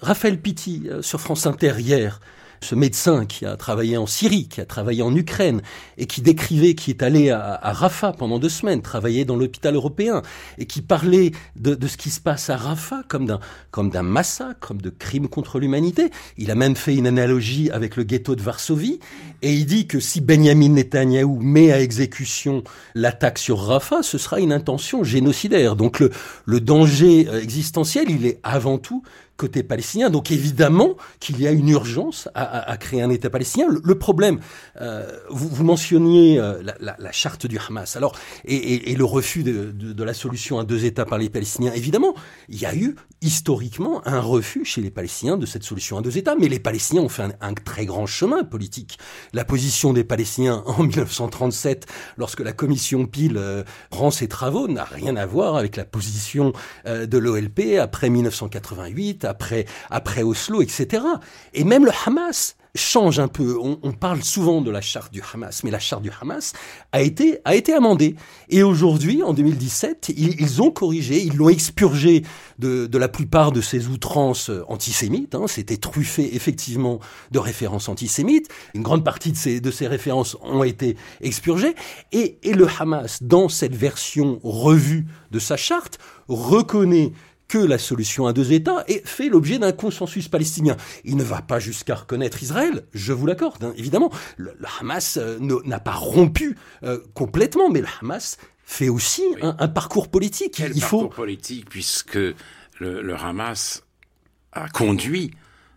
Raphaël 0.00 0.40
Pitti 0.40 0.88
sur 1.00 1.20
France 1.20 1.46
Inter 1.46 1.74
hier, 1.78 2.20
ce 2.60 2.74
médecin 2.74 3.26
qui 3.26 3.46
a 3.46 3.56
travaillé 3.56 3.96
en 3.96 4.06
Syrie, 4.06 4.48
qui 4.48 4.60
a 4.60 4.66
travaillé 4.66 5.02
en 5.02 5.14
Ukraine, 5.14 5.62
et 5.96 6.06
qui 6.06 6.22
décrivait, 6.22 6.74
qui 6.74 6.90
est 6.90 7.02
allé 7.02 7.30
à, 7.30 7.60
Rafah 7.62 8.12
pendant 8.12 8.38
deux 8.38 8.48
semaines, 8.48 8.82
travailler 8.82 9.24
dans 9.24 9.36
l'hôpital 9.36 9.74
européen, 9.74 10.22
et 10.58 10.66
qui 10.66 10.82
parlait 10.82 11.32
de, 11.56 11.86
ce 11.86 11.96
qui 11.96 12.10
se 12.10 12.20
passe 12.20 12.50
à 12.50 12.56
Rafah 12.56 13.02
comme 13.08 13.26
d'un 13.26 13.40
comme 13.70 13.90
d'un 13.90 14.02
massacre, 14.02 14.68
comme 14.68 14.82
de 14.82 14.90
crimes 14.90 15.28
contre 15.28 15.58
l'humanité. 15.58 16.10
Il 16.36 16.50
a 16.50 16.54
même 16.54 16.76
fait 16.76 16.94
une 16.94 17.06
analogie 17.06 17.70
avec 17.70 17.96
le 17.96 18.04
ghetto 18.04 18.34
de 18.34 18.42
Varsovie, 18.42 18.98
et 19.42 19.54
il 19.54 19.66
dit 19.66 19.86
que 19.86 20.00
si 20.00 20.20
Benjamin 20.20 20.70
Netanyahou 20.70 21.40
met 21.40 21.72
à 21.72 21.80
exécution 21.80 22.64
l'attaque 22.94 23.38
sur 23.38 23.58
Rafah, 23.58 24.02
ce 24.02 24.18
sera 24.18 24.40
une 24.40 24.52
intention 24.52 25.04
génocidaire. 25.04 25.76
Donc 25.76 26.00
le, 26.00 26.10
le 26.44 26.60
danger 26.60 27.28
euh, 27.28 27.40
existentiel, 27.40 28.10
il 28.10 28.26
est 28.26 28.40
avant 28.42 28.78
tout 28.78 29.02
côté 29.38 29.62
palestinien. 29.62 30.10
Donc 30.10 30.30
évidemment 30.30 30.96
qu'il 31.20 31.40
y 31.40 31.46
a 31.46 31.52
une 31.52 31.68
urgence 31.68 32.28
à, 32.34 32.76
créer 32.76 33.00
un 33.00 33.08
État 33.08 33.30
palestinien. 33.30 33.68
Le, 33.70 33.94
problème, 33.94 34.40
euh, 34.80 35.10
vous, 35.30 35.64
mentionniez 35.64 36.38
euh, 36.38 36.60
la, 36.80 37.12
charte 37.12 37.46
du 37.46 37.58
Hamas, 37.58 37.96
alors 37.96 38.14
et, 38.44 38.94
le 38.94 39.04
refus 39.04 39.44
de, 39.44 40.04
la 40.04 40.12
solution 40.12 40.58
à 40.58 40.64
deux 40.64 40.84
États 40.84 41.06
par 41.06 41.18
les 41.18 41.30
Palestiniens. 41.30 41.72
Évidemment, 41.72 42.14
il 42.48 42.60
y 42.60 42.66
a 42.66 42.74
eu 42.74 42.96
historiquement 43.22 44.06
un 44.06 44.20
refus 44.20 44.64
chez 44.64 44.82
les 44.82 44.90
Palestiniens 44.90 45.36
de 45.36 45.46
cette 45.46 45.62
solution 45.62 45.96
à 45.98 46.02
deux 46.02 46.18
États, 46.18 46.34
mais 46.34 46.48
les 46.48 46.58
Palestiniens 46.58 47.02
ont 47.02 47.08
fait 47.08 47.36
un, 47.40 47.54
très 47.54 47.86
grand 47.86 48.06
chemin 48.06 48.42
politique. 48.42 48.98
La 49.32 49.44
position 49.44 49.92
des 49.92 50.04
Palestiniens 50.04 50.62
en 50.66 50.82
1937, 50.84 51.86
lorsque 52.16 52.40
la 52.40 52.52
commission 52.52 53.06
Peel 53.06 53.36
euh, 53.36 53.62
rend 53.90 54.10
ses 54.10 54.28
travaux, 54.28 54.68
n'a 54.68 54.84
rien 54.84 55.16
à 55.16 55.26
voir 55.26 55.56
avec 55.56 55.76
la 55.76 55.84
position 55.84 56.52
de 56.86 57.18
l'OLP 57.18 57.78
après 57.80 58.10
1988 58.10 59.24
après, 59.24 59.66
après 59.90 60.22
Oslo, 60.22 60.62
etc. 60.62 61.02
Et 61.54 61.64
même 61.64 61.84
le 61.84 61.92
Hamas 62.06 62.56
change 62.74 63.18
un 63.18 63.28
peu. 63.28 63.56
On, 63.60 63.92
parle 63.92 64.22
souvent 64.22 64.60
de 64.60 64.70
la 64.70 64.80
charte 64.80 65.12
du 65.12 65.22
Hamas, 65.32 65.64
mais 65.64 65.70
la 65.70 65.78
charte 65.78 66.02
du 66.02 66.10
Hamas 66.20 66.52
a 66.92 67.02
été, 67.02 67.38
a 67.44 67.54
été 67.54 67.72
amendée. 67.72 68.14
Et 68.48 68.62
aujourd'hui, 68.62 69.22
en 69.22 69.32
2017, 69.32 70.12
ils, 70.16 70.62
ont 70.62 70.70
corrigé, 70.70 71.22
ils 71.22 71.36
l'ont 71.36 71.48
expurgé 71.48 72.22
de, 72.58 72.86
de, 72.86 72.98
la 72.98 73.08
plupart 73.08 73.52
de 73.52 73.60
ces 73.60 73.88
outrances 73.88 74.50
antisémites. 74.68 75.34
Hein. 75.34 75.46
C'était 75.46 75.76
truffé 75.76 76.34
effectivement 76.36 77.00
de 77.30 77.38
références 77.38 77.88
antisémites. 77.88 78.48
Une 78.74 78.82
grande 78.82 79.04
partie 79.04 79.32
de 79.32 79.36
ces, 79.36 79.60
de 79.60 79.70
ces 79.70 79.86
références 79.86 80.36
ont 80.42 80.62
été 80.62 80.96
expurgées. 81.20 81.74
Et, 82.12 82.38
et 82.42 82.54
le 82.54 82.66
Hamas, 82.78 83.22
dans 83.22 83.48
cette 83.48 83.74
version 83.74 84.40
revue 84.42 85.06
de 85.30 85.38
sa 85.38 85.56
charte, 85.56 85.98
reconnaît 86.28 87.12
que 87.48 87.58
la 87.58 87.78
solution 87.78 88.26
à 88.26 88.32
deux 88.32 88.52
États 88.52 88.84
et 88.88 89.02
fait 89.04 89.28
l'objet 89.28 89.58
d'un 89.58 89.72
consensus 89.72 90.28
palestinien. 90.28 90.76
Il 91.04 91.16
ne 91.16 91.24
va 91.24 91.40
pas 91.40 91.58
jusqu'à 91.58 91.94
reconnaître 91.96 92.42
Israël, 92.42 92.84
je 92.92 93.12
vous 93.12 93.26
l'accorde, 93.26 93.64
hein, 93.64 93.72
évidemment. 93.76 94.12
Le, 94.36 94.54
Hamas 94.80 95.16
euh, 95.16 95.38
n'a 95.64 95.80
pas 95.80 95.94
rompu 95.94 96.56
euh, 96.82 97.00
complètement, 97.14 97.70
mais 97.70 97.80
le 97.80 97.88
Hamas 98.00 98.36
fait 98.64 98.90
aussi 98.90 99.22
un, 99.40 99.68
parcours 99.68 100.08
politique. 100.08 100.54
Quel 100.58 100.76
Il 100.76 100.80
parcours 100.80 101.08
politique, 101.08 101.70
puisque 101.70 102.16
le, 102.16 102.36
le, 102.78 103.14
Hamas 103.14 103.82
a 104.52 104.68
conduit 104.68 105.30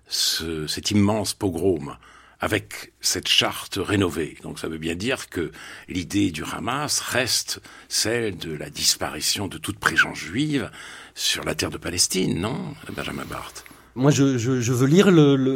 ce, 0.07 0.67
cet 0.67 0.91
immense 0.91 1.33
pogrom 1.33 1.95
avec 2.41 2.91
cette 2.99 3.27
charte 3.27 3.77
rénovée. 3.81 4.37
Donc 4.41 4.59
ça 4.59 4.67
veut 4.67 4.79
bien 4.79 4.95
dire 4.95 5.29
que 5.29 5.51
l'idée 5.87 6.31
du 6.31 6.43
Hamas 6.43 6.99
reste 6.99 7.61
celle 7.87 8.35
de 8.37 8.51
la 8.51 8.69
disparition 8.69 9.47
de 9.47 9.57
toute 9.57 9.79
présence 9.79 10.17
juive 10.17 10.69
sur 11.21 11.43
la 11.43 11.53
terre 11.55 11.69
de 11.69 11.77
Palestine, 11.77 12.39
non, 12.39 12.73
Benjamin 12.95 13.25
Barthes? 13.25 13.63
Moi, 13.95 14.09
je, 14.11 14.23
veux 14.23 14.87
lire 14.87 15.07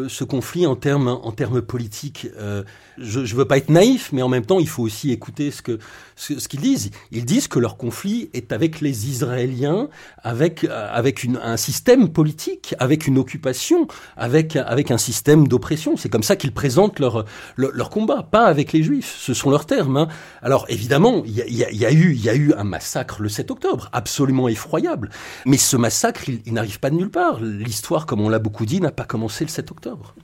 ce 0.10 0.23
conflit 0.23 0.67
en 0.67 0.75
termes 0.75 1.08
en 1.08 1.32
termes 1.32 1.62
politiques. 1.62 2.28
Euh, 2.38 2.63
je 2.97 3.19
ne 3.19 3.25
veux 3.25 3.45
pas 3.45 3.58
être 3.58 3.69
naïf, 3.69 4.12
mais 4.12 4.21
en 4.21 4.29
même 4.29 4.45
temps, 4.45 4.60
il 4.60 4.67
faut 4.67 4.84
aussi 4.84 5.12
écouter 5.12 5.51
ce 5.51 5.62
que 5.62 5.79
ce, 6.15 6.39
ce 6.39 6.47
qu'ils 6.47 6.62
disent. 6.62 6.91
Ils 7.12 7.25
disent 7.25 7.47
que 7.47 7.60
leur 7.60 7.77
conflit 7.77 8.29
est 8.34 8.53
avec 8.53 8.81
les 8.81 9.10
Israéliens, 9.10 9.89
avec 10.23 10.63
euh, 10.63 10.89
avec 10.91 11.23
une, 11.23 11.38
un 11.38 11.58
système 11.58 12.10
politique, 12.10 12.75
avec 12.79 13.08
une 13.08 13.17
occupation, 13.17 13.88
avec 14.15 14.55
avec 14.55 14.91
un 14.91 14.97
système 14.97 15.47
d'oppression. 15.47 15.97
C'est 15.97 16.10
comme 16.10 16.23
ça 16.23 16.36
qu'ils 16.36 16.53
présentent 16.53 16.99
leur, 16.99 17.25
leur, 17.58 17.89
combat, 17.89 18.23
pas 18.23 18.45
avec 18.45 18.71
les 18.71 18.84
Juifs. 18.84 19.15
Ce 19.19 19.34
sont 19.34 19.49
leurs 19.49 19.65
termes. 19.65 19.97
Hein. 19.97 20.08
Alors 20.41 20.65
évidemment, 20.69 21.23
il 21.25 21.36
y 21.36 21.41
a, 21.41 21.47
y, 21.71 21.75
y 21.75 21.86
a, 21.86 21.91
eu 21.91 22.15
y 22.15 22.29
a 22.29 22.36
eu 22.36 22.53
un 22.53 22.63
massacre 22.63 23.21
le 23.21 23.29
7 23.29 23.51
octobre, 23.51 23.89
absolument 23.93 24.47
effroyable. 24.47 25.10
Mais 25.45 25.58
ce 25.58 25.77
massacre, 25.77 26.29
il, 26.29 26.41
il 26.45 26.53
n'arrive 26.53 26.79
pas 26.79 26.89
de 26.89 26.95
nulle 26.95 27.12
part. 27.12 27.39
L'histoire, 27.41 28.05
comme 28.05 28.21
on 28.21 28.29
l'a 28.29 28.39
beaucoup 28.39 28.65
dit, 28.65 28.79
n'a 28.79 28.91
pas 28.91 29.05
commencé 29.05 29.43
le 29.43 29.49
7 29.49 29.71
octobre. 29.71 30.15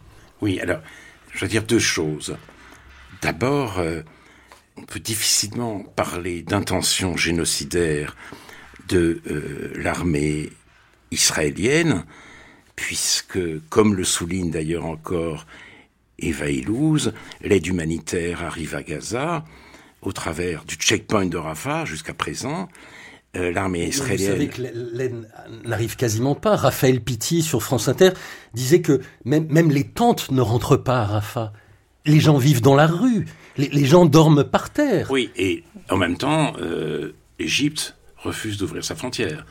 Oui, 0.41 0.60
alors, 0.60 0.79
je 1.34 1.45
veux 1.45 1.49
dire 1.49 1.63
deux 1.63 1.79
choses. 1.79 2.36
D'abord, 3.21 3.79
euh, 3.79 4.01
on 4.77 4.84
peut 4.84 4.99
difficilement 4.99 5.79
parler 5.79 6.41
d'intention 6.41 7.15
génocidaire 7.17 8.15
de 8.88 9.21
euh, 9.29 9.71
l'armée 9.75 10.49
israélienne, 11.12 12.05
puisque, 12.75 13.39
comme 13.69 13.95
le 13.95 14.03
souligne 14.03 14.49
d'ailleurs 14.49 14.86
encore 14.86 15.45
Eva 16.19 16.49
Ilouz, 16.49 17.13
l'aide 17.41 17.67
humanitaire 17.67 18.43
arrive 18.43 18.75
à 18.75 18.84
Gaza 18.84 19.45
au 20.01 20.12
travers 20.12 20.65
du 20.65 20.75
checkpoint 20.75 21.25
de 21.25 21.38
Rafah 21.38 21.86
jusqu'à 21.86 22.13
présent, 22.13 22.69
euh, 23.36 23.51
l'armée 23.51 23.86
israélienne. 23.86 24.31
Vous 24.31 24.34
savez 24.34 24.47
que 24.47 24.62
l'aide 24.93 25.29
n'arrive 25.63 25.95
quasiment 25.95 26.36
pas. 26.36 26.55
Raphaël 26.55 27.01
Pitti 27.01 27.43
sur 27.43 27.62
France 27.62 27.88
Inter 27.88 28.12
disait 28.53 28.81
que 28.81 29.01
même, 29.25 29.47
même 29.51 29.69
les 29.71 29.84
tentes 29.84 30.31
ne 30.31 30.41
rentrent 30.41 30.77
pas 30.77 31.01
à 31.01 31.05
Rafah. 31.05 31.53
Les 32.05 32.19
gens 32.19 32.37
vivent 32.37 32.61
dans 32.61 32.75
la 32.75 32.87
rue, 32.87 33.27
les, 33.57 33.85
gens 33.85 34.05
dorment 34.05 34.43
par 34.43 34.69
terre. 34.71 35.07
Oui, 35.11 35.29
et 35.35 35.63
en 35.89 35.97
même 35.97 36.17
temps, 36.17 36.53
euh, 36.59 37.13
l'Égypte 37.39 37.95
refuse 38.17 38.57
d'ouvrir 38.57 38.83
sa 38.83 38.95
frontière. 38.95 39.45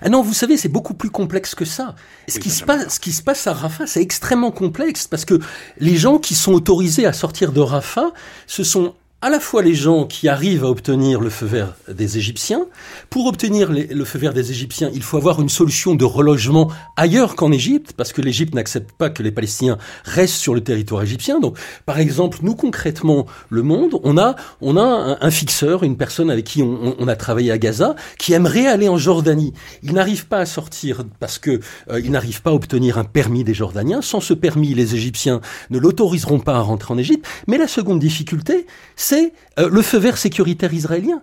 Ah 0.00 0.08
non, 0.08 0.22
vous 0.22 0.34
savez, 0.34 0.56
c'est 0.56 0.68
beaucoup 0.68 0.94
plus 0.94 1.10
complexe 1.10 1.54
que 1.54 1.64
ça. 1.64 1.96
Ce, 2.28 2.38
qui 2.38 2.50
se 2.50 2.62
passe, 2.62 2.94
ce 2.94 3.00
qui 3.00 3.12
se 3.12 3.22
passe 3.22 3.46
à 3.46 3.52
Rafah, 3.52 3.86
c'est 3.86 4.02
extrêmement 4.02 4.50
complexe 4.50 5.06
parce 5.06 5.24
que 5.24 5.40
les 5.78 5.96
gens 5.96 6.18
qui 6.18 6.34
sont 6.34 6.52
autorisés 6.52 7.06
à 7.06 7.12
sortir 7.12 7.52
de 7.52 7.60
Rafah, 7.60 8.12
ce 8.46 8.62
sont 8.62 8.94
à 9.20 9.30
la 9.30 9.40
fois 9.40 9.62
les 9.62 9.74
gens 9.74 10.04
qui 10.04 10.28
arrivent 10.28 10.64
à 10.64 10.68
obtenir 10.68 11.20
le 11.20 11.28
feu 11.28 11.46
vert 11.46 11.74
des 11.88 12.18
Égyptiens. 12.18 12.66
Pour 13.10 13.26
obtenir 13.26 13.68
le 13.72 14.04
feu 14.04 14.16
vert 14.16 14.32
des 14.32 14.52
Égyptiens, 14.52 14.90
il 14.94 15.02
faut 15.02 15.16
avoir 15.16 15.40
une 15.40 15.48
solution 15.48 15.96
de 15.96 16.04
relogement 16.04 16.70
ailleurs 16.94 17.34
qu'en 17.34 17.50
Égypte, 17.50 17.94
parce 17.96 18.12
que 18.12 18.22
l'Égypte 18.22 18.54
n'accepte 18.54 18.92
pas 18.92 19.10
que 19.10 19.24
les 19.24 19.32
Palestiniens 19.32 19.76
restent 20.04 20.36
sur 20.36 20.54
le 20.54 20.60
territoire 20.60 21.02
égyptien. 21.02 21.40
Donc, 21.40 21.58
par 21.84 21.98
exemple, 21.98 22.38
nous 22.42 22.54
concrètement, 22.54 23.26
le 23.50 23.62
Monde, 23.62 23.98
on 24.04 24.16
a 24.18 24.36
on 24.60 24.76
a 24.76 25.18
un, 25.20 25.30
fixeur, 25.32 25.82
une 25.82 25.96
personne 25.96 26.30
avec 26.30 26.44
qui 26.44 26.62
on, 26.62 27.08
a 27.08 27.16
travaillé 27.16 27.50
à 27.50 27.58
Gaza, 27.58 27.96
qui 28.18 28.34
aimerait 28.34 28.66
aller 28.68 28.88
en 28.88 28.98
Jordanie. 28.98 29.52
Il 29.82 29.94
n'arrive 29.94 30.28
pas 30.28 30.38
à 30.38 30.46
sortir 30.46 31.02
parce 31.18 31.38
que 31.38 31.60
euh, 31.90 32.00
il 32.00 32.12
n'arrive 32.12 32.40
pas 32.40 32.50
à 32.50 32.54
obtenir 32.54 32.98
un 32.98 33.04
permis 33.04 33.42
des 33.42 33.54
Jordaniens. 33.54 34.00
Sans 34.00 34.20
ce 34.20 34.32
permis, 34.32 34.74
les 34.74 34.94
Égyptiens 34.94 35.40
ne 35.70 35.78
l'autoriseront 35.78 36.38
pas 36.38 36.54
à 36.54 36.60
rentrer 36.60 36.94
en 36.94 36.98
Égypte. 36.98 37.26
Mais 37.48 37.58
la 37.58 37.66
seconde 37.66 37.98
difficulté, 37.98 38.66
c'est 39.08 39.32
euh, 39.58 39.70
le 39.70 39.80
feu 39.80 39.96
vert 39.96 40.18
sécuritaire 40.18 40.74
israélien. 40.74 41.22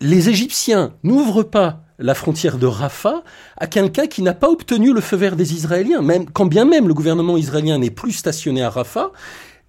Les 0.00 0.28
Égyptiens 0.28 0.94
n'ouvrent 1.02 1.42
pas 1.42 1.80
la 1.98 2.14
frontière 2.14 2.58
de 2.58 2.66
Rafah 2.66 3.24
à 3.56 3.66
quelqu'un 3.66 4.06
qui 4.06 4.22
n'a 4.22 4.34
pas 4.34 4.48
obtenu 4.48 4.92
le 4.92 5.00
feu 5.00 5.16
vert 5.16 5.34
des 5.34 5.52
Israéliens. 5.52 6.00
Même, 6.00 6.30
quand 6.30 6.46
bien 6.46 6.64
même 6.64 6.86
le 6.86 6.94
gouvernement 6.94 7.36
israélien 7.36 7.78
n'est 7.78 7.90
plus 7.90 8.12
stationné 8.12 8.62
à 8.62 8.70
Rafah, 8.70 9.10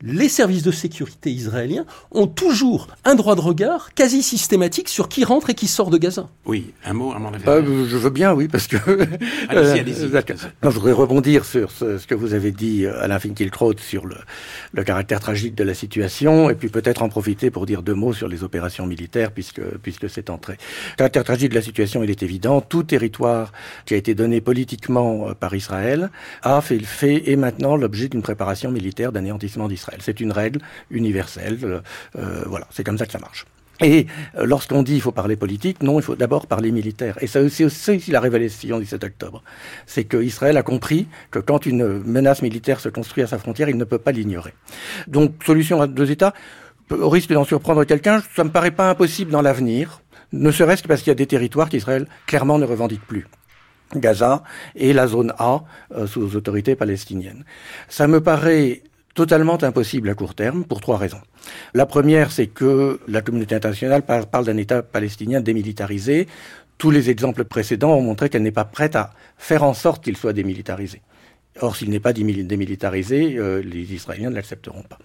les 0.02 0.28
services 0.28 0.64
de 0.64 0.72
sécurité 0.72 1.32
israéliens 1.32 1.86
ont 2.12 2.28
toujours 2.28 2.88
un 3.06 3.16
droit 3.16 3.36
de 3.36 3.42
regard 3.42 3.94
quasi 3.94 4.22
systématique 4.24 4.90
sur 4.90 5.08
qui 5.08 5.24
rentre 5.24 5.50
et 5.50 5.54
qui 5.54 5.68
sort 5.68 5.90
de 5.90 5.98
Gaza. 5.98 6.28
Oui, 6.46 6.74
un 6.84 6.94
mot 6.94 7.14
à 7.14 7.20
mon 7.20 7.34
avis. 7.34 7.44
Euh, 7.48 7.88
je 7.88 7.96
veux 7.96 8.10
bien, 8.10 8.34
oui, 8.34 8.48
parce 8.50 8.68
que... 8.68 8.76
allez-y, 9.50 9.80
allez-y. 9.80 10.04
Euh, 10.04 10.22
je 10.64 10.70
voudrais 10.70 10.92
rebondir 10.92 11.46
sur 11.46 11.72
ce, 11.72 12.06
que 12.06 12.14
vous 12.14 12.34
avez 12.34 12.52
dit, 12.52 12.86
euh, 12.86 13.02
Alain 13.02 13.20
Finkielkraut, 13.20 13.78
sur 13.78 14.06
le, 14.06 14.18
le, 14.74 14.84
caractère 14.84 15.22
tragique 15.22 15.56
de 15.56 15.64
la 15.64 15.74
situation, 15.74 16.50
et 16.50 16.56
puis 16.56 16.68
peut-être 16.68 17.02
en 17.02 17.10
profiter 17.10 17.50
pour 17.50 17.66
dire 17.66 17.82
deux 17.82 17.94
mots 17.94 18.14
sur 18.14 18.28
les 18.28 18.44
opérations 18.44 18.86
militaires, 18.86 19.32
puisque, 19.32 19.62
puisque 19.82 20.10
c'est 20.10 20.30
entré. 20.30 20.58
Le 20.92 20.98
caractère 20.98 21.24
tragique 21.24 21.50
de 21.52 21.56
la 21.56 21.62
situation, 21.62 22.04
il 22.04 22.10
est 22.10 22.22
évident. 22.22 22.60
Tout 22.60 22.84
territoire 22.84 23.54
qui 23.86 23.94
a 23.94 23.98
été 23.98 24.14
donné 24.14 24.42
politiquement 24.42 25.34
par 25.40 25.56
Israël 25.56 26.10
a 26.42 26.60
fait, 26.62 26.80
fait 26.80 27.30
et 27.30 27.38
maintenant 27.38 27.78
l'objet 27.78 28.10
d'une 28.10 28.22
préparation 28.22 28.72
militaire 28.72 29.12
d'anéantissement 29.14 29.68
d'Israël. 29.68 29.85
C'est 30.00 30.20
une 30.20 30.32
règle 30.32 30.60
universelle. 30.90 31.58
Euh, 31.64 31.80
euh, 32.18 32.44
voilà, 32.46 32.68
c'est 32.72 32.84
comme 32.84 32.98
ça 32.98 33.06
que 33.06 33.12
ça 33.12 33.20
marche. 33.20 33.46
Et 33.82 34.08
euh, 34.38 34.46
lorsqu'on 34.46 34.84
dit 34.84 34.96
il 34.96 35.02
faut 35.02 35.12
parler 35.12 35.36
politique, 35.36 35.84
non, 35.84 36.00
il 36.00 36.04
faut 36.04 36.16
d'abord 36.16 36.48
parler 36.48 36.72
militaire. 36.72 37.18
Et 37.22 37.28
c'est 37.28 37.40
aussi 37.40 38.12
la 38.12 38.20
révélation 38.20 38.80
du 38.80 38.86
7 38.86 39.04
octobre. 39.04 39.44
C'est 39.86 40.06
qu'Israël 40.06 40.58
a 40.58 40.64
compris 40.64 41.08
que 41.32 41.40
quand 41.40 41.66
une 41.66 42.00
menace 42.04 42.42
militaire 42.42 42.80
se 42.80 42.90
construit 42.90 43.24
à 43.24 43.28
sa 43.28 43.38
frontière, 43.38 43.70
il 43.70 43.78
ne 43.78 43.84
peut 43.84 43.98
pas 43.98 44.12
l'ignorer. 44.12 44.54
Donc, 45.08 45.44
solution 45.44 45.82
à 45.82 45.88
deux 45.88 46.10
États, 46.12 46.34
au 46.90 47.10
risque 47.10 47.34
d'en 47.34 47.44
surprendre 47.44 47.84
quelqu'un, 47.84 48.24
ça 48.36 48.44
me 48.44 48.50
paraît 48.50 48.72
pas 48.72 48.90
impossible 48.90 49.32
dans 49.32 49.42
l'avenir, 49.42 50.02
ne 50.32 50.52
serait-ce 50.52 50.84
que 50.84 50.88
parce 50.88 51.02
qu'il 51.02 51.10
y 51.10 51.12
a 51.12 51.16
des 51.16 51.28
territoires 51.28 51.70
qu'Israël 51.70 52.08
clairement 52.28 52.58
ne 52.58 52.66
revendique 52.66 53.06
plus. 53.06 53.28
Gaza 53.96 54.44
et 54.76 54.94
la 54.94 55.08
zone 55.08 55.34
A 55.38 55.64
sous 56.08 56.36
autorité 56.36 56.76
palestinienne. 56.76 57.46
Ça 57.88 58.08
me 58.08 58.20
paraît 58.20 58.82
totalement 59.16 59.62
impossible 59.64 60.10
à 60.10 60.14
court 60.14 60.36
terme 60.36 60.66
pour 60.66 60.82
trois 60.82 60.98
raisons. 60.98 61.22
La 61.74 61.86
première, 61.88 62.32
c'est 62.32 62.48
que 62.48 63.00
la 63.08 63.22
communauté 63.22 63.56
internationale 63.56 64.04
parle 64.04 64.46
d'un 64.46 64.58
État 64.58 64.84
palestinien 64.84 65.42
démilitarisé. 65.42 66.28
Tous 66.78 66.92
les 66.92 67.10
exemples 67.10 67.46
précédents 67.46 67.94
ont 67.94 68.02
montré 68.02 68.30
qu'elle 68.30 68.44
n'est 68.44 68.52
pas 68.52 68.66
prête 68.66 68.96
à 68.96 69.14
faire 69.38 69.64
en 69.64 69.74
sorte 69.74 70.04
qu'il 70.04 70.18
soit 70.18 70.34
démilitarisé. 70.34 71.02
Or, 71.62 71.78
s'il 71.78 71.90
n'est 71.90 72.02
pas 72.02 72.12
démilitarisé, 72.12 73.38
euh, 73.38 73.62
les 73.64 73.94
Israéliens 73.94 74.30
ne 74.30 74.36
l'accepteront 74.36 74.84
pas. 74.84 75.00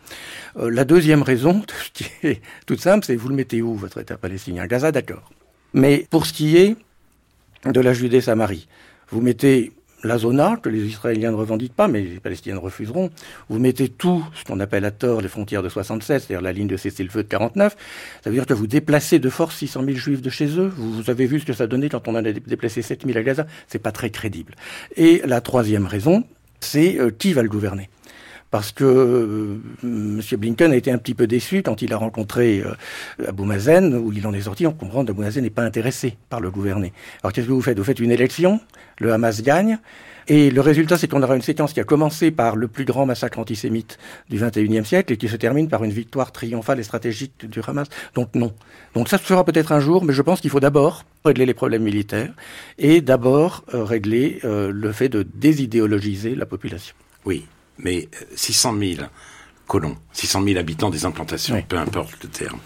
Euh, 0.57 0.69
la 0.69 0.85
deuxième 0.85 1.23
raison, 1.23 1.63
qui 1.93 2.07
est 2.25 2.43
toute 2.67 2.81
simple, 2.81 3.07
c'est 3.07 3.15
vous 3.15 3.29
le 3.29 3.37
mettez 3.37 3.63
où, 3.63 3.77
votre 3.77 4.01
État 4.01 4.17
palestinien? 4.17 4.67
Gaza, 4.67 4.91
d'accord. 4.91 5.31
Mais 5.73 6.09
pour 6.11 6.27
ce 6.27 6.33
qui 6.33 6.57
est 6.57 6.77
de 7.65 7.81
la 7.81 7.93
Judée-Samarie, 7.95 8.67
vous 9.11 9.21
mettez 9.21 9.73
la 10.03 10.19
zona, 10.19 10.59
que 10.63 10.69
les 10.69 10.87
Israéliens 10.87 11.31
ne 11.31 11.37
revendiquent 11.37 11.75
pas, 11.75 11.89
mais 11.89 12.01
les 12.01 12.21
Palestiniens 12.21 12.59
refuseront. 12.59 13.11
Vous 13.49 13.59
mettez 13.59 13.89
tout 13.89 14.25
ce 14.35 14.45
qu'on 14.45 14.61
appelle 14.61 14.85
à 14.85 14.91
tort 14.91 15.21
les 15.21 15.29
frontières 15.29 15.63
de 15.63 15.69
67, 15.69 16.23
c'est-à-dire 16.23 16.43
la 16.43 16.53
ligne 16.53 16.69
de 16.69 16.77
cessez-le-feu 16.77 17.23
de 17.23 17.29
49. 17.29 17.77
Ça 18.23 18.31
veut 18.31 18.37
dire 18.37 18.47
que 18.47 18.55
vous 18.55 18.67
déplacez 18.67 19.19
de 19.19 19.29
force 19.29 19.57
600 19.57 19.85
000 19.85 19.97
juifs 19.97 20.23
de 20.23 20.31
chez 20.31 20.59
eux. 20.59 20.73
Vous, 20.77 21.11
avez 21.11 21.27
vu 21.27 21.41
ce 21.41 21.45
que 21.45 21.53
ça 21.53 21.67
donnait 21.67 21.89
quand 21.89 22.09
on 22.09 22.15
a 22.15 22.23
déplacé 22.23 22.83
7 22.83 23.07
000 23.07 23.19
à 23.19 23.23
Gaza. 23.23 23.47
C'est 23.69 23.79
pas 23.79 23.93
très 23.93 24.11
crédible. 24.11 24.55
Et 24.97 25.23
la 25.25 25.41
troisième 25.41 25.87
raison, 25.87 26.25
c'est 26.61 26.99
euh, 26.99 27.11
qui 27.11 27.33
va 27.33 27.43
le 27.43 27.49
gouverner? 27.49 27.89
Parce 28.51 28.73
que 28.73 28.85
euh, 28.85 29.61
M. 29.83 30.21
Blinken 30.39 30.73
a 30.73 30.77
été 30.77 30.91
un 30.91 30.99
petit 30.99 31.15
peu 31.15 31.27
déçu 31.27 31.63
quand 31.63 31.83
il 31.83 31.93
a 31.93 31.97
rencontré 31.97 32.63
euh, 32.65 33.29
Abou 33.29 33.45
Mazen, 33.45 33.95
où 33.95 34.13
il 34.13 34.27
en 34.27 34.33
est 34.33 34.43
sorti, 34.43 34.67
on 34.67 34.73
comprend 34.73 35.05
qu'Abou 35.05 35.23
Mazen 35.23 35.45
n'est 35.45 35.51
pas 35.51 35.63
intéressé 35.63 36.17
par 36.29 36.41
le 36.41 36.51
gouverner. 36.51 36.93
Alors 37.23 37.33
qu'est-ce 37.33 37.47
que 37.47 37.53
vous 37.53 37.63
faites? 37.63 37.79
Vous 37.79 37.85
faites 37.85 38.01
une 38.01 38.11
élection, 38.11 38.61
le 38.99 39.13
Hamas 39.13 39.43
gagne, 39.43 39.79
et 40.29 40.51
le 40.51 40.61
résultat, 40.61 40.99
c'est 40.99 41.09
qu'on 41.09 41.23
aura 41.23 41.35
une 41.35 41.43
séquence 41.43 41.73
qui 41.73 41.81
a 41.81 41.85
commencé 41.85 42.31
par 42.31 42.55
le 42.55 42.69
plus 42.69 42.85
grand 42.85 43.07
massacre 43.07 43.39
antisémite 43.39 43.99
du 44.29 44.39
XXIe 44.39 44.85
siècle 44.85 45.13
et 45.13 45.17
qui 45.17 45.29
se 45.29 45.37
termine 45.37 45.69
par 45.69 45.83
une 45.83 45.91
victoire 45.91 46.31
triomphale 46.31 46.79
et 46.79 46.85
stratégique 46.85 47.47
du 47.49 47.61
Hamas. 47.67 47.89
Donc 48.15 48.35
non. 48.35 48.53
Donc 48.95 49.09
ça 49.09 49.19
se 49.19 49.25
fera 49.25 49.45
peut-être 49.45 49.73
un 49.73 49.81
jour, 49.81 50.05
mais 50.05 50.13
je 50.13 50.23
pense 50.23 50.41
qu'il 50.41 50.51
faut 50.51 50.61
d'abord 50.61 51.05
régler 51.25 51.47
les 51.47 51.55
problèmes 51.55 51.83
militaires 51.83 52.33
et 52.79 53.01
d'abord 53.01 53.65
euh, 53.75 53.83
régler 53.83 54.41
le 54.45 54.93
fait 54.93 55.09
de 55.09 55.23
désidéologiser 55.23 56.35
la 56.35 56.47
population. 56.47 56.95
Oui, 57.25 57.45
mais 57.83 58.09
600 58.35 58.77
euh, 58.77 58.95
000 58.97 59.09
colons, 59.67 59.97
600 60.13 60.43
000 60.45 60.59
habitants 60.59 60.91
des 60.91 61.05
implantations, 61.05 61.61
peu 61.69 61.79
importe 61.79 62.23
le 62.23 62.29
terme, 62.29 62.59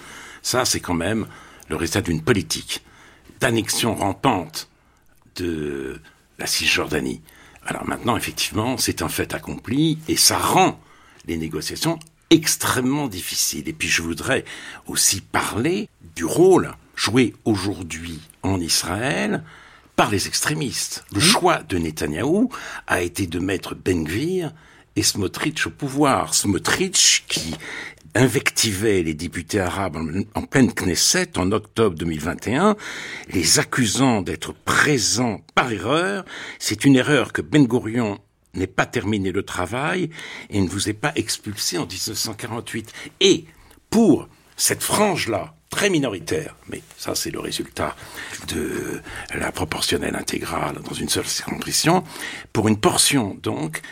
ça 0.42 0.64
c'est 0.64 0.80
quand 0.80 0.94
même 0.94 1.26
le 1.68 1.76
résultat 1.76 2.02
d'une 2.02 2.22
politique 2.22 2.82
d'annexion 3.40 3.94
rampante 3.94 4.68
de 5.36 6.00
la 6.38 6.46
Cisjordanie. 6.46 7.22
Alors 7.66 7.86
maintenant, 7.86 8.16
effectivement, 8.16 8.76
c'est 8.76 9.02
un 9.02 9.08
fait 9.08 9.34
accompli 9.34 9.98
et 10.08 10.16
ça 10.16 10.38
rend 10.38 10.80
les 11.26 11.36
négociations 11.36 11.98
extrêmement 12.30 13.08
difficiles. 13.08 13.68
Et 13.68 13.72
puis 13.72 13.88
je 13.88 14.02
voudrais 14.02 14.44
aussi 14.86 15.20
parler 15.20 15.88
du 16.16 16.24
rôle 16.24 16.72
joué 16.94 17.34
aujourd'hui 17.44 18.20
en 18.42 18.60
Israël 18.60 19.42
par 19.96 20.10
les 20.10 20.26
extrémistes. 20.26 21.04
Le 21.12 21.20
choix 21.20 21.62
de 21.62 21.78
Netanyahou 21.78 22.50
a 22.86 23.02
été 23.02 23.26
de 23.26 23.38
mettre 23.38 23.74
Ben 23.74 24.04
Gvir 24.04 24.52
et 24.96 25.02
Smotrich 25.02 25.66
au 25.66 25.70
pouvoir. 25.70 26.34
Smotrich 26.34 27.24
qui 27.28 27.54
invectivait 28.14 29.02
les 29.02 29.14
députés 29.14 29.60
arabes 29.60 29.96
en, 30.34 30.42
pleine 30.42 30.72
Knesset 30.72 31.36
en 31.36 31.50
octobre 31.52 31.96
2021, 31.96 32.76
les 33.30 33.58
accusant 33.58 34.22
d'être 34.22 34.52
présents 34.52 35.40
par 35.54 35.72
erreur. 35.72 36.24
C'est 36.58 36.84
une 36.84 36.96
erreur 36.96 37.32
que 37.32 37.42
Ben 37.42 37.66
Gurion 37.66 38.20
n'ait 38.54 38.68
pas 38.68 38.86
terminé 38.86 39.32
le 39.32 39.42
travail 39.42 40.10
et 40.50 40.60
ne 40.60 40.68
vous 40.68 40.88
ait 40.88 40.94
pas 40.94 41.12
expulsé 41.16 41.76
en 41.76 41.86
1948. 41.86 42.92
Et 43.20 43.46
pour 43.90 44.28
cette 44.56 44.82
frange-là, 44.82 45.54
très 45.70 45.90
minoritaire, 45.90 46.54
mais 46.68 46.82
ça 46.96 47.16
c'est 47.16 47.32
le 47.32 47.40
résultat 47.40 47.96
de 48.46 49.00
la 49.34 49.50
proportionnelle 49.50 50.14
intégrale 50.14 50.76
dans 50.88 50.94
une 50.94 51.08
seule 51.08 51.26
circonscription, 51.26 52.04
pour 52.52 52.68
une 52.68 52.78
portion 52.78 53.36
donc, 53.42 53.82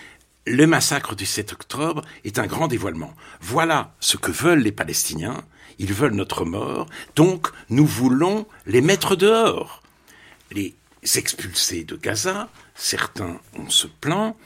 le 0.46 0.66
massacre 0.66 1.14
du 1.14 1.26
7 1.26 1.52
octobre 1.52 2.02
est 2.24 2.38
un 2.38 2.46
grand 2.46 2.68
dévoilement. 2.68 3.14
Voilà 3.40 3.94
ce 4.00 4.16
que 4.16 4.32
veulent 4.32 4.62
les 4.62 4.72
Palestiniens. 4.72 5.44
Ils 5.78 5.92
veulent 5.92 6.14
notre 6.14 6.44
mort. 6.44 6.86
Donc, 7.16 7.48
nous 7.70 7.86
voulons 7.86 8.46
les 8.66 8.80
mettre 8.80 9.16
dehors. 9.16 9.82
Les 10.50 10.74
expulser 11.16 11.84
de 11.84 11.96
Gaza. 11.96 12.48
Certains 12.74 13.40
ont 13.58 13.70
ce 13.70 13.86
plan. 13.86 14.36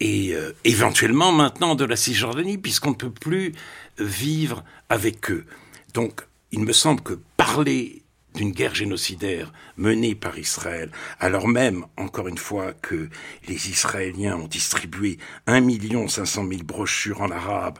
Et 0.00 0.34
euh, 0.34 0.52
éventuellement 0.64 1.32
maintenant 1.32 1.74
de 1.74 1.84
la 1.84 1.96
Cisjordanie, 1.96 2.58
puisqu'on 2.58 2.90
ne 2.90 2.96
peut 2.96 3.10
plus 3.10 3.54
vivre 3.98 4.64
avec 4.88 5.30
eux. 5.30 5.46
Donc, 5.94 6.22
il 6.50 6.60
me 6.60 6.72
semble 6.72 7.02
que 7.02 7.18
parler 7.36 8.03
d'une 8.34 8.52
guerre 8.52 8.74
génocidaire 8.74 9.52
menée 9.76 10.14
par 10.14 10.38
Israël, 10.38 10.90
alors 11.20 11.48
même, 11.48 11.86
encore 11.96 12.28
une 12.28 12.38
fois, 12.38 12.72
que 12.72 13.08
les 13.48 13.70
Israéliens 13.70 14.36
ont 14.36 14.48
distribué 14.48 15.18
1 15.46 15.62
500 16.08 16.46
000 16.48 16.62
brochures 16.64 17.22
en 17.22 17.30
arabe 17.30 17.78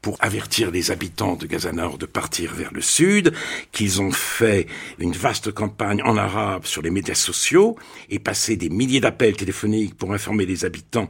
pour 0.00 0.16
avertir 0.20 0.70
les 0.70 0.90
habitants 0.90 1.36
de 1.36 1.46
Gaza 1.46 1.72
Nord 1.72 1.98
de 1.98 2.06
partir 2.06 2.54
vers 2.54 2.72
le 2.72 2.80
sud, 2.80 3.32
qu'ils 3.72 4.00
ont 4.00 4.12
fait 4.12 4.66
une 4.98 5.12
vaste 5.12 5.52
campagne 5.52 6.02
en 6.02 6.16
arabe 6.16 6.64
sur 6.64 6.82
les 6.82 6.90
médias 6.90 7.14
sociaux 7.14 7.76
et 8.08 8.18
passé 8.18 8.56
des 8.56 8.68
milliers 8.68 9.00
d'appels 9.00 9.36
téléphoniques 9.36 9.96
pour 9.96 10.12
informer 10.12 10.46
les 10.46 10.64
habitants 10.64 11.08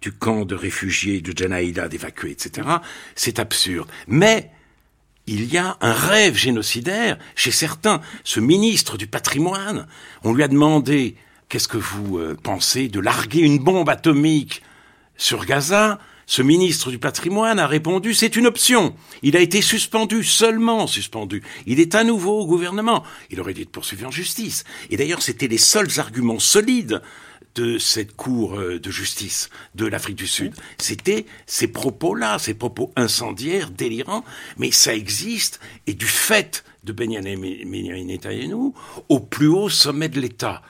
du 0.00 0.12
camp 0.12 0.44
de 0.44 0.54
réfugiés 0.54 1.20
de 1.20 1.36
Janaïda 1.36 1.88
d'évacuer, 1.88 2.30
etc. 2.30 2.68
C'est 3.14 3.38
absurde. 3.38 3.88
Mais 4.06 4.50
il 5.28 5.52
y 5.52 5.58
a 5.58 5.76
un 5.80 5.92
rêve 5.92 6.36
génocidaire 6.36 7.18
chez 7.36 7.50
certains. 7.50 8.00
Ce 8.24 8.40
ministre 8.40 8.96
du 8.96 9.06
patrimoine, 9.06 9.86
on 10.24 10.32
lui 10.32 10.42
a 10.42 10.48
demandé 10.48 11.16
qu'est-ce 11.48 11.68
que 11.68 11.76
vous 11.76 12.18
euh, 12.18 12.36
pensez 12.42 12.88
de 12.88 12.98
larguer 12.98 13.40
une 13.40 13.58
bombe 13.58 13.90
atomique 13.90 14.62
sur 15.16 15.44
Gaza? 15.44 15.98
Ce 16.26 16.42
ministre 16.42 16.90
du 16.90 16.98
patrimoine 16.98 17.58
a 17.58 17.66
répondu 17.66 18.14
c'est 18.14 18.36
une 18.36 18.46
option. 18.46 18.94
Il 19.22 19.36
a 19.36 19.40
été 19.40 19.62
suspendu, 19.62 20.24
seulement 20.24 20.86
suspendu. 20.86 21.42
Il 21.66 21.78
est 21.78 21.94
à 21.94 22.04
nouveau 22.04 22.40
au 22.40 22.46
gouvernement. 22.46 23.02
Il 23.30 23.40
aurait 23.40 23.54
dû 23.54 23.62
être 23.62 23.70
poursuivi 23.70 24.04
en 24.04 24.10
justice. 24.10 24.64
Et 24.90 24.96
d'ailleurs, 24.96 25.22
c'était 25.22 25.48
les 25.48 25.58
seuls 25.58 26.00
arguments 26.00 26.38
solides 26.38 27.02
de 27.58 27.78
cette 27.78 28.14
cour 28.14 28.58
euh, 28.58 28.78
de 28.78 28.90
justice 28.90 29.50
de 29.74 29.86
l'Afrique 29.86 30.16
du 30.16 30.28
Sud. 30.28 30.54
C'était 30.78 31.26
ces 31.46 31.66
propos-là, 31.68 32.38
ces 32.38 32.54
propos 32.54 32.92
incendiaires, 32.94 33.70
délirants, 33.70 34.24
mais 34.58 34.70
ça 34.70 34.94
existe, 34.94 35.58
et 35.86 35.94
du 35.94 36.06
fait 36.06 36.64
de 36.84 36.92
Benjamin 36.92 37.36
Netanyahu, 37.36 38.72
au 39.08 39.20
plus 39.20 39.48
haut 39.48 39.68
sommet 39.68 40.08
de 40.08 40.20
l'État. 40.20 40.62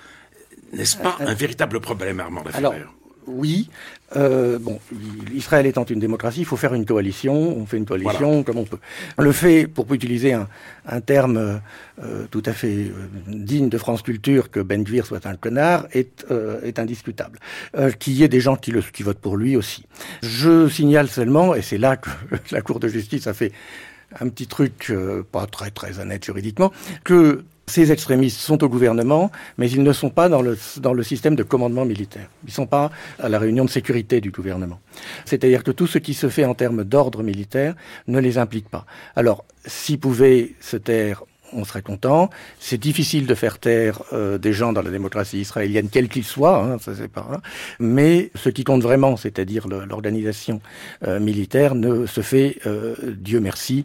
N'est-ce 0.72 0.96
pas 0.96 1.18
euh, 1.20 1.26
un 1.26 1.34
véritable 1.34 1.80
problème, 1.80 2.20
Armand 2.20 2.44
Alors, 2.54 2.74
oui. 3.28 3.68
Euh, 4.16 4.58
bon, 4.58 4.80
Israël 5.34 5.66
étant 5.66 5.84
une 5.84 6.00
démocratie, 6.00 6.40
il 6.40 6.46
faut 6.46 6.56
faire 6.56 6.74
une 6.74 6.86
coalition. 6.86 7.34
On 7.34 7.66
fait 7.66 7.76
une 7.76 7.84
coalition 7.84 8.42
comme 8.42 8.58
on 8.58 8.64
peut. 8.64 8.78
On 9.18 9.22
le 9.22 9.32
fait, 9.32 9.66
pour 9.66 9.92
utiliser 9.92 10.32
un, 10.32 10.48
un 10.86 11.00
terme 11.00 11.60
euh, 12.02 12.26
tout 12.30 12.42
à 12.46 12.52
fait 12.52 12.74
euh, 12.74 13.08
digne 13.26 13.68
de 13.68 13.78
France 13.78 14.02
Culture, 14.02 14.50
que 14.50 14.60
Ben 14.60 14.82
Gvir 14.82 15.04
soit 15.04 15.26
un 15.26 15.36
connard, 15.36 15.86
est, 15.92 16.26
est 16.62 16.78
indiscutable. 16.78 17.38
Qu'il 17.98 18.14
y 18.14 18.24
ait 18.24 18.28
des 18.28 18.40
gens 18.40 18.56
qui, 18.56 18.70
le, 18.70 18.80
qui 18.80 19.02
votent 19.02 19.18
pour 19.18 19.36
lui 19.36 19.56
aussi. 19.56 19.84
Je 20.22 20.68
signale 20.68 21.08
seulement, 21.08 21.54
et 21.54 21.62
c'est 21.62 21.78
là 21.78 21.96
que 21.96 22.10
la 22.50 22.62
Cour 22.62 22.80
de 22.80 22.88
justice 22.88 23.26
a 23.26 23.34
fait 23.34 23.52
un 24.20 24.28
petit 24.28 24.46
truc 24.46 24.92
pas 25.30 25.46
très 25.46 25.70
très 25.70 25.98
honnête 25.98 26.24
juridiquement, 26.24 26.72
que 27.04 27.44
ces 27.68 27.92
extrémistes 27.92 28.40
sont 28.40 28.62
au 28.64 28.68
gouvernement, 28.68 29.30
mais 29.56 29.70
ils 29.70 29.82
ne 29.82 29.92
sont 29.92 30.10
pas 30.10 30.28
dans 30.28 30.42
le, 30.42 30.58
dans 30.78 30.92
le 30.92 31.02
système 31.02 31.36
de 31.36 31.42
commandement 31.42 31.84
militaire. 31.84 32.28
Ils 32.44 32.48
ne 32.48 32.52
sont 32.52 32.66
pas 32.66 32.90
à 33.18 33.28
la 33.28 33.38
réunion 33.38 33.64
de 33.64 33.70
sécurité 33.70 34.20
du 34.20 34.30
gouvernement. 34.30 34.80
C'est-à-dire 35.24 35.62
que 35.62 35.70
tout 35.70 35.86
ce 35.86 35.98
qui 35.98 36.14
se 36.14 36.28
fait 36.28 36.44
en 36.44 36.54
termes 36.54 36.84
d'ordre 36.84 37.22
militaire 37.22 37.74
ne 38.06 38.18
les 38.18 38.38
implique 38.38 38.68
pas. 38.68 38.86
Alors, 39.14 39.44
s'ils 39.66 40.00
pouvaient 40.00 40.54
se 40.60 40.76
taire 40.76 41.22
on 41.52 41.64
serait 41.64 41.82
content. 41.82 42.30
C'est 42.58 42.78
difficile 42.78 43.26
de 43.26 43.34
faire 43.34 43.58
taire 43.58 44.02
euh, 44.12 44.38
des 44.38 44.52
gens 44.52 44.72
dans 44.72 44.82
la 44.82 44.90
démocratie 44.90 45.40
israélienne, 45.40 45.88
quels 45.90 46.08
qu'ils 46.08 46.24
soient, 46.24 46.58
hein, 46.58 46.78
ça 46.78 46.92
c'est 46.94 47.08
pas. 47.08 47.26
Hein. 47.32 47.40
Mais 47.78 48.30
ce 48.34 48.48
qui 48.48 48.64
compte 48.64 48.82
vraiment, 48.82 49.16
c'est-à-dire 49.16 49.68
l'organisation 49.68 50.60
euh, 51.06 51.20
militaire, 51.20 51.74
ne 51.74 52.06
se 52.06 52.20
fait, 52.20 52.58
euh, 52.66 52.94
Dieu 53.18 53.40
merci, 53.40 53.84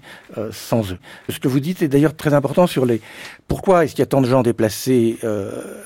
sans 0.51 0.91
eux. 0.91 0.97
Ce 1.29 1.39
que 1.39 1.47
vous 1.47 1.59
dites 1.59 1.81
est 1.81 1.87
d'ailleurs 1.87 2.15
très 2.15 2.33
important 2.33 2.67
sur 2.67 2.85
les. 2.85 3.01
Pourquoi 3.47 3.83
est-ce 3.83 3.93
qu'il 3.93 3.99
y 3.99 4.03
a 4.03 4.07
tant 4.07 4.21
de 4.21 4.27
gens 4.27 4.41
déplacés 4.41 5.17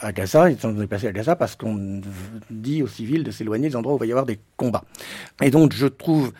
à 0.01 0.11
Gaza 0.11 0.49
Ils 0.49 0.59
sont 0.59 0.71
déplacés 0.71 1.07
à 1.07 1.11
Gaza? 1.11 1.35
Parce 1.35 1.55
qu'on 1.55 2.01
dit 2.49 2.83
aux 2.83 2.87
civils 2.87 3.23
de 3.23 3.31
s'éloigner 3.31 3.69
des 3.69 3.75
endroits 3.75 3.93
où 3.93 3.97
il 3.97 3.99
va 3.99 4.05
y 4.05 4.11
avoir 4.11 4.25
des 4.25 4.39
combats. 4.55 4.83
Et 5.41 5.51
donc 5.51 5.73
je 5.73 5.87
trouve 5.87 6.31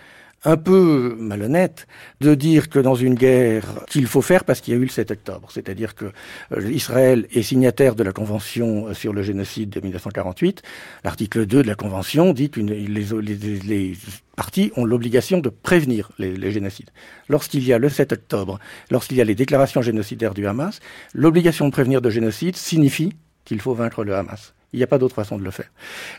un 0.43 0.57
peu 0.57 1.15
malhonnête 1.19 1.87
de 2.21 2.35
dire 2.35 2.69
que 2.69 2.79
dans 2.79 2.95
une 2.95 3.15
guerre 3.15 3.63
qu'il 3.87 4.07
faut 4.07 4.21
faire 4.21 4.43
parce 4.43 4.61
qu'il 4.61 4.73
y 4.73 4.77
a 4.77 4.79
eu 4.79 4.83
le 4.83 4.89
7 4.89 5.11
octobre, 5.11 5.49
c'est-à-dire 5.51 5.95
que 5.95 6.05
euh, 6.51 6.71
Israël 6.71 7.27
est 7.31 7.41
signataire 7.41 7.95
de 7.95 8.03
la 8.03 8.11
Convention 8.11 8.93
sur 8.93 9.13
le 9.13 9.23
génocide 9.23 9.69
de 9.69 9.79
1948. 9.79 10.61
L'article 11.03 11.45
2 11.45 11.63
de 11.63 11.67
la 11.67 11.75
Convention 11.75 12.33
dit 12.33 12.49
que 12.49 12.61
les, 12.61 12.87
les, 12.87 13.93
parties 14.35 14.71
ont 14.75 14.85
l'obligation 14.85 15.39
de 15.39 15.49
prévenir 15.49 16.11
les, 16.19 16.37
les 16.37 16.51
génocides. 16.51 16.91
Lorsqu'il 17.27 17.63
y 17.63 17.73
a 17.73 17.79
le 17.79 17.89
7 17.89 18.11
octobre, 18.13 18.59
lorsqu'il 18.91 19.17
y 19.17 19.21
a 19.21 19.25
les 19.25 19.35
déclarations 19.35 19.81
génocidaires 19.81 20.35
du 20.35 20.45
Hamas, 20.45 20.79
l'obligation 21.13 21.65
de 21.65 21.71
prévenir 21.71 22.01
de 22.01 22.09
génocide 22.09 22.55
signifie 22.55 23.13
qu'il 23.45 23.59
faut 23.61 23.73
vaincre 23.73 24.03
le 24.03 24.15
Hamas. 24.15 24.53
Il 24.73 24.77
n'y 24.77 24.83
a 24.83 24.87
pas 24.87 24.97
d'autre 24.97 25.15
façon 25.15 25.37
de 25.37 25.43
le 25.43 25.51
faire. 25.51 25.69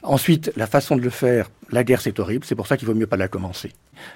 Ensuite, 0.03 0.53
la 0.57 0.67
façon 0.67 0.97
de 0.97 1.03
le 1.03 1.11
faire, 1.11 1.51
la 1.71 1.85
guerre 1.85 2.01
c'est 2.01 2.19
horrible, 2.19 2.45
c'est 2.47 2.55
pour 2.55 2.67
ça 2.67 2.77
qu'il 2.77 2.89
vaut 2.89 2.95
mieux 2.95 3.07
pas 3.07 3.17
la 3.17 3.29
commencer. 3.29 3.73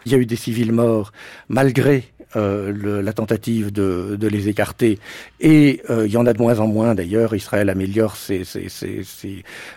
Il 0.06 0.12
y 0.12 0.14
a 0.14 0.18
eu 0.18 0.26
des 0.26 0.36
civils 0.36 0.72
morts 0.72 1.12
malgré 1.48 2.04
euh, 2.36 3.02
la 3.02 3.12
tentative 3.12 3.70
de, 3.72 4.16
les 4.26 4.48
écarter, 4.48 4.98
et 5.40 5.82
euh, 5.90 6.06
il 6.06 6.12
y 6.12 6.16
en 6.16 6.24
a 6.24 6.32
de 6.32 6.40
moins 6.40 6.60
en 6.60 6.66
moins 6.66 6.94
d'ailleurs. 6.94 7.34
Israël 7.34 7.68
améliore 7.68 8.16
ses, 8.16 8.44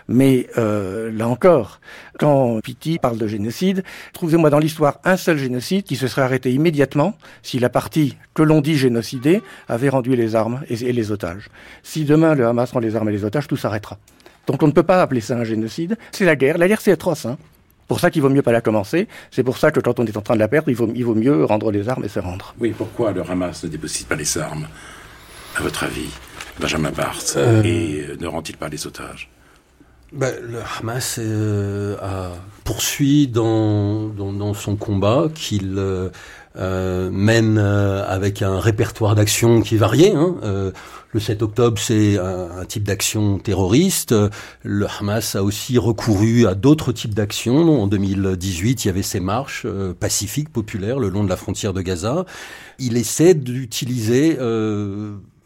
mais 0.08 0.46
euh, 0.56 1.12
là 1.12 1.28
encore, 1.28 1.80
quand 2.18 2.58
Pitti 2.62 2.98
parle 2.98 3.18
de 3.18 3.26
génocide, 3.26 3.84
trouvez-moi 4.14 4.48
dans 4.48 4.58
l'histoire 4.58 5.00
un 5.04 5.18
seul 5.18 5.36
génocide 5.36 5.84
qui 5.84 5.96
se 5.96 6.08
serait 6.08 6.22
arrêté 6.22 6.50
immédiatement 6.50 7.18
si 7.42 7.58
la 7.58 7.68
partie 7.68 8.16
que 8.32 8.42
l'on 8.42 8.62
dit 8.62 8.78
génocidée 8.78 9.42
avait 9.68 9.90
rendu 9.90 10.16
les 10.16 10.34
armes 10.34 10.62
et 10.70 10.92
les 10.92 11.12
otages. 11.12 11.50
Si 11.82 12.06
demain 12.06 12.34
le 12.34 12.46
Hamas 12.46 12.72
rend 12.72 12.80
les 12.80 12.96
armes 12.96 13.10
et 13.10 13.12
les 13.12 13.24
otages, 13.24 13.48
tout 13.48 13.58
s'arrêtera. 13.58 13.98
Donc 14.46 14.62
on 14.62 14.66
ne 14.66 14.72
peut 14.72 14.82
pas 14.82 15.02
appeler 15.02 15.20
ça 15.20 15.36
un 15.36 15.44
génocide. 15.44 15.96
C'est 16.12 16.24
la 16.24 16.36
guerre. 16.36 16.58
La 16.58 16.68
guerre, 16.68 16.80
c'est 16.80 16.92
atroce. 16.92 17.26
Hein. 17.26 17.36
Pour 17.88 18.00
ça 18.00 18.10
qu'il 18.10 18.22
vaut 18.22 18.28
mieux 18.28 18.42
pas 18.42 18.52
la 18.52 18.60
commencer. 18.60 19.06
C'est 19.30 19.44
pour 19.44 19.58
ça 19.58 19.70
que 19.70 19.80
quand 19.80 20.00
on 20.00 20.06
est 20.06 20.16
en 20.16 20.22
train 20.22 20.34
de 20.34 20.40
la 20.40 20.48
perdre, 20.48 20.68
il 20.68 20.74
vaut, 20.74 20.90
il 20.94 21.04
vaut 21.04 21.14
mieux 21.14 21.44
rendre 21.44 21.70
les 21.70 21.88
armes 21.88 22.04
et 22.04 22.08
se 22.08 22.18
rendre. 22.18 22.54
Oui, 22.58 22.74
pourquoi 22.76 23.12
le 23.12 23.22
Hamas 23.22 23.62
ne 23.64 23.68
dépossède 23.68 24.06
pas 24.06 24.16
les 24.16 24.38
armes, 24.38 24.66
à 25.56 25.62
votre 25.62 25.84
avis, 25.84 26.10
Benjamin 26.58 26.90
Barthes, 26.90 27.34
euh. 27.36 27.62
et 27.62 28.08
ne 28.18 28.26
rend-il 28.26 28.56
pas 28.56 28.68
les 28.68 28.86
otages? 28.86 29.30
Ben, 30.12 30.34
le 30.42 30.60
Hamas 30.78 31.16
euh, 31.18 31.96
a 32.00 32.32
poursuit 32.64 33.28
dans, 33.28 34.08
dans, 34.08 34.32
dans, 34.32 34.54
son 34.54 34.76
combat 34.76 35.26
qu'il 35.34 35.74
euh, 35.78 36.10
euh 36.58 37.10
mène 37.10 37.58
avec 37.58 38.42
un 38.42 38.58
répertoire 38.60 39.14
d'actions 39.14 39.60
qui 39.60 39.76
variait. 39.76 40.14
Hein, 40.14 40.36
le 41.16 41.20
7 41.20 41.42
octobre, 41.42 41.78
c'est 41.78 42.18
un, 42.18 42.66
type 42.66 42.82
d'action 42.82 43.38
terroriste. 43.38 44.14
Le 44.62 44.86
Hamas 44.86 45.34
a 45.34 45.42
aussi 45.42 45.78
recouru 45.78 46.46
à 46.46 46.54
d'autres 46.54 46.92
types 46.92 47.14
d'actions. 47.14 47.82
En 47.82 47.86
2018, 47.86 48.84
il 48.84 48.88
y 48.88 48.90
avait 48.90 49.02
ces 49.02 49.20
marches 49.20 49.62
euh, 49.64 49.94
pacifiques, 49.94 50.50
populaires, 50.50 50.98
le 50.98 51.08
long 51.08 51.24
de 51.24 51.30
la 51.30 51.36
frontière 51.36 51.72
de 51.72 51.80
Gaza. 51.80 52.26
Il 52.78 52.98
essaie 52.98 53.32
d'utiliser... 53.32 54.36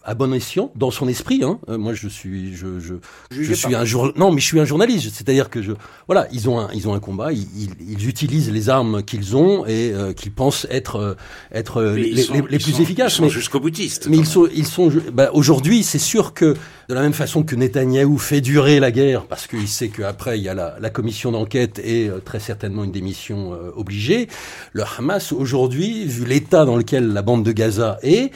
Euh, 0.03 0.11
à 0.11 0.15
bon 0.15 0.33
escient 0.33 0.73
dans 0.77 0.91
son 0.91 1.09
esprit. 1.09 1.43
Hein. 1.45 1.59
Euh, 1.69 1.79
moi, 1.79 1.95
je 1.95 2.09
suis, 2.09 2.55
je, 2.55 2.81
je, 2.81 2.95
je 3.31 3.55
suis 3.55 3.75
un 3.75 3.85
jour, 3.85 4.13
non, 4.17 4.33
mais 4.33 4.41
je 4.41 4.47
suis 4.47 4.61
un 4.61 4.65
journaliste. 4.65 5.11
C'est-à-dire 5.15 5.51
que 5.51 5.63
je, 5.63 5.73
voilà, 6.07 6.27
ils 6.33 6.49
ont 6.49 6.59
un, 6.59 6.69
ils 6.73 6.89
ont 6.89 6.95
un 6.95 7.01
combat. 7.01 7.33
Ils, 7.33 7.47
ils, 7.81 8.09
utilisent 8.09 8.51
les 8.51 8.69
armes 8.69 9.03
qu'ils 9.03 9.37
ont 9.37 9.67
et 9.67 9.93
euh, 9.93 10.13
qu'ils 10.13 10.33
pensent 10.33 10.67
être, 10.71 10.97
euh, 10.97 11.15
être 11.53 11.83
les, 11.83 12.11
les, 12.11 12.27
les, 12.49 12.59
plus 12.59 12.81
efficaces. 12.81 13.15
Ils 13.15 13.17
sont 13.17 13.29
jusqu'au 13.29 13.61
boutiste. 13.61 14.09
Mais 14.09 14.17
ils 14.17 14.27
sont, 14.27 14.49
ils 14.55 14.67
sont. 14.67 14.91
Bah, 15.13 15.31
Aujourd'hui, 15.33 15.83
c'est 15.83 15.99
sûr 15.99 16.35
que 16.35 16.57
de 16.91 16.95
la 16.95 17.03
même 17.03 17.13
façon 17.13 17.45
que 17.45 17.55
Netanyahou 17.55 18.19
fait 18.19 18.41
durer 18.41 18.81
la 18.81 18.91
guerre 18.91 19.27
parce 19.27 19.47
qu'il 19.47 19.69
sait 19.69 19.89
qu'après 19.89 20.39
il 20.39 20.43
y 20.43 20.49
a 20.49 20.55
la, 20.55 20.91
commission 20.91 21.31
d'enquête 21.31 21.79
et 21.79 22.11
très 22.25 22.41
certainement 22.41 22.83
une 22.83 22.91
démission 22.91 23.53
obligée. 23.77 24.27
Le 24.73 24.83
Hamas 24.99 25.31
aujourd'hui, 25.31 26.05
vu 26.05 26.25
l'état 26.25 26.65
dans 26.65 26.77
lequel 26.77 27.13
la 27.13 27.23
bande 27.23 27.45
de 27.45 27.53
Gaza 27.53 27.99
est, 28.03 28.33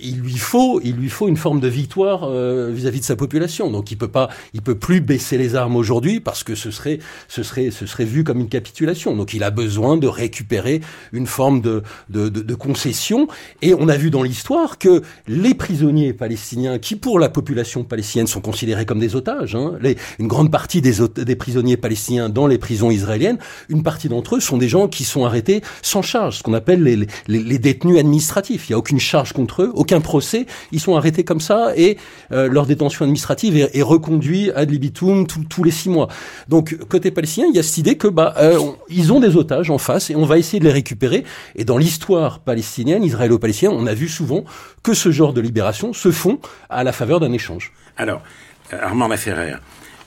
il 0.00 0.20
lui 0.20 0.38
faut 0.38 0.80
il 0.82 0.96
lui 0.96 1.10
faut 1.10 1.28
une 1.28 1.36
forme 1.36 1.60
de 1.60 1.68
victoire 1.68 2.24
euh, 2.24 2.70
vis-à-vis 2.72 3.00
de 3.00 3.04
sa 3.04 3.16
population. 3.16 3.70
Donc 3.70 3.90
il 3.90 3.96
peut 3.98 4.08
pas, 4.08 4.28
il 4.54 4.62
peut 4.62 4.74
plus 4.74 5.00
baisser 5.00 5.36
les 5.36 5.54
armes 5.54 5.76
aujourd'hui 5.76 6.20
parce 6.20 6.44
que 6.44 6.54
ce 6.54 6.70
serait, 6.70 6.98
ce 7.28 7.42
serait, 7.42 7.70
ce 7.70 7.86
serait 7.86 8.04
vu 8.04 8.24
comme 8.24 8.40
une 8.40 8.48
capitulation. 8.48 9.16
Donc 9.16 9.34
il 9.34 9.42
a 9.42 9.50
besoin 9.50 9.96
de 9.96 10.06
récupérer 10.06 10.80
une 11.12 11.26
forme 11.26 11.60
de, 11.60 11.82
de, 12.08 12.28
de, 12.28 12.40
de 12.40 12.54
concession. 12.54 13.28
Et 13.62 13.74
on 13.74 13.88
a 13.88 13.96
vu 13.96 14.10
dans 14.10 14.22
l'histoire 14.22 14.78
que 14.78 15.02
les 15.26 15.54
prisonniers 15.54 16.12
palestiniens, 16.12 16.78
qui 16.78 16.96
pour 16.96 17.18
la 17.18 17.28
population 17.28 17.65
palestinienne 17.84 18.26
sont 18.26 18.40
considérés 18.40 18.86
comme 18.86 18.98
des 18.98 19.16
otages, 19.16 19.54
hein, 19.54 19.74
les, 19.80 19.96
une 20.18 20.28
grande 20.28 20.50
partie 20.50 20.80
des, 20.80 21.36
prisonniers 21.36 21.76
palestiniens 21.76 22.28
dans 22.28 22.46
les 22.46 22.58
prisons 22.58 22.90
israéliennes, 22.90 23.38
une 23.68 23.82
partie 23.82 24.08
d'entre 24.08 24.36
eux 24.36 24.40
sont 24.40 24.58
des 24.58 24.68
gens 24.68 24.88
qui 24.88 25.04
sont 25.04 25.24
arrêtés 25.24 25.62
sans 25.82 26.02
charge, 26.02 26.38
ce 26.38 26.42
qu'on 26.42 26.54
appelle 26.54 26.82
les 27.28 27.58
détenus 27.58 27.98
administratifs. 27.98 28.68
Il 28.68 28.72
n'y 28.72 28.74
a 28.74 28.78
aucune 28.78 29.00
charge 29.00 29.32
contre 29.32 29.62
eux, 29.62 29.72
aucun 29.74 30.00
procès 30.00 30.46
ils 30.72 30.80
sont 30.80 30.96
arrêtés 30.96 31.24
comme 31.24 31.40
ça 31.40 31.72
et 31.76 31.96
euh, 32.32 32.48
leur 32.48 32.66
détention 32.66 33.04
administrative 33.04 33.56
est, 33.56 33.76
est 33.76 33.82
reconduite 33.82 34.52
ad 34.54 34.70
libitum 34.70 35.26
tous 35.26 35.64
les 35.64 35.70
six 35.70 35.88
mois. 35.88 36.08
Donc 36.48 36.76
côté 36.88 37.10
palestinien, 37.10 37.46
il 37.50 37.56
y 37.56 37.58
a 37.58 37.62
cette 37.62 37.78
idée 37.78 37.96
que 37.96 38.08
bah 38.08 38.34
euh, 38.38 38.58
ils 38.88 39.12
ont 39.12 39.20
des 39.20 39.36
otages 39.36 39.70
en 39.70 39.78
face 39.78 40.10
et 40.10 40.16
on 40.16 40.24
va 40.24 40.38
essayer 40.38 40.60
de 40.60 40.64
les 40.64 40.72
récupérer. 40.72 41.24
Et 41.54 41.64
dans 41.64 41.78
l'histoire 41.78 42.40
palestinienne, 42.40 43.04
israélo-palestinienne, 43.04 43.76
on 43.78 43.86
a 43.86 43.94
vu 43.94 44.08
souvent 44.08 44.44
que 44.82 44.94
ce 44.94 45.10
genre 45.10 45.32
de 45.32 45.40
libération 45.40 45.92
se 45.92 46.10
font 46.10 46.38
à 46.68 46.84
la 46.84 46.92
faveur 46.92 47.20
d'un 47.20 47.32
échange. 47.32 47.55
Alors, 47.96 48.22
Armand 48.70 49.08
Laferrer, 49.08 49.56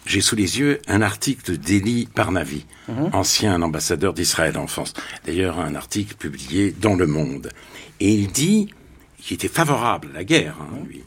j'ai 0.05 0.21
sous 0.21 0.35
les 0.35 0.59
yeux 0.59 0.81
un 0.87 1.01
article 1.01 1.57
d'Eli 1.57 2.07
Parnavi, 2.07 2.65
mhm. 2.87 3.09
ancien 3.13 3.61
ambassadeur 3.61 4.13
d'Israël 4.13 4.57
en 4.57 4.67
France. 4.67 4.93
D'ailleurs, 5.25 5.59
un 5.59 5.75
article 5.75 6.15
publié 6.15 6.71
dans 6.71 6.95
Le 6.95 7.07
Monde. 7.07 7.51
Et 7.99 8.11
il 8.11 8.31
dit 8.31 8.69
qui 9.21 9.33
était 9.33 9.49
favorable 9.49 10.09
à 10.11 10.17
la 10.19 10.23
guerre, 10.23 10.55
hein, 10.61 10.79
lui, 10.87 11.03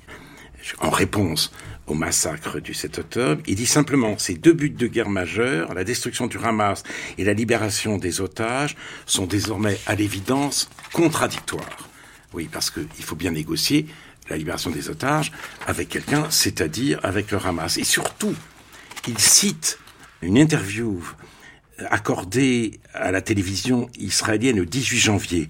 en 0.81 0.91
réponse 0.91 1.53
au 1.87 1.95
massacre 1.95 2.61
du 2.61 2.75
7 2.75 2.99
octobre, 3.01 3.43
il 3.47 3.57
dit 3.57 3.67
simplement 3.67 4.17
ces 4.19 4.35
deux 4.35 4.53
buts 4.53 4.71
de 4.71 4.87
guerre 4.87 5.09
majeurs, 5.09 5.75
la 5.75 5.83
destruction 5.83 6.27
du 6.27 6.39
Hamas 6.39 6.85
et 7.19 7.25
la 7.25 7.33
libération 7.33 7.99
des 7.99 8.21
otages, 8.21 8.77
sont 9.07 9.27
désormais 9.27 9.79
à 9.87 9.95
l'évidence 9.95 10.71
contradictoires. 10.93 11.89
Oui, 12.33 12.49
parce 12.51 12.71
qu'il 12.71 13.05
faut 13.05 13.17
bien 13.17 13.33
négocier 13.33 13.87
la 14.33 14.39
libération 14.39 14.71
des 14.71 14.89
otages 14.89 15.31
avec 15.67 15.91
quelqu'un, 15.91 16.27
c'est-à-dire 16.31 16.99
avec 17.03 17.31
le 17.31 17.39
Hamas. 17.39 17.77
Et 17.77 17.85
surtout, 17.85 18.35
il 19.07 19.19
cite 19.19 19.79
une 20.23 20.39
interview 20.39 21.03
accordée 21.91 22.81
à 22.95 23.11
la 23.11 23.21
télévision 23.21 23.91
israélienne 23.99 24.57
le 24.57 24.67
18 24.67 24.99
janvier 24.99 25.49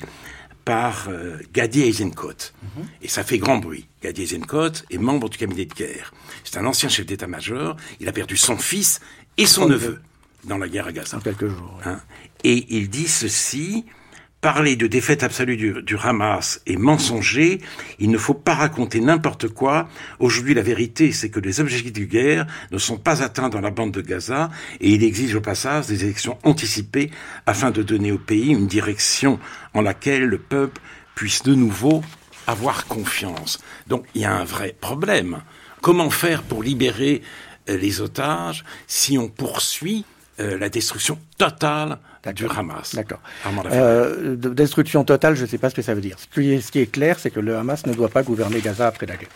par 0.64 1.08
euh, 1.08 1.38
Gadi 1.52 1.82
Eisenkot. 1.82 2.52
Mhm. 2.62 2.84
Et 3.02 3.08
ça 3.08 3.22
fait 3.24 3.38
grand 3.38 3.58
bruit. 3.58 3.86
Gadi 4.02 4.22
Eisenkot 4.22 4.72
est 4.90 4.98
membre 4.98 5.28
du 5.28 5.38
cabinet 5.38 5.64
de 5.64 5.74
guerre. 5.74 6.12
C'est 6.44 6.58
un 6.58 6.66
ancien 6.66 6.88
chef 6.88 7.06
d'état-major. 7.06 7.76
Il 8.00 8.08
a 8.08 8.12
perdu 8.12 8.36
son 8.36 8.56
fils 8.56 9.00
et 9.36 9.46
son 9.46 9.68
neveu 9.68 10.00
dans 10.44 10.58
la 10.58 10.68
guerre 10.68 10.88
à 10.88 10.92
Gaza. 10.92 11.18
En 11.18 11.20
quelques 11.20 11.48
jours. 11.48 11.80
Hein. 11.84 12.00
et 12.42 12.66
il 12.76 12.90
dit 12.90 13.08
ceci 13.08 13.84
parler 14.42 14.74
de 14.74 14.88
défaite 14.88 15.22
absolue 15.22 15.56
du, 15.56 15.82
du, 15.82 15.96
Hamas 15.96 16.60
est 16.66 16.76
mensonger. 16.76 17.60
Il 18.00 18.10
ne 18.10 18.18
faut 18.18 18.34
pas 18.34 18.54
raconter 18.54 19.00
n'importe 19.00 19.46
quoi. 19.46 19.88
Aujourd'hui, 20.18 20.52
la 20.52 20.62
vérité, 20.62 21.12
c'est 21.12 21.30
que 21.30 21.38
les 21.38 21.60
objectifs 21.60 21.92
de 21.92 22.04
guerre 22.04 22.46
ne 22.72 22.76
sont 22.78 22.98
pas 22.98 23.22
atteints 23.22 23.48
dans 23.48 23.60
la 23.60 23.70
bande 23.70 23.92
de 23.92 24.00
Gaza 24.00 24.50
et 24.80 24.90
il 24.90 25.04
exige 25.04 25.36
au 25.36 25.40
passage 25.40 25.86
des 25.86 26.04
élections 26.04 26.38
anticipées 26.42 27.12
afin 27.46 27.70
de 27.70 27.84
donner 27.84 28.10
au 28.10 28.18
pays 28.18 28.48
une 28.48 28.66
direction 28.66 29.38
en 29.74 29.80
laquelle 29.80 30.24
le 30.24 30.38
peuple 30.38 30.82
puisse 31.14 31.44
de 31.44 31.54
nouveau 31.54 32.02
avoir 32.48 32.86
confiance. 32.86 33.60
Donc 33.86 34.04
il 34.16 34.22
y 34.22 34.24
a 34.24 34.34
un 34.34 34.44
vrai 34.44 34.74
problème. 34.80 35.42
Comment 35.82 36.10
faire 36.10 36.42
pour 36.42 36.64
libérer 36.64 37.22
euh, 37.68 37.76
les 37.76 38.00
otages 38.00 38.64
si 38.88 39.18
on 39.18 39.28
poursuit 39.28 40.04
euh, 40.40 40.58
la 40.58 40.68
destruction 40.68 41.16
totale 41.38 42.00
du 42.30 42.46
Hamas. 42.46 42.94
D'accord. 42.94 43.20
Euh, 43.72 44.36
destruction 44.36 45.02
totale, 45.02 45.34
je 45.34 45.42
ne 45.42 45.46
sais 45.46 45.58
pas 45.58 45.70
ce 45.70 45.74
que 45.74 45.82
ça 45.82 45.94
veut 45.94 46.00
dire. 46.00 46.16
Ce 46.18 46.26
qui 46.28 46.52
est, 46.52 46.60
ce 46.60 46.70
qui 46.70 46.78
est 46.78 46.86
clair, 46.86 47.18
c'est 47.18 47.30
que 47.30 47.40
le 47.40 47.56
Hamas 47.56 47.84
ne 47.86 47.94
doit 47.94 48.08
pas 48.08 48.22
gouverner 48.22 48.60
Gaza 48.60 48.86
après 48.86 49.06
la 49.06 49.16
guerre. 49.16 49.28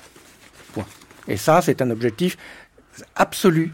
Point. 0.73 0.87
Et 1.27 1.37
ça, 1.37 1.63
c'est 1.63 1.83
un 1.83 1.91
objectif 1.91 2.37
absolu. 3.17 3.73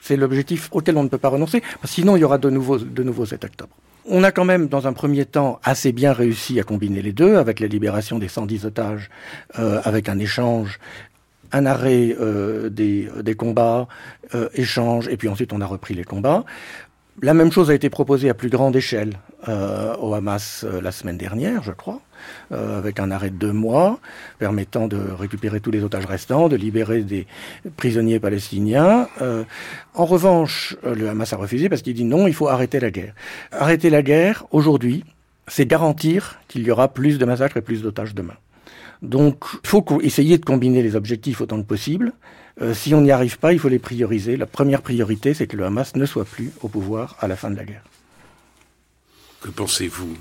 C'est 0.00 0.16
l'objectif 0.16 0.68
auquel 0.72 0.96
on 0.96 1.04
ne 1.04 1.08
peut 1.08 1.18
pas 1.18 1.28
renoncer, 1.28 1.62
sinon 1.84 2.16
il 2.16 2.20
y 2.20 2.24
aura 2.24 2.38
de 2.38 2.50
nouveaux, 2.50 2.78
de 2.78 3.02
nouveaux 3.02 3.26
7 3.26 3.44
octobre. 3.44 3.76
On 4.06 4.24
a 4.24 4.32
quand 4.32 4.46
même, 4.46 4.66
dans 4.66 4.86
un 4.86 4.94
premier 4.94 5.26
temps, 5.26 5.60
assez 5.62 5.92
bien 5.92 6.14
réussi 6.14 6.58
à 6.58 6.62
combiner 6.62 7.02
les 7.02 7.12
deux, 7.12 7.36
avec 7.36 7.60
la 7.60 7.66
libération 7.66 8.18
des 8.18 8.28
110 8.28 8.64
otages, 8.64 9.10
euh, 9.58 9.80
avec 9.84 10.08
un 10.08 10.18
échange 10.18 10.80
un 11.52 11.66
arrêt 11.66 12.16
euh, 12.20 12.68
des, 12.68 13.08
des, 13.22 13.34
combats, 13.34 13.88
euh, 14.34 14.48
échange, 14.54 15.08
et 15.08 15.16
puis 15.16 15.28
ensuite 15.28 15.52
on 15.52 15.60
a 15.60 15.66
repris 15.66 15.94
les 15.94 16.04
combats. 16.04 16.44
La 17.22 17.34
même 17.34 17.52
chose 17.52 17.70
a 17.70 17.74
été 17.74 17.90
proposée 17.90 18.30
à 18.30 18.34
plus 18.34 18.48
grande 18.48 18.74
échelle 18.74 19.18
euh, 19.46 19.94
au 19.96 20.14
Hamas 20.14 20.64
euh, 20.64 20.80
la 20.80 20.90
semaine 20.90 21.18
dernière, 21.18 21.62
je 21.62 21.72
crois, 21.72 22.00
euh, 22.50 22.78
avec 22.78 22.98
un 22.98 23.10
arrêt 23.10 23.28
de 23.28 23.36
deux 23.36 23.52
mois 23.52 24.00
permettant 24.38 24.88
de 24.88 24.96
récupérer 24.96 25.60
tous 25.60 25.70
les 25.70 25.84
otages 25.84 26.06
restants, 26.06 26.48
de 26.48 26.56
libérer 26.56 27.02
des 27.02 27.26
prisonniers 27.76 28.20
palestiniens. 28.20 29.06
Euh, 29.20 29.44
en 29.94 30.06
revanche, 30.06 30.78
le 30.82 31.10
Hamas 31.10 31.30
a 31.34 31.36
refusé 31.36 31.68
parce 31.68 31.82
qu'il 31.82 31.92
dit 31.92 32.04
non, 32.04 32.26
il 32.26 32.32
faut 32.32 32.48
arrêter 32.48 32.80
la 32.80 32.90
guerre. 32.90 33.14
Arrêter 33.52 33.90
la 33.90 34.02
guerre, 34.02 34.46
aujourd'hui, 34.50 35.04
c'est 35.46 35.66
garantir 35.66 36.40
qu'il 36.48 36.62
y 36.62 36.70
aura 36.70 36.88
plus 36.88 37.18
de 37.18 37.24
massacres 37.26 37.58
et 37.58 37.62
plus 37.62 37.82
d'otages 37.82 38.14
demain. 38.14 38.36
Donc, 39.02 39.44
il 39.62 39.68
faut 39.68 39.84
essayer 40.02 40.38
de 40.38 40.44
combiner 40.44 40.82
les 40.82 40.96
objectifs 40.96 41.42
autant 41.42 41.60
que 41.60 41.66
possible. 41.66 42.12
Euh, 42.60 42.74
si 42.74 42.94
on 42.94 43.00
n'y 43.00 43.10
arrive 43.10 43.38
pas, 43.38 43.52
il 43.52 43.58
faut 43.58 43.68
les 43.68 43.78
prioriser. 43.78 44.36
La 44.36 44.46
première 44.46 44.82
priorité, 44.82 45.34
c'est 45.34 45.46
que 45.46 45.56
le 45.56 45.64
Hamas 45.64 45.96
ne 45.96 46.06
soit 46.06 46.24
plus 46.24 46.52
au 46.62 46.68
pouvoir 46.68 47.16
à 47.20 47.28
la 47.28 47.36
fin 47.36 47.50
de 47.50 47.56
la 47.56 47.64
guerre. 47.64 47.82
Que 49.40 49.48
pensez-vous 49.48 50.16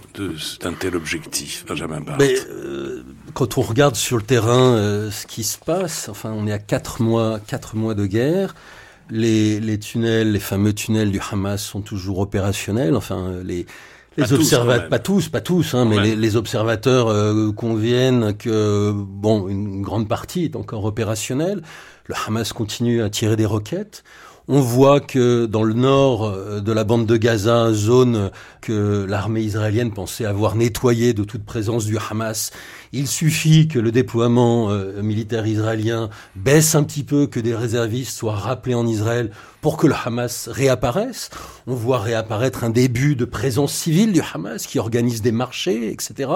d'un 0.61 0.73
tel 0.73 0.95
objectif, 0.95 1.65
Benjamin 1.67 1.99
Barthes 1.99 2.21
Mais, 2.21 2.35
euh, 2.49 3.03
Quand 3.33 3.57
on 3.57 3.61
regarde 3.61 3.95
sur 3.95 4.15
le 4.15 4.23
terrain 4.23 4.75
euh, 4.75 5.11
ce 5.11 5.27
qui 5.27 5.43
se 5.43 5.57
passe, 5.57 6.07
enfin, 6.07 6.31
on 6.31 6.47
est 6.47 6.53
à 6.53 6.59
quatre 6.59 7.01
mois, 7.01 7.39
quatre 7.45 7.75
mois 7.75 7.95
de 7.95 8.05
guerre. 8.05 8.55
Les, 9.09 9.59
les 9.59 9.77
tunnels, 9.79 10.31
les 10.31 10.39
fameux 10.39 10.71
tunnels 10.71 11.11
du 11.11 11.19
Hamas 11.31 11.61
sont 11.61 11.81
toujours 11.81 12.19
opérationnels. 12.19 12.95
Enfin, 12.95 13.41
les, 13.43 13.65
les 14.19 14.33
observateurs, 14.33 14.89
pas 14.89 14.99
tous, 14.99 15.29
pas 15.29 15.41
tous, 15.41 15.73
hein, 15.73 15.85
mais 15.85 15.99
les, 15.99 16.15
les, 16.15 16.35
observateurs 16.35 17.07
euh, 17.07 17.51
conviennent 17.51 18.35
que 18.35 18.91
bon, 18.93 19.47
une 19.47 19.81
grande 19.81 20.07
partie 20.07 20.45
est 20.45 20.55
encore 20.55 20.85
opérationnelle. 20.85 21.61
Le 22.05 22.15
Hamas 22.27 22.53
continue 22.53 23.01
à 23.01 23.09
tirer 23.09 23.35
des 23.35 23.45
roquettes. 23.45 24.03
On 24.51 24.61
voit 24.61 24.99
que 24.99 25.45
dans 25.45 25.61
le 25.61 25.75
nord 25.75 26.25
euh, 26.25 26.59
de 26.59 26.71
la 26.71 26.83
bande 26.83 27.05
de 27.05 27.17
Gaza, 27.17 27.71
zone 27.71 28.31
que 28.61 29.05
l'armée 29.07 29.41
israélienne 29.41 29.91
pensait 29.91 30.25
avoir 30.25 30.55
nettoyée 30.55 31.13
de 31.13 31.23
toute 31.23 31.45
présence 31.45 31.85
du 31.85 31.97
Hamas, 31.97 32.51
il 32.91 33.07
suffit 33.07 33.67
que 33.67 33.79
le 33.79 33.91
déploiement 33.91 34.71
euh, 34.71 35.01
militaire 35.01 35.45
israélien 35.45 36.09
baisse 36.35 36.75
un 36.75 36.83
petit 36.83 37.03
peu, 37.03 37.27
que 37.27 37.39
des 37.39 37.55
réservistes 37.55 38.17
soient 38.17 38.35
rappelés 38.35 38.75
en 38.75 38.87
Israël 38.87 39.31
pour 39.61 39.77
que 39.77 39.87
le 39.87 39.93
Hamas 39.93 40.47
réapparaisse. 40.47 41.29
On 41.67 41.75
voit 41.75 41.99
réapparaître 41.99 42.63
un 42.63 42.69
début 42.69 43.15
de 43.15 43.25
présence 43.25 43.73
civile 43.73 44.13
du 44.13 44.21
Hamas 44.33 44.65
qui 44.65 44.79
organise 44.79 45.21
des 45.21 45.31
marchés, 45.31 45.91
etc. 45.91 46.29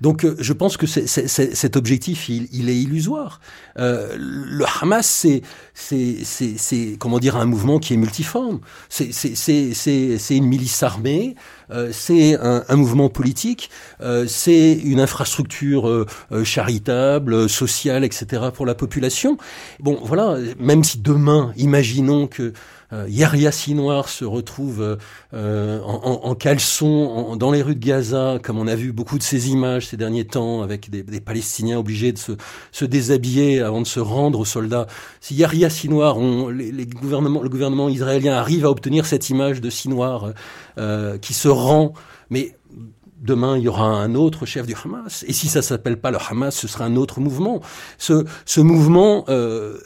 Donc 0.00 0.24
euh, 0.24 0.36
je 0.38 0.52
pense 0.52 0.76
que 0.76 0.86
cet 0.86 1.76
objectif, 1.76 2.28
il, 2.28 2.68
est 2.68 2.76
illusoire. 2.76 3.40
Euh, 3.78 4.16
le 4.18 4.64
Hamas, 4.80 5.06
c'est, 5.06 5.42
c'est, 5.74 6.96
comment 6.98 7.18
dire, 7.18 7.36
un 7.36 7.46
mouvement 7.46 7.78
qui 7.78 7.94
est 7.94 7.96
multiforme. 7.96 8.60
C'est, 8.88 9.12
c'est, 9.12 10.36
une 10.36 10.46
milice 10.46 10.82
armée. 10.82 11.34
Euh, 11.70 11.90
c'est 11.92 12.34
un, 12.38 12.64
un, 12.68 12.76
mouvement 12.76 13.08
politique, 13.08 13.70
euh, 14.00 14.26
c'est 14.26 14.72
une 14.72 15.00
infrastructure 15.00 15.88
euh, 15.88 16.06
charitable, 16.44 17.48
sociale, 17.48 18.04
etc. 18.04 18.42
pour 18.54 18.66
la 18.66 18.74
population. 18.74 19.36
Bon, 19.80 19.98
voilà, 20.02 20.36
même 20.58 20.84
si 20.84 20.98
demain, 20.98 21.52
imaginons 21.56 22.26
que 22.26 22.52
euh, 22.92 23.06
Yahya 23.08 23.52
Sinoir 23.52 24.08
se 24.08 24.24
retrouve 24.24 24.98
euh, 25.34 25.80
en, 25.82 26.20
en, 26.24 26.34
caleçon 26.34 27.36
dans 27.36 27.50
les 27.50 27.62
rues 27.62 27.74
de 27.74 27.84
Gaza, 27.84 28.38
comme 28.42 28.58
on 28.58 28.66
a 28.66 28.74
vu 28.74 28.92
beaucoup 28.92 29.18
de 29.18 29.22
ces 29.22 29.50
images 29.50 29.88
ces 29.88 29.96
derniers 29.96 30.26
temps, 30.26 30.62
avec 30.62 30.88
des, 30.90 31.02
des 31.02 31.20
Palestiniens 31.20 31.78
obligés 31.78 32.12
de 32.12 32.18
se, 32.18 32.32
se, 32.72 32.84
déshabiller 32.84 33.60
avant 33.60 33.80
de 33.80 33.86
se 33.86 34.00
rendre 34.00 34.38
aux 34.38 34.44
soldats. 34.44 34.86
Si 35.20 35.34
Yahya 35.34 35.70
Sinoir, 35.70 36.16
on, 36.18 36.48
les, 36.48 36.72
les 36.72 36.86
gouvernements, 36.86 37.42
le 37.42 37.48
gouvernement 37.48 37.88
israélien 37.88 38.34
arrive 38.34 38.64
à 38.64 38.70
obtenir 38.70 39.06
cette 39.06 39.28
image 39.30 39.60
de 39.60 39.70
Sinoir 39.70 40.32
euh, 40.78 41.18
qui 41.18 41.34
se 41.34 41.48
rend, 41.48 41.92
mais 42.30 42.56
demain 43.20 43.56
il 43.56 43.64
y 43.64 43.68
aura 43.68 43.84
un 43.84 44.14
autre 44.14 44.46
chef 44.46 44.66
du 44.66 44.74
Hamas. 44.74 45.24
Et 45.26 45.32
si 45.32 45.48
ça 45.48 45.60
s'appelle 45.62 46.00
pas 46.00 46.10
le 46.10 46.18
Hamas, 46.18 46.54
ce 46.54 46.68
sera 46.68 46.84
un 46.84 46.96
autre 46.96 47.20
mouvement. 47.20 47.60
Ce, 47.98 48.24
ce 48.46 48.60
mouvement 48.60 49.24
euh, 49.28 49.78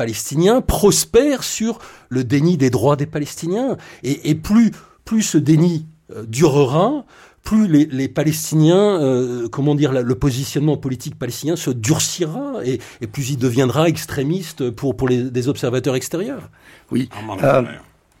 palestinien 0.00 0.62
prospère 0.62 1.44
sur 1.44 1.78
le 2.08 2.24
déni 2.24 2.56
des 2.56 2.70
droits 2.70 2.96
des 2.96 3.04
Palestiniens. 3.04 3.76
Et, 4.02 4.30
et 4.30 4.34
plus, 4.34 4.70
plus 5.04 5.20
ce 5.20 5.36
déni 5.36 5.84
euh, 6.16 6.24
durera, 6.26 7.04
plus 7.42 7.68
les, 7.68 7.84
les 7.84 8.08
Palestiniens, 8.08 8.98
euh, 8.98 9.46
comment 9.48 9.74
dire, 9.74 9.92
le 9.92 10.14
positionnement 10.14 10.78
politique 10.78 11.18
palestinien 11.18 11.54
se 11.54 11.70
durcira 11.70 12.64
et, 12.64 12.80
et 13.02 13.06
plus 13.06 13.28
il 13.28 13.36
deviendra 13.36 13.88
extrémiste 13.88 14.70
pour, 14.70 14.96
pour 14.96 15.06
les, 15.06 15.30
des 15.30 15.48
observateurs 15.48 15.96
extérieurs. 15.96 16.48
Oui. 16.90 17.10
Euh, 17.42 17.62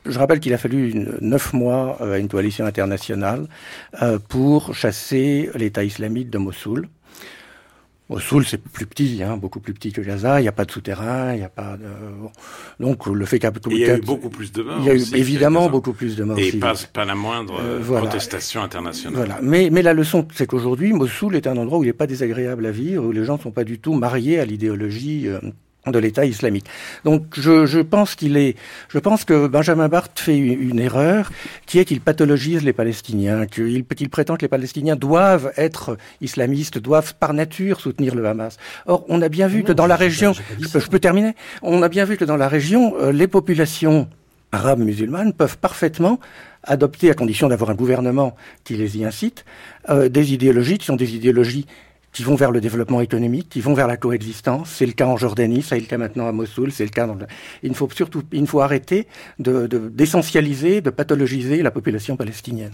je 0.04 0.18
rappelle 0.18 0.40
qu'il 0.40 0.52
a 0.52 0.58
fallu 0.58 0.90
une, 0.90 1.16
neuf 1.22 1.54
mois 1.54 1.96
à 2.02 2.18
une 2.18 2.28
coalition 2.28 2.66
internationale 2.66 3.46
euh, 4.02 4.18
pour 4.28 4.74
chasser 4.74 5.48
l'État 5.54 5.82
islamique 5.82 6.28
de 6.28 6.36
Mossoul. 6.36 6.88
Mossoul, 8.10 8.44
c'est 8.44 8.60
plus 8.60 8.86
petit, 8.86 9.22
hein, 9.22 9.36
beaucoup 9.36 9.60
plus 9.60 9.72
petit 9.72 9.92
que 9.92 10.00
Gaza. 10.00 10.40
Il 10.40 10.42
n'y 10.42 10.48
a 10.48 10.52
pas 10.52 10.64
de 10.64 10.72
souterrain, 10.72 11.32
il 11.32 11.38
n'y 11.38 11.44
a 11.44 11.48
pas 11.48 11.76
de. 11.76 11.86
Donc 12.84 13.06
le 13.06 13.24
fait 13.24 13.38
qu'à 13.38 13.52
il 13.70 13.78
y 13.78 13.88
a 13.88 13.96
eu 13.96 14.00
beaucoup 14.00 14.30
plus 14.30 14.50
de 14.50 14.62
morts. 14.62 14.78
Il 14.80 14.84
y 14.84 14.90
a 14.90 14.94
eu 14.94 15.02
évidemment 15.14 15.70
beaucoup 15.70 15.92
plus 15.92 16.16
de 16.16 16.24
morts. 16.24 16.36
Et 16.38 16.50
pas, 16.52 16.74
pas, 16.92 17.04
la 17.04 17.14
moindre 17.14 17.60
euh, 17.60 17.78
voilà. 17.80 18.08
protestation 18.08 18.62
internationale. 18.62 19.16
Voilà. 19.16 19.38
Mais, 19.42 19.70
mais 19.70 19.82
la 19.82 19.94
leçon, 19.94 20.26
c'est 20.34 20.48
qu'aujourd'hui, 20.48 20.92
Mossoul 20.92 21.36
est 21.36 21.46
un 21.46 21.56
endroit 21.56 21.78
où 21.78 21.84
il 21.84 21.86
n'est 21.86 21.92
pas 21.92 22.08
désagréable 22.08 22.66
à 22.66 22.72
vivre, 22.72 23.06
où 23.06 23.12
les 23.12 23.24
gens 23.24 23.36
ne 23.36 23.42
sont 23.42 23.52
pas 23.52 23.64
du 23.64 23.78
tout 23.78 23.94
mariés 23.94 24.40
à 24.40 24.44
l'idéologie. 24.44 25.28
Euh, 25.28 25.38
de 25.86 25.98
l'État 25.98 26.26
islamique. 26.26 26.66
Donc 27.04 27.22
je, 27.32 27.64
je 27.66 27.80
pense 27.80 28.14
qu'il 28.14 28.36
est, 28.36 28.56
je 28.88 28.98
pense 28.98 29.24
que 29.24 29.46
Benjamin 29.46 29.88
Barthes 29.88 30.20
fait 30.20 30.36
une, 30.36 30.70
une 30.70 30.78
erreur, 30.78 31.30
qui 31.66 31.78
est 31.78 31.84
qu'il 31.84 32.00
pathologise 32.00 32.62
les 32.62 32.72
Palestiniens, 32.72 33.46
qu'il 33.46 33.84
prétend 33.84 34.36
que 34.36 34.42
les 34.42 34.48
Palestiniens 34.48 34.96
doivent 34.96 35.52
être 35.56 35.96
islamistes, 36.20 36.78
doivent 36.78 37.14
par 37.14 37.32
nature 37.32 37.80
soutenir 37.80 38.14
le 38.14 38.26
Hamas. 38.26 38.58
Or, 38.86 39.04
on 39.08 39.22
a 39.22 39.28
bien 39.28 39.48
vu 39.48 39.60
non, 39.60 39.66
que 39.66 39.72
dans 39.72 39.86
la 39.86 39.96
région, 39.96 40.32
je 40.32 40.68
peux, 40.68 40.80
je 40.80 40.88
peux, 40.88 40.98
terminer, 40.98 41.34
on 41.62 41.82
a 41.82 41.88
bien 41.88 42.04
vu 42.04 42.16
que 42.16 42.24
dans 42.24 42.36
la 42.36 42.48
région, 42.48 42.94
euh, 43.00 43.12
les 43.12 43.26
populations 43.26 44.08
arabes 44.52 44.80
musulmanes 44.80 45.32
peuvent 45.32 45.58
parfaitement 45.58 46.20
adopter, 46.64 47.10
à 47.10 47.14
condition 47.14 47.48
d'avoir 47.48 47.70
un 47.70 47.74
gouvernement 47.74 48.36
qui 48.64 48.74
les 48.74 48.98
y 48.98 49.04
incite, 49.04 49.44
euh, 49.88 50.08
des 50.08 50.34
idéologies 50.34 50.78
qui 50.78 50.86
sont 50.86 50.96
des 50.96 51.14
idéologies 51.14 51.66
qui 52.12 52.22
vont 52.24 52.34
vers 52.34 52.50
le 52.50 52.60
développement 52.60 53.00
économique, 53.00 53.48
qui 53.48 53.60
vont 53.60 53.74
vers 53.74 53.86
la 53.86 53.96
coexistence. 53.96 54.70
C'est 54.70 54.86
le 54.86 54.92
cas 54.92 55.06
en 55.06 55.16
Jordanie, 55.16 55.62
ça 55.62 55.76
est 55.76 55.80
le 55.80 55.86
cas 55.86 55.98
maintenant 55.98 56.26
à 56.26 56.32
Mossoul, 56.32 56.72
c'est 56.72 56.84
le 56.84 56.90
cas 56.90 57.06
dans 57.06 57.14
le... 57.14 57.26
Il 57.62 57.74
faut 57.74 57.88
surtout, 57.94 58.22
il 58.32 58.46
faut 58.46 58.60
arrêter 58.60 59.06
de, 59.38 59.66
d'essentialiser, 59.66 60.80
de, 60.80 60.90
pathologiser 60.90 61.62
la 61.62 61.70
population 61.70 62.16
palestinienne. 62.16 62.72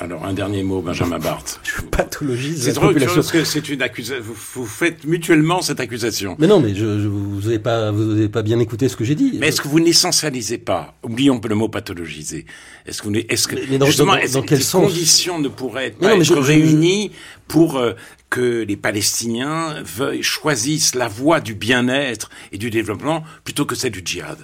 Alors, 0.00 0.24
un 0.24 0.32
dernier 0.32 0.62
mot, 0.62 0.80
Benjamin 0.80 1.18
Barthes. 1.18 1.60
Je 1.64 1.82
pathologise 1.82 2.62
c'est 2.62 2.74
parce 2.74 3.32
que 3.32 3.44
c'est 3.44 3.68
une 3.68 3.82
accusation. 3.82 4.22
Vous, 4.24 4.36
vous, 4.54 4.66
faites 4.66 5.04
mutuellement 5.04 5.60
cette 5.60 5.80
accusation. 5.80 6.36
Mais 6.38 6.46
non, 6.46 6.60
mais 6.60 6.74
je, 6.74 7.00
je 7.00 7.08
vous 7.08 7.40
n'avez 7.42 7.58
pas, 7.58 7.90
vous 7.90 8.12
avez 8.12 8.28
pas 8.28 8.42
bien 8.42 8.60
écouté 8.60 8.88
ce 8.88 8.96
que 8.96 9.04
j'ai 9.04 9.16
dit. 9.16 9.36
Mais 9.40 9.48
est-ce 9.48 9.60
que 9.60 9.68
vous 9.68 9.80
n'essentialisez 9.80 10.58
pas 10.58 10.94
Oublions 11.02 11.40
le 11.48 11.54
mot 11.54 11.68
pathologiser. 11.68 12.46
Est-ce 12.86 13.02
que 13.02 13.08
vous, 13.08 13.14
est-ce 13.16 13.48
que 13.48 13.56
mais 13.70 13.78
dans, 13.78 13.86
justement, 13.86 14.14
dans, 14.14 14.32
dans, 14.32 14.42
est 14.42 14.46
quelles 14.46 14.64
conditions 14.64 15.38
ne 15.38 15.48
pourraient 15.48 15.90
pas 15.90 16.14
non, 16.14 16.20
être 16.20 16.36
réunies 16.36 17.10
pour 17.48 17.78
euh, 17.78 17.94
que 18.30 18.62
les 18.62 18.76
Palestiniens 18.76 19.82
veuillent 19.82 20.22
choisissent 20.22 20.94
la 20.94 21.08
voie 21.08 21.40
du 21.40 21.54
bien-être 21.54 22.30
et 22.52 22.58
du 22.58 22.70
développement 22.70 23.24
plutôt 23.44 23.64
que 23.64 23.74
celle 23.74 23.92
du 23.92 24.02
djihad? 24.04 24.38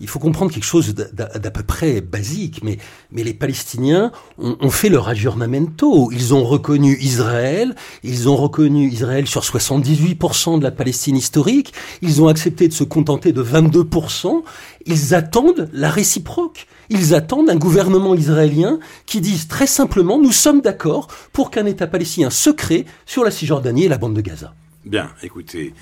Il 0.00 0.08
faut 0.08 0.18
comprendre 0.18 0.52
quelque 0.52 0.64
chose 0.64 0.94
d'à 0.94 1.50
peu 1.50 1.62
près 1.62 2.00
basique, 2.00 2.62
mais, 2.62 2.78
mais 3.10 3.24
les 3.24 3.34
Palestiniens 3.34 4.12
ont, 4.38 4.56
ont, 4.60 4.70
fait 4.70 4.88
leur 4.88 5.08
aggiornamento. 5.08 6.10
Ils 6.12 6.34
ont 6.34 6.44
reconnu 6.44 6.98
Israël, 7.00 7.74
ils 8.02 8.28
ont 8.28 8.36
reconnu 8.36 8.88
Israël 8.88 9.26
sur 9.26 9.42
78% 9.42 10.58
de 10.58 10.64
la 10.64 10.70
Palestine 10.70 11.16
historique, 11.16 11.72
ils 12.02 12.22
ont 12.22 12.28
accepté 12.28 12.68
de 12.68 12.72
se 12.72 12.84
contenter 12.84 13.32
de 13.32 13.42
22%, 13.42 14.42
ils 14.86 15.14
attendent 15.14 15.68
la 15.72 15.90
réciproque. 15.90 16.66
Ils 16.88 17.14
attendent 17.14 17.50
un 17.50 17.56
gouvernement 17.56 18.14
israélien 18.14 18.78
qui 19.06 19.20
dise 19.20 19.48
très 19.48 19.66
simplement 19.66 20.18
nous 20.18 20.32
sommes 20.32 20.60
d'accord 20.60 21.08
pour 21.32 21.50
qu'un 21.50 21.66
État 21.66 21.86
palestinien 21.86 22.30
se 22.30 22.50
crée 22.50 22.86
sur 23.06 23.24
la 23.24 23.30
Cisjordanie 23.30 23.84
et 23.84 23.88
la 23.88 23.98
bande 23.98 24.14
de 24.14 24.20
Gaza. 24.20 24.54
Bien, 24.84 25.10
écoutez, 25.22 25.74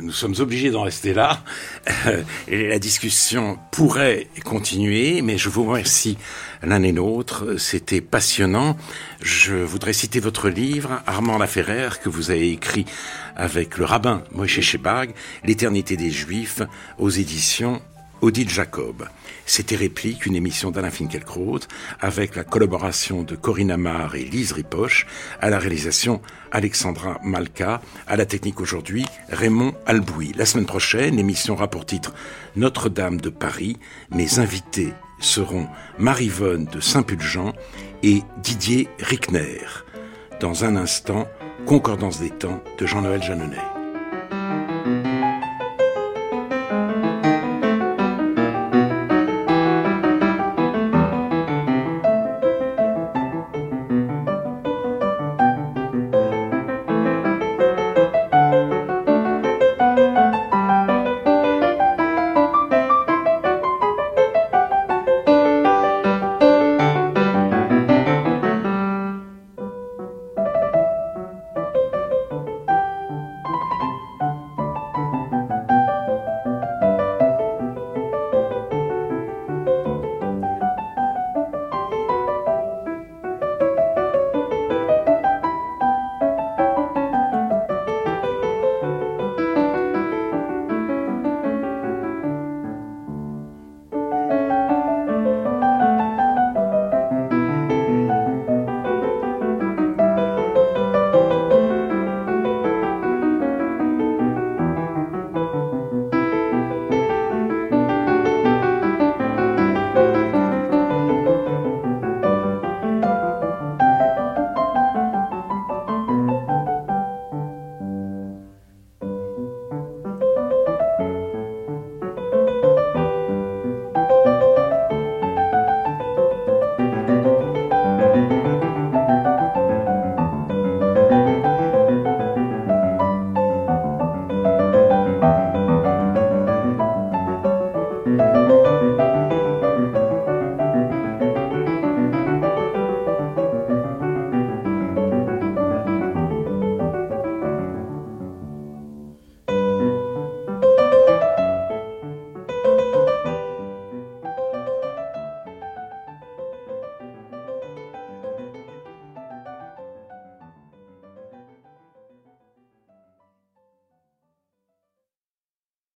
nous 0.00 0.12
sommes 0.12 0.34
obligés 0.38 0.70
d'en 0.70 0.82
rester 0.82 1.14
là. 1.14 1.42
Euh, 2.06 2.22
et 2.48 2.68
la 2.68 2.78
discussion 2.78 3.58
pourrait 3.72 4.28
continuer, 4.44 5.20
mais 5.22 5.36
je 5.36 5.48
vous 5.48 5.64
remercie 5.64 6.16
l'un 6.62 6.82
et 6.82 6.92
l'autre. 6.92 7.56
C'était 7.58 8.00
passionnant. 8.00 8.76
Je 9.20 9.54
voudrais 9.54 9.92
citer 9.92 10.20
votre 10.20 10.48
livre, 10.48 11.02
Armand 11.06 11.36
Laferrère, 11.36 12.00
que 12.00 12.08
vous 12.08 12.30
avez 12.30 12.52
écrit 12.52 12.86
avec 13.36 13.76
le 13.76 13.84
rabbin 13.84 14.22
Moshe 14.32 14.60
Shebag, 14.60 15.12
L'éternité 15.44 15.96
des 15.96 16.10
Juifs, 16.10 16.62
aux 16.98 17.10
éditions 17.10 17.82
Odile 18.22 18.48
Jacob. 18.48 19.08
C'était 19.52 19.74
Réplique, 19.74 20.26
une 20.26 20.36
émission 20.36 20.70
d'Alain 20.70 20.92
Finkielkraut, 20.92 21.58
avec 21.98 22.36
la 22.36 22.44
collaboration 22.44 23.24
de 23.24 23.34
Corinne 23.34 23.72
Amar 23.72 24.14
et 24.14 24.22
Lise 24.22 24.52
Ripoche, 24.52 25.08
à 25.40 25.50
la 25.50 25.58
réalisation 25.58 26.22
Alexandra 26.52 27.18
Malka, 27.24 27.80
à 28.06 28.14
la 28.14 28.26
technique 28.26 28.60
aujourd'hui 28.60 29.04
Raymond 29.28 29.74
Albouy. 29.86 30.32
La 30.36 30.46
semaine 30.46 30.66
prochaine, 30.66 31.16
l'émission 31.16 31.54
aura 31.54 31.66
pour 31.66 31.84
titre 31.84 32.14
Notre-Dame 32.54 33.20
de 33.20 33.28
Paris. 33.28 33.76
Mes 34.12 34.38
invités 34.38 34.92
seront 35.18 35.66
Marivonne 35.98 36.66
de 36.66 36.78
Saint-Pulgent 36.78 37.52
et 38.04 38.22
Didier 38.44 38.88
Rickner. 39.00 39.66
Dans 40.38 40.64
un 40.64 40.76
instant, 40.76 41.26
Concordance 41.66 42.20
des 42.20 42.30
temps 42.30 42.62
de 42.78 42.86
Jean-Noël 42.86 43.20
Jeannonnet. 43.20 43.79